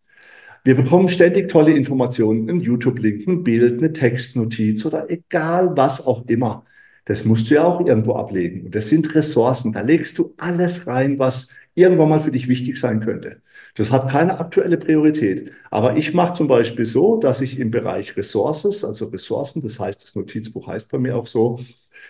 Wir 0.64 0.74
bekommen 0.74 1.09
ständig 1.09 1.48
tolle 1.48 1.72
Informationen, 1.72 2.50
ein 2.50 2.61
YouTube-Link, 2.61 3.26
ein 3.26 3.44
Bild, 3.44 3.79
eine 3.79 3.92
Textnotiz 3.92 4.85
oder 4.85 5.11
egal 5.11 5.76
was 5.76 6.07
auch 6.07 6.26
immer. 6.26 6.64
Das 7.05 7.24
musst 7.24 7.48
du 7.50 7.55
ja 7.55 7.64
auch 7.64 7.81
irgendwo 7.81 8.14
ablegen. 8.16 8.66
Und 8.66 8.74
das 8.74 8.88
sind 8.88 9.14
Ressourcen. 9.14 9.72
Da 9.72 9.81
legst 9.81 10.18
du 10.18 10.35
alles 10.38 10.87
rein, 10.88 11.18
was 11.18 11.50
irgendwann 11.74 12.09
mal 12.09 12.20
für 12.20 12.33
dich 12.33 12.48
wichtig 12.48 12.79
sein 12.79 13.00
könnte. 13.00 13.40
Das 13.77 13.93
hat 13.93 14.11
keine 14.11 14.41
aktuelle 14.41 14.79
Priorität. 14.79 15.53
Aber 15.71 15.97
ich 15.97 16.15
mache 16.15 16.35
zum 16.35 16.49
Beispiel 16.49 16.87
so, 16.87 17.19
dass 17.19 17.41
ich 17.43 17.61
im 17.61 17.71
Bereich 17.71 18.17
Resources, 18.17 18.85
also 18.85 19.07
Ressourcen, 19.07 19.62
das 19.62 19.79
heißt, 19.79 20.03
das 20.03 20.17
Notizbuch 20.17 20.67
heißt 20.67 20.91
bei 20.91 20.99
mir 20.99 21.17
auch 21.17 21.27
so, 21.27 21.61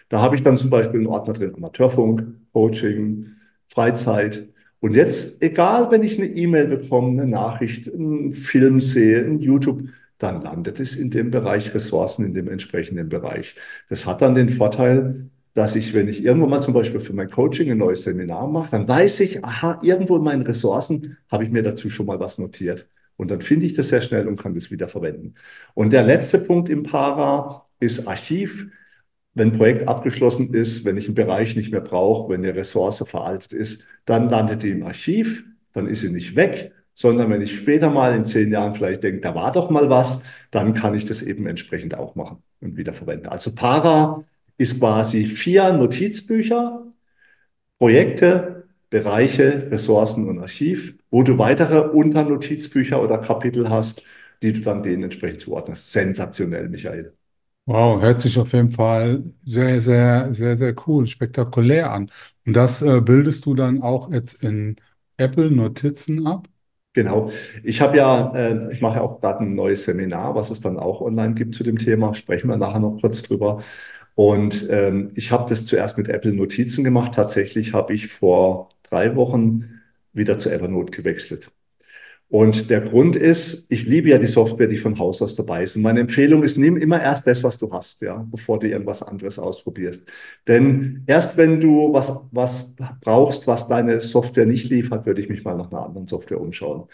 da 0.08 0.20
habe 0.22 0.36
ich 0.36 0.42
dann 0.42 0.56
zum 0.58 0.70
Beispiel 0.70 1.00
einen 1.00 1.08
Ordner 1.08 1.34
drin, 1.34 1.54
Amateurfunk, 1.56 2.24
Coaching, 2.52 3.32
Freizeit. 3.68 4.48
Und 4.80 4.94
jetzt, 4.94 5.42
egal, 5.42 5.90
wenn 5.90 6.02
ich 6.04 6.18
eine 6.18 6.28
E-Mail 6.28 6.68
bekomme, 6.68 7.20
eine 7.20 7.30
Nachricht, 7.30 7.92
einen 7.92 8.32
Film 8.32 8.80
sehe, 8.80 9.24
ein 9.24 9.40
YouTube, 9.40 9.88
dann 10.18 10.42
landet 10.42 10.80
es 10.80 10.96
in 10.96 11.10
dem 11.10 11.30
Bereich 11.30 11.74
Ressourcen, 11.74 12.24
in 12.24 12.34
dem 12.34 12.48
entsprechenden 12.48 13.08
Bereich. 13.08 13.56
Das 13.88 14.06
hat 14.06 14.22
dann 14.22 14.34
den 14.34 14.48
Vorteil, 14.48 15.30
dass 15.56 15.74
ich, 15.76 15.94
wenn 15.94 16.08
ich 16.08 16.22
irgendwann 16.24 16.50
mal 16.50 16.62
zum 16.62 16.74
Beispiel 16.74 17.00
für 17.00 17.14
mein 17.14 17.30
Coaching 17.30 17.70
ein 17.70 17.78
neues 17.78 18.02
Seminar 18.02 18.46
mache, 18.48 18.70
dann 18.72 18.86
weiß 18.88 19.20
ich, 19.20 19.44
aha, 19.44 19.78
irgendwo 19.82 20.16
in 20.16 20.22
meinen 20.24 20.42
Ressourcen 20.42 21.16
habe 21.30 21.44
ich 21.44 21.50
mir 21.50 21.62
dazu 21.62 21.90
schon 21.90 22.06
mal 22.06 22.20
was 22.20 22.38
notiert. 22.38 22.88
Und 23.16 23.30
dann 23.30 23.40
finde 23.40 23.66
ich 23.66 23.72
das 23.74 23.88
sehr 23.88 24.02
schnell 24.02 24.28
und 24.28 24.36
kann 24.36 24.54
das 24.54 24.70
wieder 24.70 24.88
verwenden. 24.88 25.34
Und 25.74 25.92
der 25.94 26.02
letzte 26.04 26.38
Punkt 26.40 26.68
im 26.68 26.82
Para 26.82 27.64
ist 27.80 28.06
Archiv. 28.06 28.68
wenn 29.34 29.48
ein 29.50 29.52
Projekt 29.58 29.88
abgeschlossen 29.88 30.54
ist, 30.54 30.84
wenn 30.84 30.96
ich 30.96 31.06
einen 31.06 31.14
Bereich 31.14 31.56
nicht 31.56 31.70
mehr 31.72 31.80
brauche, 31.82 32.32
wenn 32.32 32.44
eine 32.44 32.56
Ressource 32.56 33.04
veraltet 33.06 33.52
ist, 33.52 33.86
dann 34.06 34.30
landet 34.30 34.62
die 34.62 34.70
im 34.70 34.82
Archiv, 34.84 35.46
dann 35.72 35.86
ist 35.86 36.00
sie 36.02 36.10
nicht 36.10 36.36
weg, 36.36 36.72
sondern 36.94 37.30
wenn 37.30 37.42
ich 37.42 37.56
später 37.56 37.90
mal 37.90 38.14
in 38.16 38.24
zehn 38.24 38.50
Jahren 38.52 38.74
vielleicht 38.74 39.02
denke, 39.04 39.20
da 39.20 39.34
war 39.34 39.52
doch 39.52 39.70
mal 39.70 39.90
was, 39.90 40.24
dann 40.50 40.74
kann 40.74 40.94
ich 40.94 41.04
das 41.06 41.22
eben 41.22 41.46
entsprechend 41.46 41.94
auch 41.96 42.14
machen 42.14 42.42
und 42.60 42.76
wiederverwenden. 42.78 43.28
Also 43.28 43.54
Para 43.54 44.24
ist 44.58 44.78
quasi 44.80 45.26
vier 45.26 45.72
Notizbücher, 45.72 46.86
Projekte, 47.78 48.68
Bereiche, 48.90 49.70
Ressourcen 49.70 50.28
und 50.28 50.38
Archiv, 50.40 50.98
wo 51.10 51.22
du 51.22 51.38
weitere 51.38 51.80
Unternotizbücher 51.90 53.02
oder 53.02 53.18
Kapitel 53.18 53.68
hast, 53.70 54.04
die 54.42 54.52
du 54.52 54.60
dann 54.62 54.82
denen 54.82 55.04
entsprechend 55.04 55.40
zuordnest. 55.40 55.92
Sensationell, 55.92 56.68
Michael. 56.68 57.14
Wow, 57.68 58.00
hört 58.00 58.20
sich 58.20 58.38
auf 58.38 58.52
jeden 58.52 58.70
Fall 58.70 59.24
sehr, 59.44 59.80
sehr, 59.82 60.32
sehr, 60.32 60.56
sehr 60.56 60.74
cool, 60.86 61.06
spektakulär 61.08 61.92
an. 61.92 62.10
Und 62.44 62.52
das 62.54 62.80
äh, 62.82 63.00
bildest 63.00 63.44
du 63.46 63.54
dann 63.54 63.82
auch 63.82 64.10
jetzt 64.12 64.42
in 64.44 64.76
Apple 65.16 65.50
Notizen 65.50 66.26
ab? 66.28 66.48
Genau. 66.92 67.30
Ich 67.62 67.82
habe 67.82 67.98
ja, 67.98 68.34
äh, 68.34 68.72
ich 68.72 68.80
mache 68.80 68.96
ja 68.96 69.02
auch 69.02 69.20
gerade 69.20 69.40
ein 69.40 69.54
neues 69.54 69.84
Seminar, 69.84 70.34
was 70.34 70.48
es 70.50 70.60
dann 70.62 70.78
auch 70.78 71.02
online 71.02 71.34
gibt 71.34 71.54
zu 71.54 71.62
dem 71.62 71.76
Thema. 71.78 72.14
Sprechen 72.14 72.48
wir 72.48 72.56
nachher 72.56 72.78
noch 72.80 72.96
kurz 72.98 73.22
drüber. 73.22 73.60
Und 74.16 74.68
ähm, 74.70 75.12
ich 75.14 75.30
habe 75.30 75.48
das 75.48 75.66
zuerst 75.66 75.98
mit 75.98 76.08
Apple 76.08 76.32
Notizen 76.32 76.84
gemacht. 76.84 77.14
Tatsächlich 77.14 77.74
habe 77.74 77.94
ich 77.94 78.08
vor 78.08 78.70
drei 78.82 79.14
Wochen 79.14 79.82
wieder 80.14 80.38
zu 80.38 80.50
Evernote 80.50 80.90
gewechselt. 80.90 81.52
Und 82.28 82.70
der 82.70 82.80
Grund 82.80 83.14
ist, 83.14 83.70
ich 83.70 83.86
liebe 83.86 84.08
ja 84.08 84.18
die 84.18 84.26
Software, 84.26 84.66
die 84.66 84.78
von 84.78 84.98
Haus 84.98 85.22
aus 85.22 85.36
dabei 85.36 85.62
ist. 85.62 85.76
Und 85.76 85.82
meine 85.82 86.00
Empfehlung 86.00 86.42
ist, 86.42 86.58
nimm 86.58 86.76
immer 86.76 87.00
erst 87.00 87.24
das, 87.28 87.44
was 87.44 87.56
du 87.56 87.72
hast, 87.72 88.00
ja, 88.00 88.26
bevor 88.28 88.58
du 88.58 88.66
irgendwas 88.66 89.00
anderes 89.04 89.38
ausprobierst. 89.38 90.10
Denn 90.48 91.04
erst 91.06 91.36
wenn 91.36 91.60
du 91.60 91.92
was, 91.92 92.12
was 92.32 92.74
brauchst, 93.00 93.46
was 93.46 93.68
deine 93.68 94.00
Software 94.00 94.44
nicht 94.44 94.68
liefert, 94.70 95.06
würde 95.06 95.20
ich 95.20 95.28
mich 95.28 95.44
mal 95.44 95.56
nach 95.56 95.70
einer 95.70 95.86
anderen 95.86 96.08
Software 96.08 96.40
umschauen. 96.40 96.88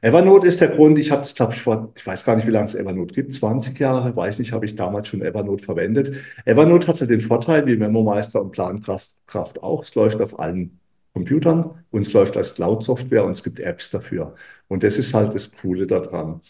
Evernote 0.00 0.46
ist 0.46 0.62
der 0.62 0.68
Grund, 0.68 0.98
ich 0.98 1.10
habe 1.10 1.20
das, 1.20 1.34
glaube 1.34 1.52
ich, 1.52 1.60
vor, 1.60 1.92
ich 1.94 2.06
weiß 2.06 2.24
gar 2.24 2.36
nicht, 2.36 2.46
wie 2.46 2.52
lange 2.52 2.66
es 2.66 2.74
Evernote 2.74 3.12
gibt, 3.14 3.34
20 3.34 3.78
Jahre, 3.78 4.16
weiß 4.16 4.38
nicht, 4.38 4.52
habe 4.52 4.64
ich 4.64 4.74
damals 4.74 5.08
schon 5.08 5.20
Evernote 5.20 5.64
verwendet. 5.64 6.16
Evernote 6.46 6.86
hatte 6.86 7.06
den 7.06 7.20
Vorteil, 7.20 7.66
wie 7.66 7.76
MemoMeister 7.76 8.40
und 8.40 8.52
Plankraft 8.52 9.62
auch, 9.62 9.82
es 9.82 9.94
läuft 9.94 10.22
auf 10.22 10.38
allen 10.38 10.80
Computern 11.12 11.84
und 11.90 12.02
es 12.02 12.12
läuft 12.12 12.36
als 12.36 12.54
Cloud-Software 12.54 13.24
und 13.24 13.32
es 13.32 13.42
gibt 13.42 13.60
Apps 13.60 13.90
dafür. 13.90 14.34
Und 14.68 14.82
das 14.82 14.98
ist 14.98 15.14
halt 15.14 15.34
das 15.34 15.56
Coole 15.56 15.86
daran. 15.86 16.40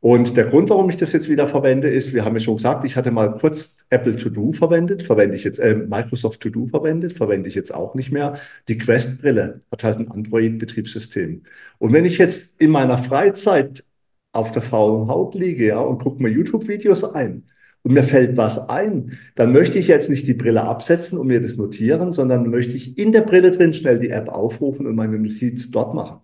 Und 0.00 0.34
der 0.36 0.46
Grund, 0.46 0.70
warum 0.70 0.88
ich 0.88 0.96
das 0.96 1.12
jetzt 1.12 1.28
wieder 1.28 1.46
verwende, 1.46 1.88
ist, 1.90 2.14
wir 2.14 2.24
haben 2.24 2.34
ja 2.34 2.40
schon 2.40 2.56
gesagt, 2.56 2.84
ich 2.84 2.96
hatte 2.96 3.10
mal 3.10 3.34
kurz 3.34 3.84
Apple 3.90 4.16
To 4.16 4.30
Do 4.30 4.52
verwendet, 4.52 5.02
verwende 5.02 5.36
ich 5.36 5.44
jetzt, 5.44 5.58
äh, 5.58 5.74
Microsoft 5.74 6.40
To 6.40 6.48
Do 6.48 6.66
verwendet, 6.66 7.12
verwende 7.12 7.48
ich 7.48 7.54
jetzt 7.54 7.74
auch 7.74 7.94
nicht 7.94 8.10
mehr. 8.10 8.38
Die 8.68 8.78
Quest-Brille 8.78 9.60
hat 9.70 9.84
halt 9.84 9.98
ein 9.98 10.10
Android-Betriebssystem. 10.10 11.42
Und 11.78 11.92
wenn 11.92 12.06
ich 12.06 12.16
jetzt 12.16 12.60
in 12.62 12.70
meiner 12.70 12.96
Freizeit 12.96 13.84
auf 14.32 14.52
der 14.52 14.62
faulen 14.62 15.08
Haut 15.08 15.34
liege, 15.34 15.66
ja, 15.66 15.80
und 15.80 15.98
gucke 16.02 16.22
mir 16.22 16.30
YouTube-Videos 16.30 17.04
ein, 17.04 17.44
und 17.82 17.92
mir 17.94 18.02
fällt 18.02 18.36
was 18.36 18.68
ein, 18.68 19.18
dann 19.36 19.52
möchte 19.52 19.78
ich 19.78 19.88
jetzt 19.88 20.10
nicht 20.10 20.26
die 20.26 20.34
Brille 20.34 20.64
absetzen 20.64 21.18
und 21.18 21.26
mir 21.26 21.40
das 21.40 21.56
notieren, 21.56 22.12
sondern 22.12 22.50
möchte 22.50 22.76
ich 22.76 22.98
in 22.98 23.12
der 23.12 23.22
Brille 23.22 23.50
drin 23.50 23.72
schnell 23.72 23.98
die 23.98 24.10
App 24.10 24.28
aufrufen 24.28 24.86
und 24.86 24.96
meine 24.96 25.18
Notiz 25.18 25.70
dort 25.70 25.94
machen. 25.94 26.20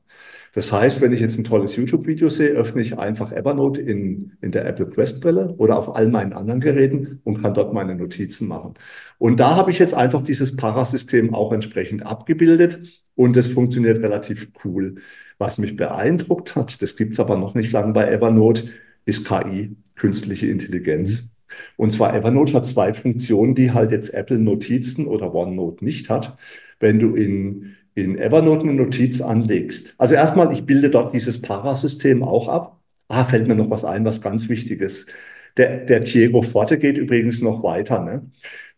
Das 0.57 0.73
heißt, 0.73 1.03
wenn 1.03 1.13
ich 1.13 1.21
jetzt 1.21 1.39
ein 1.39 1.45
tolles 1.45 1.77
YouTube-Video 1.77 2.31
sehe, 2.31 2.49
öffne 2.49 2.81
ich 2.81 2.99
einfach 2.99 3.31
Evernote 3.31 3.83
in, 3.83 4.33
in 4.41 4.53
der 4.53 4.65
Apple 4.65 4.87
Quest-Brille 4.87 5.55
oder 5.59 5.77
auf 5.77 5.95
all 5.95 6.09
meinen 6.09 6.33
anderen 6.33 6.63
Geräten 6.63 7.21
und 7.25 7.43
kann 7.43 7.53
dort 7.53 7.75
meine 7.75 7.95
Notizen 7.95 8.49
machen. 8.49 8.73
Und 9.19 9.39
da 9.39 9.55
habe 9.55 9.71
ich 9.71 9.79
jetzt 9.79 9.93
einfach 9.93 10.23
dieses 10.23 10.57
Parasystem 10.57 11.35
auch 11.35 11.53
entsprechend 11.53 12.07
abgebildet 12.07 12.81
und 13.15 13.37
es 13.37 13.49
funktioniert 13.49 14.03
relativ 14.03 14.51
cool. 14.65 14.95
Was 15.37 15.59
mich 15.59 15.77
beeindruckt 15.77 16.57
hat, 16.57 16.81
das 16.81 16.97
gibt's 16.97 17.21
aber 17.21 17.37
noch 17.37 17.55
nicht 17.55 17.71
lange 17.73 17.93
bei 17.93 18.11
Evernote, 18.11 18.71
ist 19.05 19.27
KI, 19.27 19.77
künstliche 19.95 20.47
Intelligenz. 20.47 21.36
Und 21.77 21.93
zwar 21.93 22.15
Evernote 22.15 22.53
hat 22.55 22.67
zwei 22.67 22.95
Funktionen, 22.95 23.55
die 23.55 23.73
halt 23.73 23.93
jetzt 23.93 24.13
Apple 24.15 24.39
Notizen 24.39 25.07
oder 25.07 25.35
OneNote 25.35 25.85
nicht 25.85 26.11
hat. 26.11 26.37
Wenn 26.81 26.99
du 26.99 27.15
in, 27.15 27.77
in 27.95 28.19
Evernote 28.19 28.63
eine 28.63 28.75
Notiz 28.75 29.21
anlegst. 29.21 29.95
Also 29.99 30.15
erstmal, 30.15 30.53
ich 30.53 30.67
bilde 30.67 30.91
dort 30.91 31.13
dieses 31.13 31.41
Parasystem 31.41 32.23
auch 32.23 32.49
ab. 32.49 32.81
Ah, 33.09 33.25
fällt 33.25 33.49
mir 33.49 33.55
noch 33.55 33.71
was 33.71 33.85
ein, 33.85 34.05
was 34.05 34.21
ganz 34.21 34.49
wichtig 34.49 34.81
ist. 34.81 35.11
Der, 35.57 35.79
der 35.79 36.01
Diego 36.01 36.43
Forte 36.43 36.79
geht 36.79 36.99
übrigens 36.99 37.41
noch 37.41 37.63
weiter. 37.63 38.01
Ne? 38.05 38.31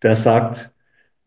Der 0.03 0.17
sagt, 0.17 0.71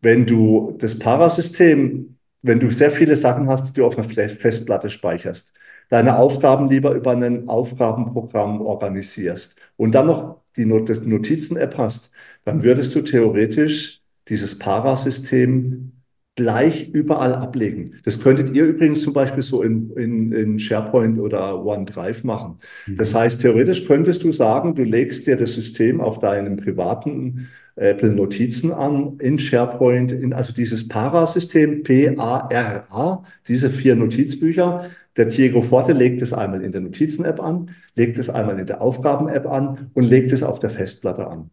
wenn 0.00 0.26
du 0.26 0.76
das 0.78 0.98
Parasystem, 0.98 2.16
wenn 2.42 2.60
du 2.60 2.70
sehr 2.70 2.90
viele 2.90 3.16
Sachen 3.16 3.48
hast, 3.48 3.70
die 3.70 3.80
du 3.80 3.86
auf 3.86 3.96
einer 3.98 4.28
Festplatte 4.28 4.90
speicherst, 4.90 5.54
deine 5.92 6.16
Aufgaben 6.16 6.70
lieber 6.70 6.94
über 6.94 7.10
ein 7.10 7.48
Aufgabenprogramm 7.50 8.62
organisierst 8.62 9.56
und 9.76 9.94
dann 9.94 10.06
noch 10.06 10.40
die 10.56 10.64
Notizen-App 10.64 11.76
hast, 11.76 12.12
dann 12.46 12.62
würdest 12.62 12.94
du 12.94 13.02
theoretisch 13.02 14.00
dieses 14.26 14.58
Parasystem 14.58 15.92
gleich 16.34 16.88
überall 16.88 17.34
ablegen. 17.34 17.96
Das 18.04 18.20
könntet 18.22 18.56
ihr 18.56 18.64
übrigens 18.64 19.02
zum 19.02 19.12
Beispiel 19.12 19.42
so 19.42 19.62
in, 19.62 19.90
in, 19.90 20.32
in 20.32 20.58
SharePoint 20.58 21.18
oder 21.18 21.62
OneDrive 21.62 22.24
machen. 22.24 22.56
Mhm. 22.86 22.96
Das 22.96 23.14
heißt, 23.14 23.42
theoretisch 23.42 23.84
könntest 23.86 24.24
du 24.24 24.32
sagen, 24.32 24.74
du 24.74 24.84
legst 24.84 25.26
dir 25.26 25.36
das 25.36 25.54
System 25.54 26.00
auf 26.00 26.20
deinem 26.20 26.56
privaten 26.56 27.50
Apple 27.82 28.10
Notizen 28.10 28.72
an 28.72 29.18
in 29.18 29.38
SharePoint, 29.38 30.12
in, 30.12 30.32
also 30.32 30.52
dieses 30.52 30.88
Parasystem, 30.88 31.82
P-A-R-A, 31.82 33.24
diese 33.46 33.70
vier 33.70 33.96
Notizbücher, 33.96 34.90
der 35.16 35.26
Diego 35.26 35.60
Forte 35.60 35.92
legt 35.92 36.22
es 36.22 36.32
einmal 36.32 36.62
in 36.62 36.72
der 36.72 36.80
Notizen-App 36.80 37.40
an, 37.40 37.70
legt 37.94 38.18
es 38.18 38.30
einmal 38.30 38.58
in 38.58 38.66
der 38.66 38.80
Aufgaben-App 38.80 39.46
an 39.46 39.90
und 39.92 40.04
legt 40.04 40.32
es 40.32 40.42
auf 40.42 40.58
der 40.58 40.70
Festplatte 40.70 41.26
an. 41.26 41.50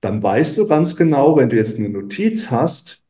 Dann 0.00 0.22
weißt 0.22 0.58
du 0.58 0.66
ganz 0.66 0.96
genau, 0.96 1.36
wenn 1.36 1.48
du 1.48 1.56
jetzt 1.56 1.78
eine 1.78 1.90
Notiz 1.90 2.50
hast, 2.50 3.03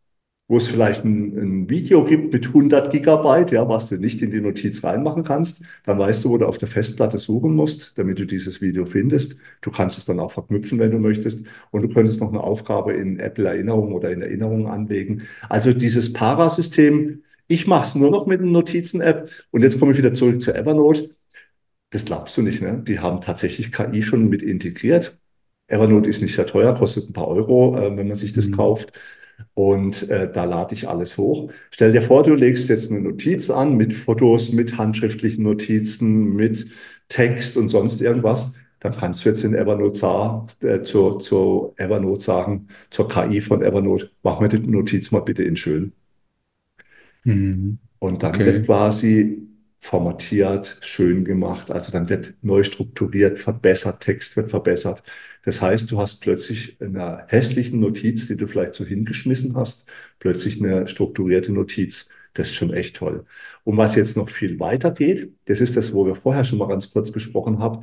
wo 0.46 0.58
es 0.58 0.68
vielleicht 0.68 1.04
ein, 1.04 1.36
ein, 1.38 1.70
Video 1.70 2.04
gibt 2.04 2.32
mit 2.32 2.46
100 2.48 2.90
Gigabyte, 2.90 3.52
ja, 3.52 3.68
was 3.68 3.88
du 3.88 3.96
nicht 3.96 4.20
in 4.22 4.30
die 4.30 4.40
Notiz 4.40 4.84
reinmachen 4.84 5.24
kannst, 5.24 5.64
dann 5.84 5.98
weißt 5.98 6.24
du, 6.24 6.30
wo 6.30 6.38
du 6.38 6.46
auf 6.46 6.58
der 6.58 6.68
Festplatte 6.68 7.18
suchen 7.18 7.54
musst, 7.54 7.96
damit 7.96 8.18
du 8.18 8.26
dieses 8.26 8.60
Video 8.60 8.84
findest. 8.84 9.38
Du 9.62 9.70
kannst 9.70 9.96
es 9.98 10.04
dann 10.04 10.20
auch 10.20 10.30
verknüpfen, 10.32 10.78
wenn 10.78 10.90
du 10.90 10.98
möchtest. 10.98 11.46
Und 11.70 11.82
du 11.82 11.88
könntest 11.88 12.20
noch 12.20 12.28
eine 12.28 12.42
Aufgabe 12.42 12.92
in 12.92 13.18
Apple 13.18 13.48
Erinnerung 13.48 13.92
oder 13.92 14.10
in 14.10 14.20
Erinnerungen 14.20 14.66
anlegen. 14.66 15.22
Also 15.48 15.72
dieses 15.72 16.12
Parasystem 16.12 17.22
ich 17.46 17.66
mache 17.66 17.84
es 17.84 17.94
nur 17.94 18.10
noch 18.10 18.26
mit 18.26 18.40
einer 18.40 18.50
Notizen-App. 18.50 19.30
Und 19.50 19.62
jetzt 19.62 19.78
komme 19.78 19.92
ich 19.92 19.98
wieder 19.98 20.14
zurück 20.14 20.40
zu 20.42 20.54
Evernote. 20.54 21.10
Das 21.90 22.04
glaubst 22.04 22.36
du 22.36 22.42
nicht, 22.42 22.62
ne? 22.62 22.82
Die 22.86 22.98
haben 23.00 23.20
tatsächlich 23.20 23.70
KI 23.72 24.02
schon 24.02 24.28
mit 24.28 24.42
integriert. 24.42 25.18
Evernote 25.68 26.08
ist 26.10 26.22
nicht 26.22 26.34
sehr 26.34 26.46
teuer, 26.46 26.74
kostet 26.74 27.08
ein 27.08 27.12
paar 27.12 27.28
Euro, 27.28 27.76
äh, 27.76 27.96
wenn 27.96 28.08
man 28.08 28.16
sich 28.16 28.32
das 28.32 28.48
mhm. 28.48 28.56
kauft. 28.56 28.92
Und 29.52 30.08
äh, 30.08 30.30
da 30.32 30.44
lade 30.44 30.74
ich 30.74 30.88
alles 30.88 31.18
hoch. 31.18 31.50
Stell 31.70 31.92
dir 31.92 32.02
vor, 32.02 32.22
du 32.22 32.34
legst 32.34 32.68
jetzt 32.68 32.90
eine 32.90 33.00
Notiz 33.00 33.50
an 33.50 33.76
mit 33.76 33.92
Fotos, 33.92 34.52
mit 34.52 34.78
handschriftlichen 34.78 35.44
Notizen, 35.44 36.34
mit 36.34 36.66
Text 37.08 37.56
und 37.56 37.68
sonst 37.68 38.00
irgendwas. 38.00 38.54
Dann 38.80 38.92
kannst 38.92 39.24
du 39.24 39.28
jetzt 39.28 39.44
in 39.44 39.54
Evernote 39.54 39.98
sagen, 39.98 40.46
äh, 40.62 40.82
zur, 40.82 41.18
zur 41.18 41.74
Evernote 41.76 42.22
sagen, 42.22 42.68
zur 42.90 43.08
KI 43.08 43.40
von 43.40 43.62
Evernote, 43.62 44.10
mach 44.22 44.40
mir 44.40 44.48
die 44.48 44.58
Notiz 44.58 45.10
mal 45.10 45.20
bitte 45.20 45.42
in 45.42 45.56
schön. 45.56 45.92
Mhm. 47.24 47.78
Und 47.98 48.22
dann 48.22 48.34
okay. 48.34 48.46
wird 48.46 48.66
quasi 48.66 49.48
formatiert, 49.78 50.78
schön 50.82 51.24
gemacht. 51.24 51.70
Also 51.70 51.92
dann 51.92 52.08
wird 52.08 52.34
neu 52.42 52.62
strukturiert, 52.62 53.38
verbessert, 53.38 54.00
Text 54.00 54.36
wird 54.36 54.50
verbessert. 54.50 55.02
Das 55.44 55.60
heißt, 55.60 55.90
du 55.90 55.98
hast 55.98 56.20
plötzlich 56.20 56.80
in 56.80 56.96
einer 56.96 57.24
hässlichen 57.28 57.80
Notiz, 57.80 58.26
die 58.28 58.36
du 58.36 58.46
vielleicht 58.46 58.74
so 58.74 58.84
hingeschmissen 58.84 59.56
hast, 59.56 59.88
plötzlich 60.18 60.62
eine 60.62 60.88
strukturierte 60.88 61.52
Notiz. 61.52 62.08
Das 62.32 62.48
ist 62.48 62.54
schon 62.54 62.72
echt 62.72 62.96
toll. 62.96 63.24
Und 63.62 63.76
was 63.76 63.94
jetzt 63.94 64.16
noch 64.16 64.30
viel 64.30 64.58
weiter 64.58 64.90
geht, 64.90 65.32
das 65.46 65.60
ist 65.60 65.76
das, 65.76 65.92
wo 65.92 66.06
wir 66.06 66.14
vorher 66.14 66.44
schon 66.44 66.58
mal 66.58 66.68
ganz 66.68 66.92
kurz 66.92 67.12
gesprochen 67.12 67.58
haben. 67.58 67.82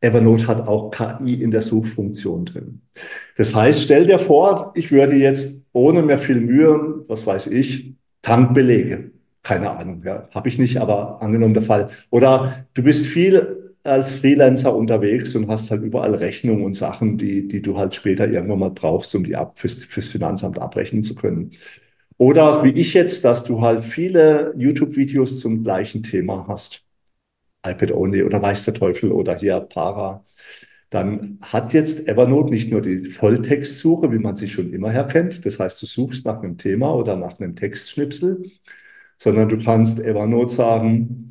Evernote 0.00 0.46
hat 0.46 0.66
auch 0.66 0.90
KI 0.90 1.42
in 1.42 1.50
der 1.50 1.62
Suchfunktion 1.62 2.44
drin. 2.46 2.80
Das 3.36 3.54
heißt, 3.54 3.82
stell 3.82 4.06
dir 4.06 4.18
vor, 4.18 4.72
ich 4.74 4.92
würde 4.92 5.16
jetzt 5.16 5.66
ohne 5.72 6.02
mehr 6.02 6.18
viel 6.18 6.40
Mühe, 6.40 7.04
was 7.06 7.26
weiß 7.26 7.48
ich, 7.48 7.94
Tankbelege. 8.22 9.10
Keine 9.42 9.70
Ahnung, 9.70 10.02
ja, 10.04 10.28
habe 10.32 10.48
ich 10.48 10.58
nicht, 10.58 10.78
aber 10.78 11.20
angenommen 11.22 11.54
der 11.54 11.62
Fall. 11.62 11.90
Oder 12.10 12.66
du 12.74 12.82
bist 12.82 13.06
viel 13.06 13.69
als 13.84 14.10
Freelancer 14.12 14.74
unterwegs 14.76 15.34
und 15.36 15.48
hast 15.48 15.70
halt 15.70 15.82
überall 15.82 16.14
Rechnungen 16.14 16.64
und 16.64 16.74
Sachen, 16.74 17.16
die, 17.18 17.48
die 17.48 17.62
du 17.62 17.78
halt 17.78 17.94
später 17.94 18.28
irgendwann 18.28 18.58
mal 18.58 18.70
brauchst, 18.70 19.14
um 19.14 19.24
die 19.24 19.36
ab, 19.36 19.58
fürs, 19.58 19.74
fürs 19.84 20.06
Finanzamt 20.08 20.58
abrechnen 20.58 21.02
zu 21.02 21.14
können. 21.14 21.52
Oder 22.18 22.64
wie 22.64 22.70
ich 22.72 22.94
jetzt, 22.94 23.24
dass 23.24 23.44
du 23.44 23.62
halt 23.62 23.80
viele 23.82 24.54
YouTube-Videos 24.56 25.40
zum 25.40 25.62
gleichen 25.64 26.02
Thema 26.02 26.46
hast. 26.48 26.84
iPad 27.66 27.92
Only 27.92 28.22
oder 28.22 28.40
weiß 28.42 28.64
der 28.66 28.74
Teufel 28.74 29.12
oder 29.12 29.36
hier 29.38 29.60
Para. 29.60 30.24
dann 30.90 31.38
hat 31.42 31.72
jetzt 31.72 32.08
Evernote 32.08 32.50
nicht 32.50 32.70
nur 32.70 32.82
die 32.82 33.10
Volltextsuche, 33.10 34.12
wie 34.12 34.18
man 34.18 34.36
sie 34.36 34.48
schon 34.48 34.72
immer 34.72 34.90
herkennt. 34.90 35.44
Das 35.46 35.60
heißt, 35.60 35.80
du 35.82 35.86
suchst 35.86 36.26
nach 36.26 36.42
einem 36.42 36.58
Thema 36.58 36.94
oder 36.94 37.16
nach 37.16 37.38
einem 37.40 37.56
Textschnipsel, 37.56 38.44
sondern 39.18 39.48
du 39.48 39.58
kannst 39.62 40.00
Evernote 40.00 40.54
sagen, 40.54 41.29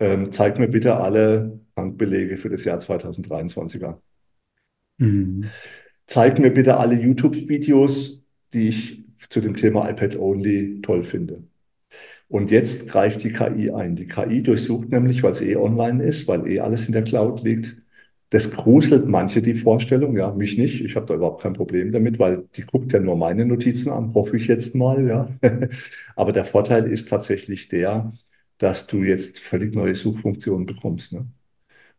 ähm, 0.00 0.32
zeig 0.32 0.58
mir 0.58 0.68
bitte 0.68 0.96
alle 0.96 1.60
Bankbelege 1.74 2.38
für 2.38 2.48
das 2.48 2.64
Jahr 2.64 2.80
2023 2.80 3.84
an. 3.84 3.96
Mhm. 4.98 5.44
Zeig 6.06 6.38
mir 6.38 6.50
bitte 6.50 6.78
alle 6.78 6.96
YouTube-Videos, 6.96 8.22
die 8.52 8.68
ich 8.68 9.04
zu 9.28 9.40
dem 9.40 9.54
Thema 9.54 9.88
iPad 9.88 10.18
Only 10.18 10.80
toll 10.82 11.04
finde. 11.04 11.44
Und 12.28 12.50
jetzt 12.50 12.88
greift 12.88 13.22
die 13.24 13.32
KI 13.32 13.70
ein. 13.70 13.96
Die 13.96 14.06
KI 14.06 14.42
durchsucht 14.42 14.90
nämlich, 14.90 15.22
weil 15.22 15.32
es 15.32 15.40
eh 15.40 15.56
online 15.56 16.02
ist, 16.02 16.26
weil 16.28 16.46
eh 16.46 16.60
alles 16.60 16.86
in 16.86 16.92
der 16.92 17.02
Cloud 17.02 17.42
liegt. 17.42 17.76
Das 18.30 18.52
gruselt 18.52 19.08
manche 19.08 19.42
die 19.42 19.56
Vorstellung, 19.56 20.16
ja, 20.16 20.32
mich 20.32 20.56
nicht. 20.56 20.80
Ich 20.84 20.94
habe 20.94 21.06
da 21.06 21.14
überhaupt 21.14 21.42
kein 21.42 21.52
Problem 21.52 21.90
damit, 21.90 22.20
weil 22.20 22.44
die 22.54 22.62
guckt 22.62 22.92
ja 22.92 23.00
nur 23.00 23.16
meine 23.16 23.44
Notizen 23.44 23.90
an, 23.90 24.14
hoffe 24.14 24.36
ich 24.36 24.46
jetzt 24.46 24.76
mal, 24.76 25.04
ja. 25.06 25.28
Aber 26.16 26.32
der 26.32 26.44
Vorteil 26.44 26.86
ist 26.86 27.08
tatsächlich 27.08 27.68
der, 27.68 28.12
dass 28.60 28.86
du 28.86 29.04
jetzt 29.04 29.40
völlig 29.40 29.74
neue 29.74 29.94
Suchfunktionen 29.96 30.66
bekommst. 30.66 31.12
Ne? 31.14 31.26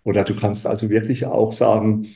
Oder 0.04 0.24
du 0.24 0.36
kannst 0.36 0.68
also 0.68 0.90
wirklich 0.90 1.26
auch 1.26 1.54
sagen, 1.54 2.08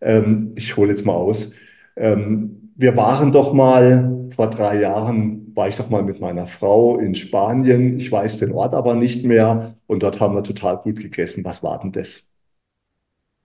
ähm, 0.00 0.52
ich 0.56 0.76
hole 0.76 0.90
jetzt 0.90 1.06
mal 1.06 1.14
aus, 1.14 1.52
ähm, 1.96 2.72
wir 2.76 2.96
waren 2.96 3.32
doch 3.32 3.52
mal, 3.54 4.28
vor 4.30 4.50
drei 4.50 4.80
Jahren 4.80 5.54
war 5.56 5.68
ich 5.68 5.76
doch 5.76 5.88
mal 5.90 6.02
mit 6.04 6.20
meiner 6.20 6.46
Frau 6.46 6.98
in 6.98 7.14
Spanien. 7.14 7.98
Ich 7.98 8.12
weiß 8.12 8.38
den 8.38 8.52
Ort 8.52 8.74
aber 8.74 8.94
nicht 8.94 9.24
mehr. 9.24 9.76
Und 9.86 10.02
dort 10.02 10.20
haben 10.20 10.34
wir 10.34 10.42
total 10.44 10.78
gut 10.78 10.96
gegessen. 10.96 11.44
Was 11.44 11.62
war 11.62 11.80
denn 11.80 11.92
das? 11.92 12.28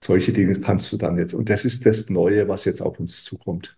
Solche 0.03 0.33
Dinge 0.33 0.59
kannst 0.59 0.91
du 0.91 0.97
dann 0.97 1.17
jetzt. 1.17 1.33
Und 1.33 1.49
das 1.49 1.65
ist 1.65 1.85
das 1.85 2.09
Neue, 2.09 2.47
was 2.47 2.65
jetzt 2.65 2.81
auf 2.81 2.99
uns 2.99 3.23
zukommt. 3.23 3.77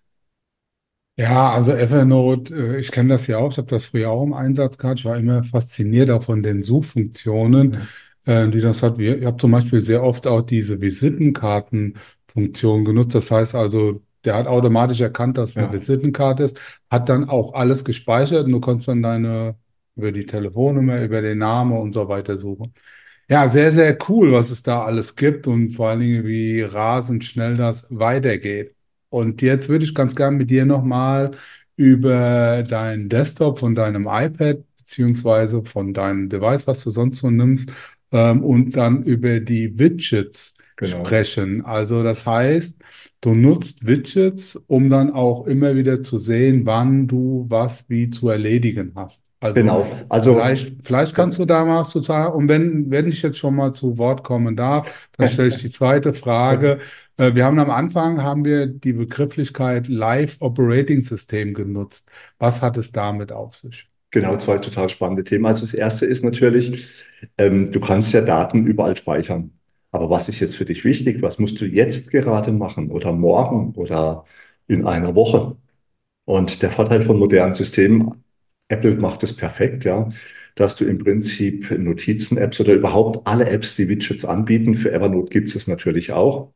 Ja, 1.16 1.52
also 1.52 1.74
Evernote, 1.74 2.56
äh, 2.56 2.80
ich 2.80 2.92
kenne 2.92 3.10
das 3.10 3.28
ja 3.28 3.38
auch, 3.38 3.52
ich 3.52 3.58
habe 3.58 3.68
das 3.68 3.86
früher 3.86 4.10
auch 4.10 4.24
im 4.24 4.34
Einsatz 4.34 4.78
gehabt. 4.80 5.00
Ich 5.00 5.06
war 5.06 5.16
immer 5.18 5.44
fasziniert 5.44 6.10
auch 6.10 6.24
von 6.24 6.42
den 6.42 6.64
Suchfunktionen, 6.64 7.78
äh, 8.26 8.48
die 8.50 8.62
das 8.62 8.82
hat. 8.82 8.98
Ich 9.00 9.24
habe 9.24 9.38
zum 9.38 9.52
Beispiel 9.52 9.80
sehr 9.82 10.02
oft 10.04 10.26
auch 10.26 10.42
diese 10.42 10.82
Visitenkartenfunktion 10.82 12.84
genutzt. 12.84 13.14
Das 13.14 13.30
heißt 13.30 13.54
also, 13.54 14.02
der 14.26 14.36
hat 14.36 14.48
automatisch 14.48 15.02
erkannt, 15.02 15.38
dass 15.38 15.52
es 15.52 15.58
eine 15.58 15.66
Ja, 15.66 15.72
Visitenkarte 15.72 16.44
ist, 16.46 16.58
hat 16.90 17.10
dann 17.10 17.30
auch 17.30 17.54
alles 17.54 17.84
gespeichert 17.86 18.46
und 18.46 18.52
du 18.52 18.60
konntest 18.60 18.88
dann 18.88 19.04
deine 19.04 19.56
über 19.96 20.12
die 20.12 20.26
Telefonnummer, 20.26 21.00
über 21.04 21.22
den 21.22 21.38
Namen 21.38 21.74
und 21.78 21.94
so 21.94 22.08
weiter 22.08 22.40
suchen. 22.40 22.74
Ja, 23.30 23.48
sehr, 23.50 23.72
sehr 23.72 23.98
cool, 24.10 24.32
was 24.34 24.52
es 24.52 24.64
da 24.64 24.84
alles 24.84 25.16
gibt 25.16 25.48
und 25.48 25.74
vor 25.74 25.90
allen 25.90 26.02
Dingen, 26.02 26.26
wie 26.26 26.62
rasend 26.62 27.24
schnell 27.26 27.56
das 27.58 27.88
weitergeht. 27.90 28.76
Und 29.14 29.44
jetzt 29.44 29.70
würde 29.70 29.86
ich 29.86 29.94
ganz 29.94 30.16
gern 30.16 30.38
mit 30.38 30.50
dir 30.50 30.66
nochmal 30.66 31.32
über 31.76 32.64
deinen 32.64 33.10
Desktop 33.10 33.60
von 33.60 33.76
deinem 33.76 34.08
iPad 34.10 34.64
beziehungsweise 34.80 35.64
von 35.64 35.94
deinem 35.94 36.30
Device, 36.30 36.66
was 36.66 36.84
du 36.84 36.90
sonst 36.90 37.20
so 37.20 37.30
nimmst, 37.30 37.72
ähm, 38.12 38.44
und 38.44 38.72
dann 38.72 39.04
über 39.04 39.40
die 39.40 39.78
Widgets 39.78 40.58
genau. 40.78 41.06
sprechen. 41.06 41.64
Also 41.64 42.02
das 42.02 42.26
heißt, 42.26 42.80
du 43.22 43.36
nutzt 43.36 43.86
Widgets, 43.86 44.56
um 44.66 44.90
dann 44.90 45.12
auch 45.12 45.46
immer 45.46 45.76
wieder 45.76 46.02
zu 46.02 46.18
sehen, 46.18 46.66
wann 46.66 47.08
du 47.08 47.46
was 47.50 47.88
wie 47.90 48.10
zu 48.10 48.30
erledigen 48.30 48.94
hast. 48.96 49.33
Also 49.44 49.56
Genau. 49.62 49.88
Also, 50.10 50.36
vielleicht, 50.36 50.88
vielleicht 50.88 51.16
kannst 51.16 51.38
du 51.38 51.46
da 51.46 51.66
mal 51.66 51.84
sozusagen, 51.86 52.34
und 52.34 52.48
wenn, 52.48 52.90
wenn 52.92 53.08
ich 53.10 53.22
jetzt 53.22 53.38
schon 53.38 53.56
mal 53.56 53.74
zu 53.74 53.98
Wort 53.98 54.24
kommen 54.24 54.56
darf, 54.56 55.10
dann 55.18 55.28
stelle 55.28 55.50
ich 55.50 55.58
die 55.58 55.70
zweite 55.70 56.14
Frage. 56.14 56.80
Äh, 57.16 57.36
Wir 57.36 57.46
haben 57.46 57.60
am 57.60 57.70
Anfang 57.70 58.24
haben 58.24 58.44
wir 58.44 58.66
die 58.66 58.94
Begrifflichkeit 58.94 59.88
Live 59.88 60.38
Operating 60.40 61.02
System 61.02 61.54
genutzt. 61.54 62.10
Was 62.40 62.64
hat 62.64 62.76
es 62.78 62.92
damit 62.92 63.32
auf 63.32 63.56
sich? 63.56 63.88
Genau, 64.12 64.38
zwei 64.38 64.58
total 64.60 64.90
spannende 64.90 65.24
Themen. 65.24 65.46
Also 65.46 65.62
das 65.62 65.74
erste 65.74 66.06
ist 66.06 66.24
natürlich, 66.24 67.04
ähm, 67.38 67.72
du 67.72 67.80
kannst 67.80 68.14
ja 68.14 68.22
Daten 68.22 68.66
überall 68.68 68.96
speichern. 68.96 69.52
Aber 69.92 70.10
was 70.10 70.30
ist 70.30 70.40
jetzt 70.40 70.56
für 70.56 70.66
dich 70.66 70.84
wichtig? 70.86 71.22
Was 71.22 71.40
musst 71.40 71.60
du 71.62 71.66
jetzt 71.66 72.12
gerade 72.12 72.52
machen 72.52 72.92
oder 72.92 73.12
morgen 73.12 73.74
oder 73.76 74.26
in 74.68 74.86
einer 74.88 75.16
Woche? 75.16 75.58
Und 76.26 76.62
der 76.62 76.72
Vorteil 76.72 77.02
von 77.02 77.20
modernen 77.20 77.54
Systemen, 77.54 78.23
Apple 78.74 78.96
macht 78.96 79.24
es 79.24 79.36
perfekt, 79.36 79.86
ja, 79.86 80.10
dass 80.56 80.76
du 80.76 80.86
im 80.86 80.98
Prinzip 80.98 81.72
Notizen-Apps 81.72 82.60
oder 82.62 82.74
überhaupt 82.74 83.28
alle 83.28 83.46
Apps, 83.50 83.76
die 83.76 83.88
Widgets 83.90 84.26
anbieten, 84.26 84.76
für 84.76 84.92
Evernote 84.92 85.30
gibt 85.30 85.56
es 85.56 85.68
natürlich 85.68 86.12
auch, 86.12 86.54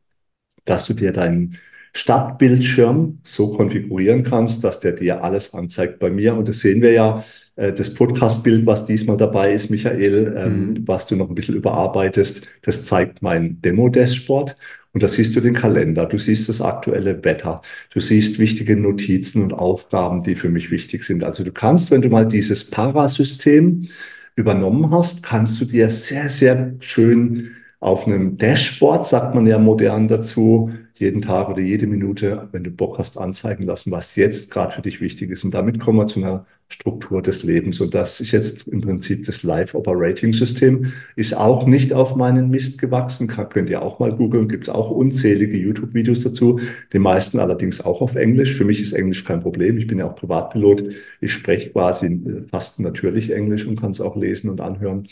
dass 0.64 0.86
du 0.86 0.94
dir 0.94 1.12
deinen 1.12 1.56
Startbildschirm 1.94 3.18
so 3.24 3.50
konfigurieren 3.56 4.22
kannst, 4.22 4.62
dass 4.62 4.78
der 4.80 4.92
dir 4.92 5.24
alles 5.24 5.54
anzeigt 5.54 5.98
bei 5.98 6.10
mir. 6.10 6.34
Und 6.36 6.46
das 6.48 6.60
sehen 6.60 6.82
wir 6.82 6.92
ja, 6.92 7.24
äh, 7.56 7.72
das 7.72 7.94
Podcast-Bild, 7.94 8.66
was 8.66 8.86
diesmal 8.86 9.16
dabei 9.16 9.52
ist, 9.52 9.70
Michael, 9.70 10.34
ähm, 10.36 10.74
Mhm. 10.74 10.88
was 10.88 11.06
du 11.06 11.16
noch 11.16 11.28
ein 11.28 11.34
bisschen 11.34 11.56
überarbeitest, 11.56 12.46
das 12.62 12.84
zeigt 12.84 13.22
mein 13.22 13.60
Demo-Dashboard. 13.62 14.56
Und 14.92 15.02
da 15.02 15.08
siehst 15.08 15.36
du 15.36 15.40
den 15.40 15.54
Kalender, 15.54 16.06
du 16.06 16.18
siehst 16.18 16.48
das 16.48 16.60
aktuelle 16.60 17.22
Wetter, 17.24 17.60
du 17.90 18.00
siehst 18.00 18.38
wichtige 18.38 18.76
Notizen 18.76 19.42
und 19.42 19.52
Aufgaben, 19.52 20.22
die 20.22 20.34
für 20.34 20.48
mich 20.48 20.70
wichtig 20.70 21.04
sind. 21.04 21.24
Also 21.24 21.44
du 21.44 21.52
kannst, 21.52 21.90
wenn 21.90 22.02
du 22.02 22.08
mal 22.08 22.26
dieses 22.26 22.70
Parasystem 22.70 23.86
übernommen 24.34 24.90
hast, 24.90 25.22
kannst 25.22 25.60
du 25.60 25.64
dir 25.66 25.90
sehr, 25.90 26.30
sehr 26.30 26.74
schön 26.80 27.50
auf 27.80 28.06
einem 28.06 28.36
Dashboard, 28.36 29.06
sagt 29.06 29.34
man 29.34 29.46
ja 29.46 29.58
modern 29.58 30.08
dazu, 30.08 30.72
jeden 30.94 31.22
Tag 31.22 31.48
oder 31.48 31.60
jede 31.60 31.86
Minute, 31.86 32.48
wenn 32.50 32.64
du 32.64 32.70
Bock 32.70 32.98
hast, 32.98 33.18
anzeigen 33.18 33.64
lassen, 33.64 33.92
was 33.92 34.16
jetzt 34.16 34.50
gerade 34.50 34.72
für 34.72 34.82
dich 34.82 35.00
wichtig 35.00 35.30
ist. 35.30 35.44
Und 35.44 35.54
damit 35.54 35.78
kommen 35.78 35.98
wir 35.98 36.06
zu 36.08 36.20
einer 36.20 36.46
Struktur 36.70 37.22
des 37.22 37.44
Lebens. 37.44 37.80
Und 37.80 37.94
das 37.94 38.20
ist 38.20 38.32
jetzt 38.32 38.68
im 38.68 38.82
Prinzip 38.82 39.24
das 39.24 39.42
Live 39.42 39.74
Operating 39.74 40.32
System. 40.32 40.92
Ist 41.16 41.34
auch 41.34 41.66
nicht 41.66 41.92
auf 41.94 42.14
meinen 42.14 42.50
Mist 42.50 42.78
gewachsen. 42.78 43.26
Könnt 43.26 43.70
ihr 43.70 43.82
auch 43.82 43.98
mal 43.98 44.14
googeln. 44.14 44.48
Gibt 44.48 44.64
es 44.64 44.68
auch 44.68 44.90
unzählige 44.90 45.56
YouTube-Videos 45.56 46.22
dazu. 46.22 46.60
Die 46.92 46.98
meisten 46.98 47.38
allerdings 47.38 47.80
auch 47.80 48.02
auf 48.02 48.16
Englisch. 48.16 48.54
Für 48.54 48.64
mich 48.64 48.82
ist 48.82 48.92
Englisch 48.92 49.24
kein 49.24 49.40
Problem. 49.40 49.78
Ich 49.78 49.86
bin 49.86 49.98
ja 49.98 50.10
auch 50.10 50.14
Privatpilot. 50.14 50.84
Ich 51.20 51.32
spreche 51.32 51.70
quasi 51.70 52.06
äh, 52.06 52.46
fast 52.48 52.80
natürlich 52.80 53.30
Englisch 53.30 53.66
und 53.66 53.80
kann 53.80 53.92
es 53.92 54.00
auch 54.00 54.16
lesen 54.16 54.50
und 54.50 54.60
anhören. 54.60 55.08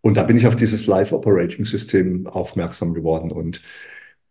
Und 0.00 0.16
da 0.16 0.22
bin 0.22 0.36
ich 0.38 0.46
auf 0.46 0.56
dieses 0.56 0.86
Live 0.86 1.12
Operating 1.12 1.66
System 1.66 2.26
aufmerksam 2.26 2.94
geworden. 2.94 3.30
Und 3.30 3.62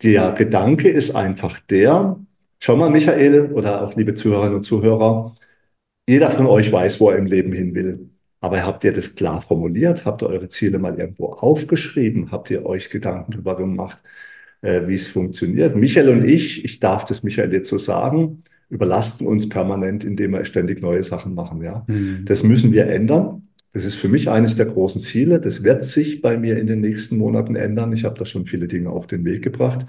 der 0.01 0.31
Gedanke 0.31 0.89
ist 0.89 1.15
einfach 1.15 1.59
der, 1.59 2.19
schau 2.59 2.75
mal, 2.77 2.89
Michael 2.89 3.51
oder 3.53 3.83
auch 3.83 3.95
liebe 3.95 4.15
Zuhörerinnen 4.15 4.57
und 4.57 4.63
Zuhörer, 4.63 5.35
jeder 6.07 6.29
von 6.31 6.45
euch 6.47 6.71
weiß, 6.71 6.99
wo 6.99 7.09
er 7.09 7.17
im 7.17 7.25
Leben 7.25 7.51
hin 7.51 7.75
will. 7.75 8.09
Aber 8.39 8.65
habt 8.65 8.83
ihr 8.83 8.93
das 8.93 9.15
klar 9.15 9.41
formuliert? 9.41 10.05
Habt 10.05 10.21
ihr 10.21 10.29
eure 10.29 10.47
Ziele 10.49 10.79
mal 10.79 10.97
irgendwo 10.97 11.27
aufgeschrieben? 11.27 12.31
Habt 12.31 12.49
ihr 12.51 12.65
euch 12.65 12.89
Gedanken 12.89 13.31
darüber 13.31 13.57
gemacht, 13.57 14.01
äh, 14.61 14.87
wie 14.87 14.95
es 14.95 15.07
funktioniert? 15.07 15.75
Michael 15.75 16.09
und 16.09 16.23
ich, 16.23 16.63
ich 16.63 16.79
darf 16.79 17.05
das 17.05 17.23
Michael 17.23 17.51
jetzt 17.51 17.69
so 17.69 17.77
sagen, 17.77 18.43
überlasten 18.69 19.27
uns 19.27 19.49
permanent, 19.49 20.03
indem 20.03 20.31
wir 20.31 20.45
ständig 20.45 20.81
neue 20.81 21.03
Sachen 21.03 21.33
machen, 21.33 21.61
ja. 21.61 21.83
Mhm. 21.87 22.25
Das 22.25 22.43
müssen 22.43 22.71
wir 22.71 22.87
ändern. 22.87 23.47
Das 23.73 23.85
ist 23.85 23.95
für 23.95 24.07
mich 24.07 24.29
eines 24.29 24.55
der 24.55 24.65
großen 24.65 25.01
Ziele. 25.01 25.39
Das 25.39 25.63
wird 25.63 25.85
sich 25.85 26.21
bei 26.21 26.37
mir 26.37 26.57
in 26.57 26.67
den 26.67 26.81
nächsten 26.81 27.17
Monaten 27.17 27.55
ändern. 27.55 27.91
Ich 27.93 28.05
habe 28.05 28.17
da 28.17 28.25
schon 28.25 28.45
viele 28.45 28.67
Dinge 28.67 28.89
auf 28.89 29.07
den 29.07 29.23
Weg 29.25 29.43
gebracht. 29.43 29.85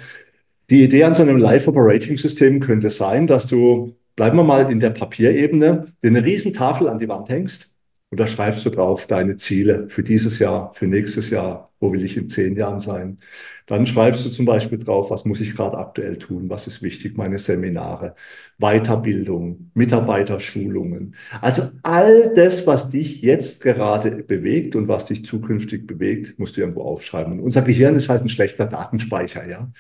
Die 0.71 0.83
Idee 0.83 1.05
an 1.05 1.15
so 1.15 1.23
einem 1.23 1.39
Live-Operating-System 1.39 2.61
könnte 2.61 2.91
sein, 2.91 3.27
dass 3.27 3.47
du, 3.47 3.97
bleiben 4.19 4.37
wir 4.37 4.43
mal 4.43 4.69
in 4.69 4.81
der 4.81 4.91
Papierebene, 4.91 5.87
dir 6.03 6.09
eine 6.09 6.25
riesen 6.25 6.53
Tafel 6.53 6.89
an 6.89 6.99
die 6.99 7.09
Wand 7.09 7.29
hängst 7.29 7.73
und 8.11 8.19
da 8.19 8.27
schreibst 8.27 8.67
du 8.67 8.71
drauf 8.71 9.07
deine 9.07 9.37
Ziele 9.37 9.89
für 9.89 10.03
dieses 10.03 10.41
Jahr, 10.41 10.73
für 10.75 10.89
nächstes 10.89 11.31
Jahr, 11.31 11.73
wo 11.79 11.93
will 11.93 12.05
ich 12.05 12.17
in 12.17 12.29
zehn 12.29 12.57
Jahren 12.57 12.81
sein. 12.81 13.19
Dann 13.67 13.87
schreibst 13.87 14.27
du 14.27 14.31
zum 14.31 14.45
Beispiel 14.45 14.79
drauf, 14.79 15.13
was 15.13 15.25
muss 15.25 15.41
ich 15.41 15.55
gerade 15.55 15.79
aktuell 15.79 16.17
tun, 16.17 16.51
was 16.51 16.67
ist 16.67 16.83
wichtig, 16.83 17.17
meine 17.17 17.39
Seminare, 17.39 18.17
Weiterbildung, 18.59 19.71
Mitarbeiterschulungen. 19.75 21.15
Also 21.41 21.71
all 21.85 22.35
das, 22.35 22.67
was 22.67 22.91
dich 22.91 23.23
jetzt 23.23 23.63
gerade 23.63 24.11
bewegt 24.25 24.75
und 24.75 24.89
was 24.89 25.07
dich 25.07 25.25
zukünftig 25.27 25.87
bewegt, 25.87 26.41
musst 26.41 26.57
du 26.57 26.63
irgendwo 26.63 26.83
aufschreiben. 26.83 27.35
Und 27.35 27.41
unser 27.41 27.63
Gehirn 27.63 27.95
ist 27.95 28.09
halt 28.09 28.23
ein 28.23 28.29
schlechter 28.29 28.67
Datenspeicher, 28.67 29.47
ja. 29.47 29.71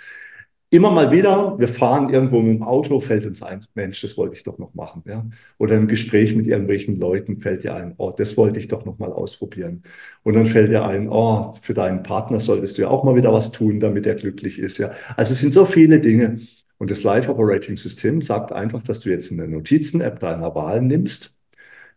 Immer 0.70 0.90
mal 0.90 1.10
wieder, 1.10 1.58
wir 1.58 1.66
fahren 1.66 2.10
irgendwo 2.10 2.42
mit 2.42 2.58
dem 2.58 2.62
Auto, 2.62 3.00
fällt 3.00 3.24
uns 3.24 3.42
ein, 3.42 3.64
Mensch, 3.74 4.02
das 4.02 4.18
wollte 4.18 4.34
ich 4.36 4.42
doch 4.42 4.58
noch 4.58 4.74
machen, 4.74 5.02
ja. 5.06 5.24
Oder 5.56 5.76
im 5.76 5.88
Gespräch 5.88 6.34
mit 6.36 6.46
irgendwelchen 6.46 6.96
Leuten 6.96 7.40
fällt 7.40 7.64
dir 7.64 7.74
ein, 7.74 7.94
oh, 7.96 8.12
das 8.14 8.36
wollte 8.36 8.60
ich 8.60 8.68
doch 8.68 8.84
noch 8.84 8.98
mal 8.98 9.10
ausprobieren. 9.10 9.82
Und 10.24 10.34
dann 10.34 10.44
fällt 10.44 10.70
dir 10.70 10.84
ein, 10.84 11.08
oh, 11.08 11.54
für 11.62 11.72
deinen 11.72 12.02
Partner 12.02 12.38
solltest 12.38 12.76
du 12.76 12.82
ja 12.82 12.88
auch 12.88 13.02
mal 13.02 13.16
wieder 13.16 13.32
was 13.32 13.50
tun, 13.50 13.80
damit 13.80 14.06
er 14.06 14.14
glücklich 14.16 14.58
ist, 14.58 14.76
ja. 14.76 14.92
Also 15.16 15.32
es 15.32 15.38
sind 15.40 15.54
so 15.54 15.64
viele 15.64 16.00
Dinge. 16.00 16.40
Und 16.76 16.90
das 16.90 17.02
Live 17.02 17.30
Operating 17.30 17.78
System 17.78 18.20
sagt 18.20 18.52
einfach, 18.52 18.82
dass 18.82 19.00
du 19.00 19.08
jetzt 19.08 19.32
eine 19.32 19.48
Notizen-App 19.48 20.20
deiner 20.20 20.54
Wahl 20.54 20.82
nimmst, 20.82 21.34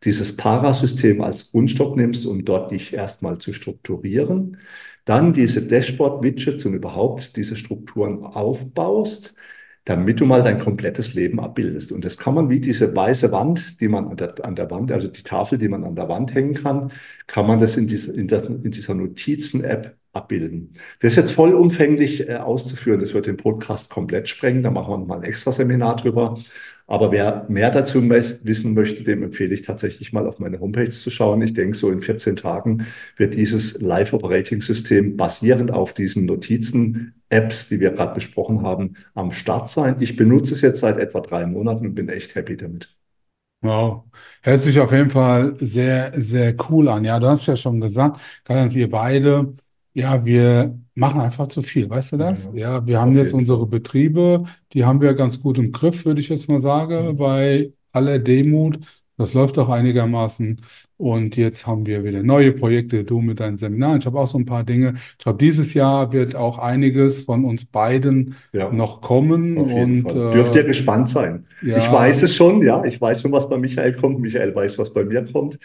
dieses 0.03 0.35
Parasystem 0.35 1.21
als 1.21 1.51
Grundstock 1.51 1.95
nimmst, 1.97 2.25
um 2.25 2.43
dort 2.45 2.71
dich 2.71 2.93
erstmal 2.93 3.37
zu 3.37 3.53
strukturieren, 3.53 4.57
dann 5.05 5.33
diese 5.33 5.65
Dashboard-Widgets 5.67 6.65
und 6.65 6.73
überhaupt 6.73 7.35
diese 7.35 7.55
Strukturen 7.55 8.23
aufbaust, 8.23 9.33
damit 9.85 10.19
du 10.19 10.25
mal 10.25 10.43
dein 10.43 10.59
komplettes 10.59 11.15
Leben 11.15 11.39
abbildest. 11.39 11.91
Und 11.91 12.05
das 12.05 12.17
kann 12.17 12.35
man 12.35 12.49
wie 12.49 12.59
diese 12.59 12.95
weiße 12.95 13.31
Wand, 13.31 13.81
die 13.81 13.87
man 13.87 14.09
an 14.09 14.17
der, 14.17 14.35
an 14.45 14.55
der 14.55 14.69
Wand, 14.69 14.91
also 14.91 15.07
die 15.07 15.23
Tafel, 15.23 15.57
die 15.57 15.67
man 15.67 15.83
an 15.83 15.95
der 15.95 16.07
Wand 16.07 16.35
hängen 16.35 16.53
kann, 16.53 16.91
kann 17.27 17.47
man 17.47 17.59
das 17.59 17.77
in, 17.77 17.87
diese, 17.87 18.13
in, 18.15 18.27
das, 18.27 18.43
in 18.43 18.69
dieser 18.71 18.93
Notizen-App 18.93 19.97
abbilden. 20.13 20.73
Das 20.99 21.13
ist 21.13 21.17
jetzt 21.17 21.31
vollumfänglich 21.31 22.27
äh, 22.29 22.35
auszuführen, 22.35 22.99
das 22.99 23.13
wird 23.13 23.27
den 23.27 23.37
Podcast 23.37 23.89
komplett 23.89 24.27
sprengen, 24.27 24.61
da 24.61 24.69
machen 24.69 24.91
wir 24.91 24.97
nochmal 24.97 25.19
ein 25.19 25.23
extra 25.23 25.51
Seminar 25.51 25.95
drüber. 25.95 26.37
Aber 26.91 27.13
wer 27.13 27.45
mehr 27.47 27.71
dazu 27.71 28.01
wissen 28.01 28.73
möchte, 28.73 29.03
dem 29.03 29.23
empfehle 29.23 29.53
ich 29.53 29.61
tatsächlich 29.61 30.11
mal 30.11 30.27
auf 30.27 30.39
meine 30.39 30.59
Homepage 30.59 30.89
zu 30.89 31.09
schauen. 31.09 31.41
Ich 31.41 31.53
denke, 31.53 31.77
so 31.77 31.89
in 31.89 32.01
14 32.01 32.35
Tagen 32.35 32.85
wird 33.15 33.33
dieses 33.33 33.79
Live-Operating-System 33.79 35.15
basierend 35.15 35.71
auf 35.71 35.93
diesen 35.93 36.25
Notizen-Apps, 36.25 37.69
die 37.69 37.79
wir 37.79 37.91
gerade 37.91 38.13
besprochen 38.13 38.63
haben, 38.63 38.97
am 39.13 39.31
Start 39.31 39.69
sein. 39.69 39.95
Ich 40.01 40.17
benutze 40.17 40.53
es 40.53 40.59
jetzt 40.59 40.81
seit 40.81 40.97
etwa 40.97 41.21
drei 41.21 41.45
Monaten 41.45 41.85
und 41.85 41.95
bin 41.95 42.09
echt 42.09 42.35
happy 42.35 42.57
damit. 42.57 42.93
Wow, 43.61 44.03
hört 44.41 44.59
sich 44.59 44.77
auf 44.77 44.91
jeden 44.91 45.11
Fall 45.11 45.55
sehr, 45.59 46.11
sehr 46.19 46.53
cool 46.69 46.89
an. 46.89 47.05
Ja, 47.05 47.21
du 47.21 47.27
hast 47.27 47.45
ja 47.45 47.55
schon 47.55 47.79
gesagt, 47.79 48.19
Karl 48.43 48.73
wir 48.73 48.89
beide 48.89 49.53
ja, 49.93 50.23
wir 50.25 50.79
machen 50.95 51.19
einfach 51.21 51.47
zu 51.47 51.61
viel, 51.63 51.89
weißt 51.89 52.13
du 52.13 52.17
das? 52.17 52.49
Ja, 52.53 52.85
Ja, 52.85 52.85
wir 52.85 52.99
haben 52.99 53.15
auf 53.15 53.17
jetzt 53.17 53.33
jeden 53.33 53.33
unsere 53.33 53.67
Fall. 53.67 53.67
Betriebe, 53.67 54.43
die 54.73 54.85
haben 54.85 55.01
wir 55.01 55.13
ganz 55.13 55.41
gut 55.41 55.57
im 55.57 55.71
Griff, 55.71 56.05
würde 56.05 56.21
ich 56.21 56.29
jetzt 56.29 56.49
mal 56.49 56.61
sagen, 56.61 57.15
Mhm. 57.17 57.17
bei 57.17 57.73
aller 57.91 58.19
Demut. 58.19 58.79
Das 59.17 59.33
läuft 59.33 59.57
auch 59.59 59.69
einigermaßen. 59.69 60.61
Und 60.97 61.35
jetzt 61.35 61.67
haben 61.67 61.85
wir 61.85 62.03
wieder 62.03 62.23
neue 62.23 62.53
Projekte, 62.53 63.03
du 63.05 63.21
mit 63.21 63.39
deinen 63.39 63.57
Seminaren. 63.57 63.99
Ich 63.99 64.05
habe 64.05 64.19
auch 64.19 64.27
so 64.27 64.37
ein 64.37 64.45
paar 64.45 64.63
Dinge. 64.63 64.95
Ich 65.17 65.17
glaube, 65.23 65.37
dieses 65.39 65.73
Jahr 65.73 66.11
wird 66.11 66.35
auch 66.35 66.57
einiges 66.59 67.23
von 67.23 67.45
uns 67.45 67.65
beiden 67.65 68.35
Ja, 68.53 68.69
noch 68.69 69.01
kommen. 69.01 69.57
auf 69.57 69.75
jeden 69.75 69.97
Und 69.97 70.09
Fall. 70.09 70.15
Dürft 70.31 70.55
ihr 70.55 70.63
äh, 70.63 70.65
gespannt 70.65 71.09
sein. 71.09 71.47
Ich 71.73 71.91
ja, 71.91 71.91
weiß 71.91 72.23
es 72.23 72.35
schon, 72.35 72.61
ja. 72.63 72.83
Ich 72.85 72.99
weiß 72.99 73.21
schon, 73.21 73.31
was 73.31 73.49
bei 73.49 73.57
Michael 73.57 73.93
kommt. 73.93 74.19
Michael 74.19 74.55
weiß, 74.55 74.77
was 74.79 74.93
bei 74.93 75.03
mir 75.05 75.25
kommt. 75.31 75.59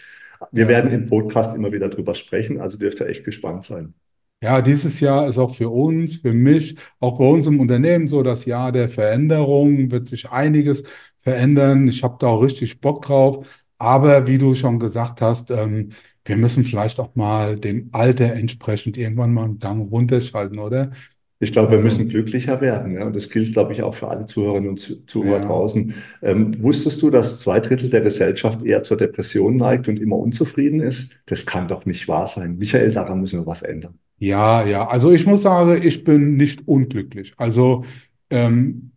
Wir 0.51 0.67
werden 0.67 0.91
ja. 0.91 0.97
im 0.97 1.05
Podcast 1.07 1.55
immer 1.55 1.71
wieder 1.71 1.89
drüber 1.89 2.15
sprechen, 2.15 2.59
also 2.61 2.77
dürft 2.77 2.99
ihr 3.01 3.07
echt 3.07 3.25
gespannt 3.25 3.63
sein. 3.65 3.93
Ja, 4.41 4.61
dieses 4.61 4.99
Jahr 4.99 5.27
ist 5.27 5.39
auch 5.39 5.55
für 5.55 5.69
uns, 5.69 6.17
für 6.17 6.31
mich, 6.31 6.77
auch 6.99 7.17
bei 7.17 7.25
uns 7.25 7.47
im 7.47 7.59
Unternehmen 7.59 8.07
so 8.07 8.21
das 8.21 8.45
Jahr 8.45 8.71
der 8.71 8.87
Veränderung, 8.87 9.89
wird 9.89 10.07
sich 10.07 10.29
einiges 10.29 10.83
verändern. 11.17 11.87
Ich 11.87 12.03
habe 12.03 12.17
da 12.19 12.27
auch 12.27 12.41
richtig 12.43 12.79
Bock 12.79 13.01
drauf. 13.03 13.47
Aber 13.79 14.27
wie 14.27 14.37
du 14.37 14.53
schon 14.53 14.79
gesagt 14.79 15.21
hast, 15.21 15.49
ähm, 15.51 15.91
wir 16.23 16.37
müssen 16.37 16.63
vielleicht 16.65 16.99
auch 16.99 17.15
mal 17.15 17.55
dem 17.59 17.89
Alter 17.93 18.33
entsprechend 18.33 18.95
irgendwann 18.97 19.33
mal 19.33 19.45
einen 19.45 19.59
Gang 19.59 19.89
runterschalten, 19.91 20.59
oder? 20.59 20.91
Ich 21.39 21.51
glaube, 21.51 21.71
wir 21.71 21.79
müssen 21.79 22.01
Also, 22.01 22.09
glücklicher 22.09 22.61
werden. 22.61 22.93
Ja? 22.93 23.05
Und 23.05 23.15
das 23.15 23.29
gilt, 23.29 23.53
glaube 23.53 23.71
ich, 23.73 23.83
auch 23.83 23.93
für 23.93 24.07
alle 24.07 24.25
Zuhörerinnen 24.25 24.69
und 24.71 24.77
Zu- 24.79 25.05
Zuhörer 25.05 25.39
ja. 25.41 25.45
draußen. 25.45 25.93
Ähm, 26.23 26.61
wusstest 26.63 27.01
du, 27.01 27.09
dass 27.11 27.39
zwei 27.39 27.59
Drittel 27.59 27.89
der 27.91 28.01
Gesellschaft 28.01 28.63
eher 28.63 28.83
zur 28.83 28.97
Depression 28.97 29.55
neigt 29.57 29.87
und 29.87 29.99
immer 29.99 30.17
unzufrieden 30.17 30.79
ist? 30.79 31.11
Das 31.27 31.45
kann 31.45 31.67
doch 31.67 31.85
nicht 31.85 32.07
wahr 32.07 32.25
sein. 32.27 32.57
Michael, 32.57 32.91
daran 32.91 33.21
müssen 33.21 33.39
wir 33.39 33.45
was 33.45 33.61
ändern. 33.61 33.99
Ja, 34.19 34.63
ja. 34.65 34.87
Also 34.87 35.11
ich 35.11 35.25
muss 35.25 35.43
sagen, 35.43 35.81
ich 35.83 36.03
bin 36.03 36.35
nicht 36.37 36.67
unglücklich. 36.67 37.33
Also 37.37 37.83
ähm, 38.29 38.91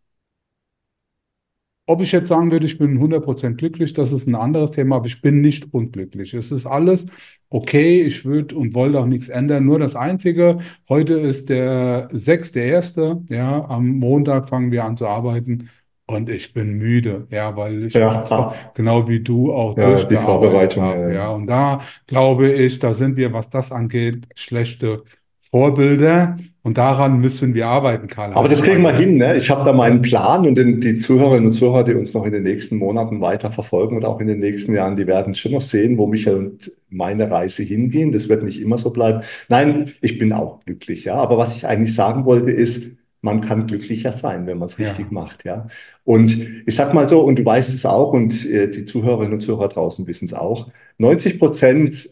Ob 1.86 2.00
ich 2.02 2.12
jetzt 2.12 2.28
sagen 2.28 2.52
würde, 2.52 2.66
ich 2.66 2.78
bin 2.78 3.00
100% 3.00 3.56
glücklich, 3.58 3.92
das 3.92 4.12
ist 4.12 4.28
ein 4.28 4.36
anderes 4.36 4.70
Thema, 4.70 4.96
aber 4.96 5.06
ich 5.06 5.20
bin 5.22 5.40
nicht 5.40 5.74
unglücklich. 5.74 6.34
Es 6.34 6.52
ist 6.52 6.64
alles 6.66 7.06
okay, 7.48 8.02
ich 8.02 8.24
würde 8.24 8.54
und 8.54 8.74
wollte 8.74 9.00
auch 9.00 9.06
nichts 9.06 9.28
ändern. 9.28 9.64
Nur 9.64 9.80
das 9.80 9.96
Einzige, 9.96 10.58
heute 10.88 11.14
ist 11.14 11.48
der 11.48 12.08
sechste 12.12 12.60
erste, 12.60 13.22
ja, 13.28 13.64
am 13.68 13.88
Montag 13.98 14.48
fangen 14.48 14.70
wir 14.70 14.84
an 14.84 14.96
zu 14.96 15.08
arbeiten 15.08 15.68
und 16.11 16.28
ich 16.30 16.52
bin 16.52 16.74
müde, 16.78 17.26
ja, 17.30 17.56
weil 17.56 17.84
ich 17.84 17.94
Ja, 17.94 18.24
vor- 18.24 18.54
genau 18.74 19.08
wie 19.08 19.20
du 19.20 19.52
auch 19.52 19.76
ja, 19.76 20.04
die 20.08 20.18
durchgearbeitet 20.18 20.22
Vorbereitung. 20.24 20.82
habe, 20.84 21.14
ja. 21.14 21.28
Und 21.30 21.46
da 21.46 21.80
glaube 22.06 22.50
ich, 22.52 22.78
da 22.78 22.94
sind 22.94 23.16
wir, 23.16 23.32
was 23.32 23.50
das 23.50 23.72
angeht, 23.72 24.26
schlechte 24.34 25.02
Vorbilder 25.38 26.36
und 26.62 26.78
daran 26.78 27.20
müssen 27.20 27.54
wir 27.54 27.66
arbeiten, 27.66 28.04
aber 28.04 28.14
Karl-Heinz. 28.14 28.48
das 28.50 28.62
kriegen 28.62 28.82
wir 28.82 28.90
Also, 28.90 29.00
hin, 29.02 29.16
ne? 29.16 29.36
Ich 29.36 29.50
habe 29.50 29.64
da 29.64 29.72
meinen 29.72 30.00
Plan 30.02 30.46
und 30.46 30.54
den, 30.56 30.80
die 30.80 30.96
Zuhörerinnen 30.96 31.46
und 31.46 31.52
Zuhörer, 31.52 31.82
die 31.82 31.94
uns 31.94 32.14
noch 32.14 32.24
in 32.24 32.32
den 32.32 32.44
nächsten 32.44 32.76
Monaten 32.76 33.20
weiter 33.20 33.50
verfolgen 33.50 33.96
und 33.96 34.04
auch 34.04 34.20
in 34.20 34.28
den 34.28 34.38
nächsten 34.38 34.74
Jahren, 34.74 34.94
die 34.96 35.06
werden 35.08 35.34
schon 35.34 35.52
noch 35.52 35.61
sehen, 35.62 35.98
wo 35.98 36.06
Michael 36.06 36.36
und 36.36 36.72
meine 36.88 37.30
Reise 37.30 37.62
hingehen. 37.64 38.12
Das 38.12 38.28
wird 38.28 38.44
nicht 38.44 38.61
immer 38.61 38.78
so 38.78 38.90
bleiben. 38.90 39.22
Nein, 39.48 39.90
ich 40.02 40.18
bin 40.18 40.32
auch 40.32 40.61
glücklich, 40.64 41.04
ja. 41.04 41.14
Aber 41.16 41.36
was 41.38 41.56
ich 41.56 41.66
eigentlich 41.66 41.94
sagen 41.94 42.24
wollte, 42.26 42.50
ist, 42.52 42.96
man 43.22 43.40
kann 43.40 43.66
glücklicher 43.66 44.12
sein, 44.12 44.46
wenn 44.46 44.58
man 44.58 44.68
es 44.68 44.78
richtig 44.78 45.06
ja, 45.06 45.12
macht, 45.12 45.44
ja. 45.44 45.68
Und 46.04 46.64
ich 46.66 46.74
sag 46.74 46.94
mal 46.94 47.08
so, 47.08 47.20
und 47.20 47.38
du 47.38 47.44
weißt 47.44 47.74
es 47.74 47.84
auch, 47.84 48.12
und 48.12 48.46
äh, 48.46 48.68
die 48.68 48.86
Zuhörerinnen 48.86 49.34
und 49.34 49.40
Zuhörer 49.40 49.68
draußen 49.68 50.06
wissen 50.06 50.24
es 50.24 50.34
auch, 50.34 50.70
90 50.98 51.38
Prozent 51.38 52.10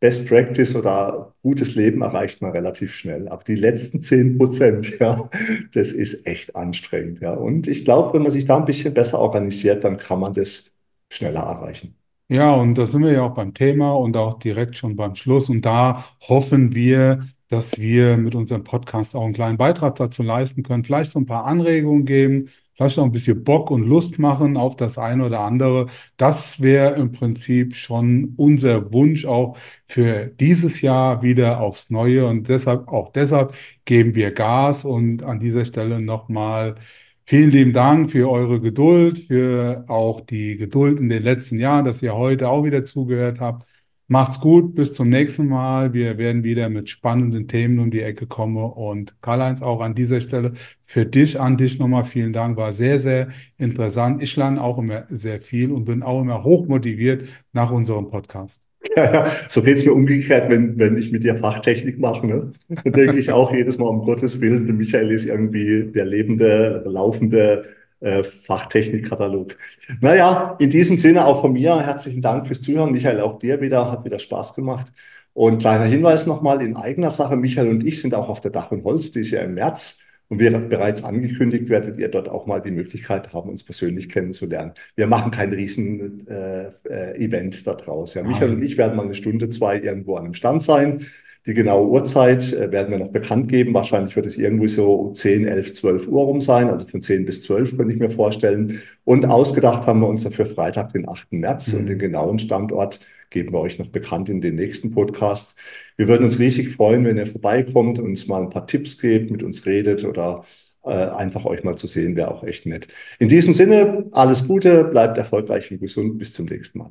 Best 0.00 0.28
Practice 0.28 0.76
oder 0.76 1.34
gutes 1.42 1.74
Leben 1.74 2.02
erreicht 2.02 2.40
man 2.40 2.52
relativ 2.52 2.94
schnell. 2.94 3.28
Aber 3.28 3.42
die 3.42 3.56
letzten 3.56 4.00
10 4.00 4.38
Prozent, 4.38 4.98
ja, 5.00 5.28
das 5.72 5.92
ist 5.92 6.26
echt 6.26 6.54
anstrengend, 6.54 7.20
ja. 7.20 7.32
Und 7.32 7.66
ich 7.66 7.84
glaube, 7.84 8.14
wenn 8.14 8.22
man 8.22 8.30
sich 8.30 8.44
da 8.46 8.58
ein 8.58 8.64
bisschen 8.64 8.94
besser 8.94 9.18
organisiert, 9.18 9.84
dann 9.84 9.96
kann 9.96 10.20
man 10.20 10.34
das 10.34 10.72
schneller 11.10 11.40
erreichen. 11.40 11.94
Ja, 12.30 12.52
und 12.54 12.76
da 12.76 12.84
sind 12.86 13.02
wir 13.02 13.12
ja 13.12 13.22
auch 13.22 13.34
beim 13.34 13.54
Thema 13.54 13.92
und 13.92 14.16
auch 14.16 14.38
direkt 14.38 14.76
schon 14.76 14.96
beim 14.96 15.14
Schluss. 15.14 15.48
Und 15.48 15.62
da 15.64 16.04
hoffen 16.28 16.74
wir, 16.74 17.26
dass 17.48 17.78
wir 17.78 18.16
mit 18.16 18.34
unserem 18.34 18.64
Podcast 18.64 19.16
auch 19.16 19.24
einen 19.24 19.34
kleinen 19.34 19.58
Beitrag 19.58 19.94
dazu 19.96 20.22
leisten 20.22 20.62
können, 20.62 20.84
vielleicht 20.84 21.10
so 21.12 21.18
ein 21.18 21.26
paar 21.26 21.44
Anregungen 21.46 22.04
geben, 22.04 22.48
vielleicht 22.74 22.98
auch 22.98 23.04
ein 23.04 23.12
bisschen 23.12 23.42
Bock 23.44 23.70
und 23.70 23.82
Lust 23.82 24.18
machen 24.18 24.56
auf 24.56 24.76
das 24.76 24.98
eine 24.98 25.24
oder 25.26 25.40
andere. 25.40 25.86
Das 26.16 26.60
wäre 26.60 26.94
im 26.96 27.12
Prinzip 27.12 27.74
schon 27.76 28.34
unser 28.36 28.92
Wunsch 28.92 29.24
auch 29.26 29.56
für 29.86 30.26
dieses 30.26 30.80
Jahr 30.80 31.22
wieder 31.22 31.60
aufs 31.60 31.90
Neue. 31.90 32.26
Und 32.26 32.48
deshalb, 32.48 32.88
auch 32.88 33.12
deshalb 33.12 33.54
geben 33.84 34.14
wir 34.14 34.32
Gas 34.32 34.84
und 34.84 35.22
an 35.22 35.40
dieser 35.40 35.64
Stelle 35.64 36.00
nochmal 36.00 36.76
Vielen 37.24 37.50
lieben 37.50 37.72
Dank 37.74 38.10
für 38.10 38.30
eure 38.30 38.58
Geduld, 38.58 39.18
für 39.18 39.84
auch 39.88 40.22
die 40.22 40.56
Geduld 40.56 40.98
in 40.98 41.10
den 41.10 41.22
letzten 41.22 41.58
Jahren, 41.58 41.84
dass 41.84 42.02
ihr 42.02 42.14
heute 42.14 42.48
auch 42.48 42.64
wieder 42.64 42.86
zugehört 42.86 43.38
habt. 43.38 43.68
Macht's 44.10 44.40
gut, 44.40 44.74
bis 44.74 44.94
zum 44.94 45.10
nächsten 45.10 45.48
Mal. 45.48 45.92
Wir 45.92 46.16
werden 46.16 46.42
wieder 46.42 46.70
mit 46.70 46.88
spannenden 46.88 47.46
Themen 47.46 47.78
um 47.78 47.90
die 47.90 48.00
Ecke 48.00 48.26
kommen. 48.26 48.56
Und 48.56 49.20
Karl-Heinz, 49.20 49.60
auch 49.60 49.82
an 49.82 49.94
dieser 49.94 50.22
Stelle 50.22 50.54
für 50.86 51.04
dich, 51.04 51.38
an 51.38 51.58
dich 51.58 51.78
nochmal 51.78 52.06
vielen 52.06 52.32
Dank. 52.32 52.56
War 52.56 52.72
sehr, 52.72 53.00
sehr 53.00 53.28
interessant. 53.58 54.22
Ich 54.22 54.34
lerne 54.34 54.64
auch 54.64 54.78
immer 54.78 55.04
sehr 55.08 55.42
viel 55.42 55.70
und 55.70 55.84
bin 55.84 56.02
auch 56.02 56.22
immer 56.22 56.42
hochmotiviert 56.42 57.24
nach 57.52 57.70
unserem 57.70 58.08
Podcast. 58.08 58.62
Ja, 58.96 59.04
ja, 59.12 59.30
so 59.46 59.60
geht's 59.60 59.84
mir 59.84 59.92
umgekehrt, 59.92 60.48
wenn, 60.48 60.78
wenn 60.78 60.96
ich 60.96 61.12
mit 61.12 61.22
dir 61.22 61.34
Fachtechnik 61.34 61.98
mache. 61.98 62.26
Ne? 62.26 62.52
Dann 62.68 62.92
denke 62.94 63.18
ich 63.18 63.30
auch 63.30 63.52
jedes 63.52 63.76
Mal, 63.76 63.88
um 63.88 64.00
Gottes 64.00 64.40
Willen, 64.40 64.74
Michael 64.74 65.10
ist 65.10 65.26
irgendwie 65.26 65.92
der 65.92 66.06
lebende, 66.06 66.82
laufende 66.86 67.66
äh, 68.00 68.22
Fachtechnikkatalog. 68.22 69.56
Naja, 70.00 70.56
in 70.58 70.70
diesem 70.70 70.96
Sinne 70.96 71.26
auch 71.26 71.40
von 71.40 71.52
mir 71.52 71.80
herzlichen 71.80 72.22
Dank 72.22 72.46
fürs 72.46 72.62
Zuhören. 72.62 72.92
Michael, 72.92 73.20
auch 73.20 73.38
dir 73.38 73.60
wieder, 73.60 73.90
hat 73.90 74.04
wieder 74.04 74.18
Spaß 74.18 74.54
gemacht. 74.54 74.92
Und 75.34 75.60
kleiner 75.60 75.84
Hinweis 75.84 76.26
nochmal 76.26 76.62
in 76.62 76.76
eigener 76.76 77.10
Sache, 77.10 77.36
Michael 77.36 77.68
und 77.68 77.86
ich 77.86 78.00
sind 78.00 78.14
auch 78.14 78.28
auf 78.28 78.40
der 78.40 78.50
Dach 78.50 78.72
und 78.72 78.84
Holz, 78.84 79.12
die 79.12 79.20
ist 79.20 79.30
ja 79.30 79.42
im 79.42 79.54
März. 79.54 80.04
Und 80.28 80.40
wie 80.40 80.50
bereits 80.50 81.04
angekündigt, 81.04 81.70
werdet 81.70 81.96
ihr 81.96 82.08
dort 82.08 82.28
auch 82.28 82.44
mal 82.46 82.60
die 82.60 82.70
Möglichkeit 82.70 83.32
haben, 83.32 83.48
uns 83.48 83.64
persönlich 83.64 84.10
kennenzulernen. 84.10 84.72
Wir 84.94 85.06
machen 85.06 85.30
kein 85.30 85.52
riesen 85.52 86.26
äh, 86.28 86.70
äh, 86.88 87.24
Event 87.24 87.66
da 87.66 87.74
draus. 87.74 88.14
Ja, 88.14 88.22
Michael 88.22 88.54
und 88.54 88.62
ich 88.62 88.76
werden 88.76 88.94
mal 88.94 89.04
eine 89.04 89.14
Stunde, 89.14 89.48
zwei 89.48 89.78
irgendwo 89.78 90.16
an 90.16 90.24
einem 90.24 90.34
Stand 90.34 90.62
sein. 90.62 91.06
Die 91.46 91.54
genaue 91.54 91.88
Uhrzeit 91.88 92.52
äh, 92.52 92.70
werden 92.70 92.90
wir 92.90 92.98
noch 92.98 93.12
bekannt 93.12 93.48
geben. 93.48 93.72
Wahrscheinlich 93.74 94.14
wird 94.16 94.26
es 94.26 94.36
irgendwie 94.36 94.68
so 94.68 95.12
10, 95.12 95.46
11, 95.46 95.72
12 95.74 96.08
Uhr 96.08 96.24
rum 96.24 96.40
sein. 96.40 96.68
Also 96.68 96.86
von 96.86 97.00
10 97.00 97.24
bis 97.24 97.42
12 97.44 97.76
könnte 97.76 97.94
ich 97.94 98.00
mir 98.00 98.10
vorstellen. 98.10 98.80
Und 99.04 99.24
ausgedacht 99.26 99.86
haben 99.86 100.00
wir 100.00 100.08
uns 100.08 100.24
dafür 100.24 100.46
Freitag, 100.46 100.92
den 100.92 101.08
8. 101.08 101.32
März. 101.40 101.72
Und 101.72 101.86
den 101.86 101.96
Mhm. 101.96 102.00
genauen 102.00 102.38
Standort 102.38 103.00
geben 103.30 103.52
wir 103.52 103.60
euch 103.60 103.78
noch 103.78 103.88
bekannt 103.88 104.28
in 104.28 104.40
den 104.40 104.54
nächsten 104.56 104.90
Podcasts. 104.90 105.56
Wir 105.96 106.08
würden 106.08 106.24
uns 106.24 106.38
riesig 106.38 106.70
freuen, 106.70 107.04
wenn 107.04 107.16
ihr 107.18 107.26
vorbeikommt, 107.26 107.98
uns 107.98 108.26
mal 108.26 108.42
ein 108.42 108.50
paar 108.50 108.66
Tipps 108.66 108.98
gebt, 108.98 109.30
mit 109.30 109.42
uns 109.42 109.66
redet 109.66 110.04
oder 110.04 110.44
äh, 110.84 110.90
einfach 110.92 111.44
euch 111.44 111.64
mal 111.64 111.76
zu 111.76 111.86
sehen, 111.86 112.16
wäre 112.16 112.30
auch 112.30 112.44
echt 112.44 112.64
nett. 112.66 112.88
In 113.18 113.28
diesem 113.28 113.52
Sinne, 113.52 114.06
alles 114.12 114.46
Gute, 114.48 114.84
bleibt 114.84 115.18
erfolgreich 115.18 115.70
und 115.70 115.80
gesund. 115.80 116.18
Bis 116.18 116.32
zum 116.32 116.46
nächsten 116.46 116.78
Mal. 116.78 116.90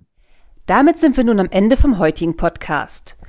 Damit 0.68 1.00
sind 1.00 1.16
wir 1.18 1.24
nun 1.24 1.40
am 1.40 1.48
Ende 1.50 1.78
vom 1.78 1.98
heutigen 1.98 2.36
Podcast. 2.36 3.17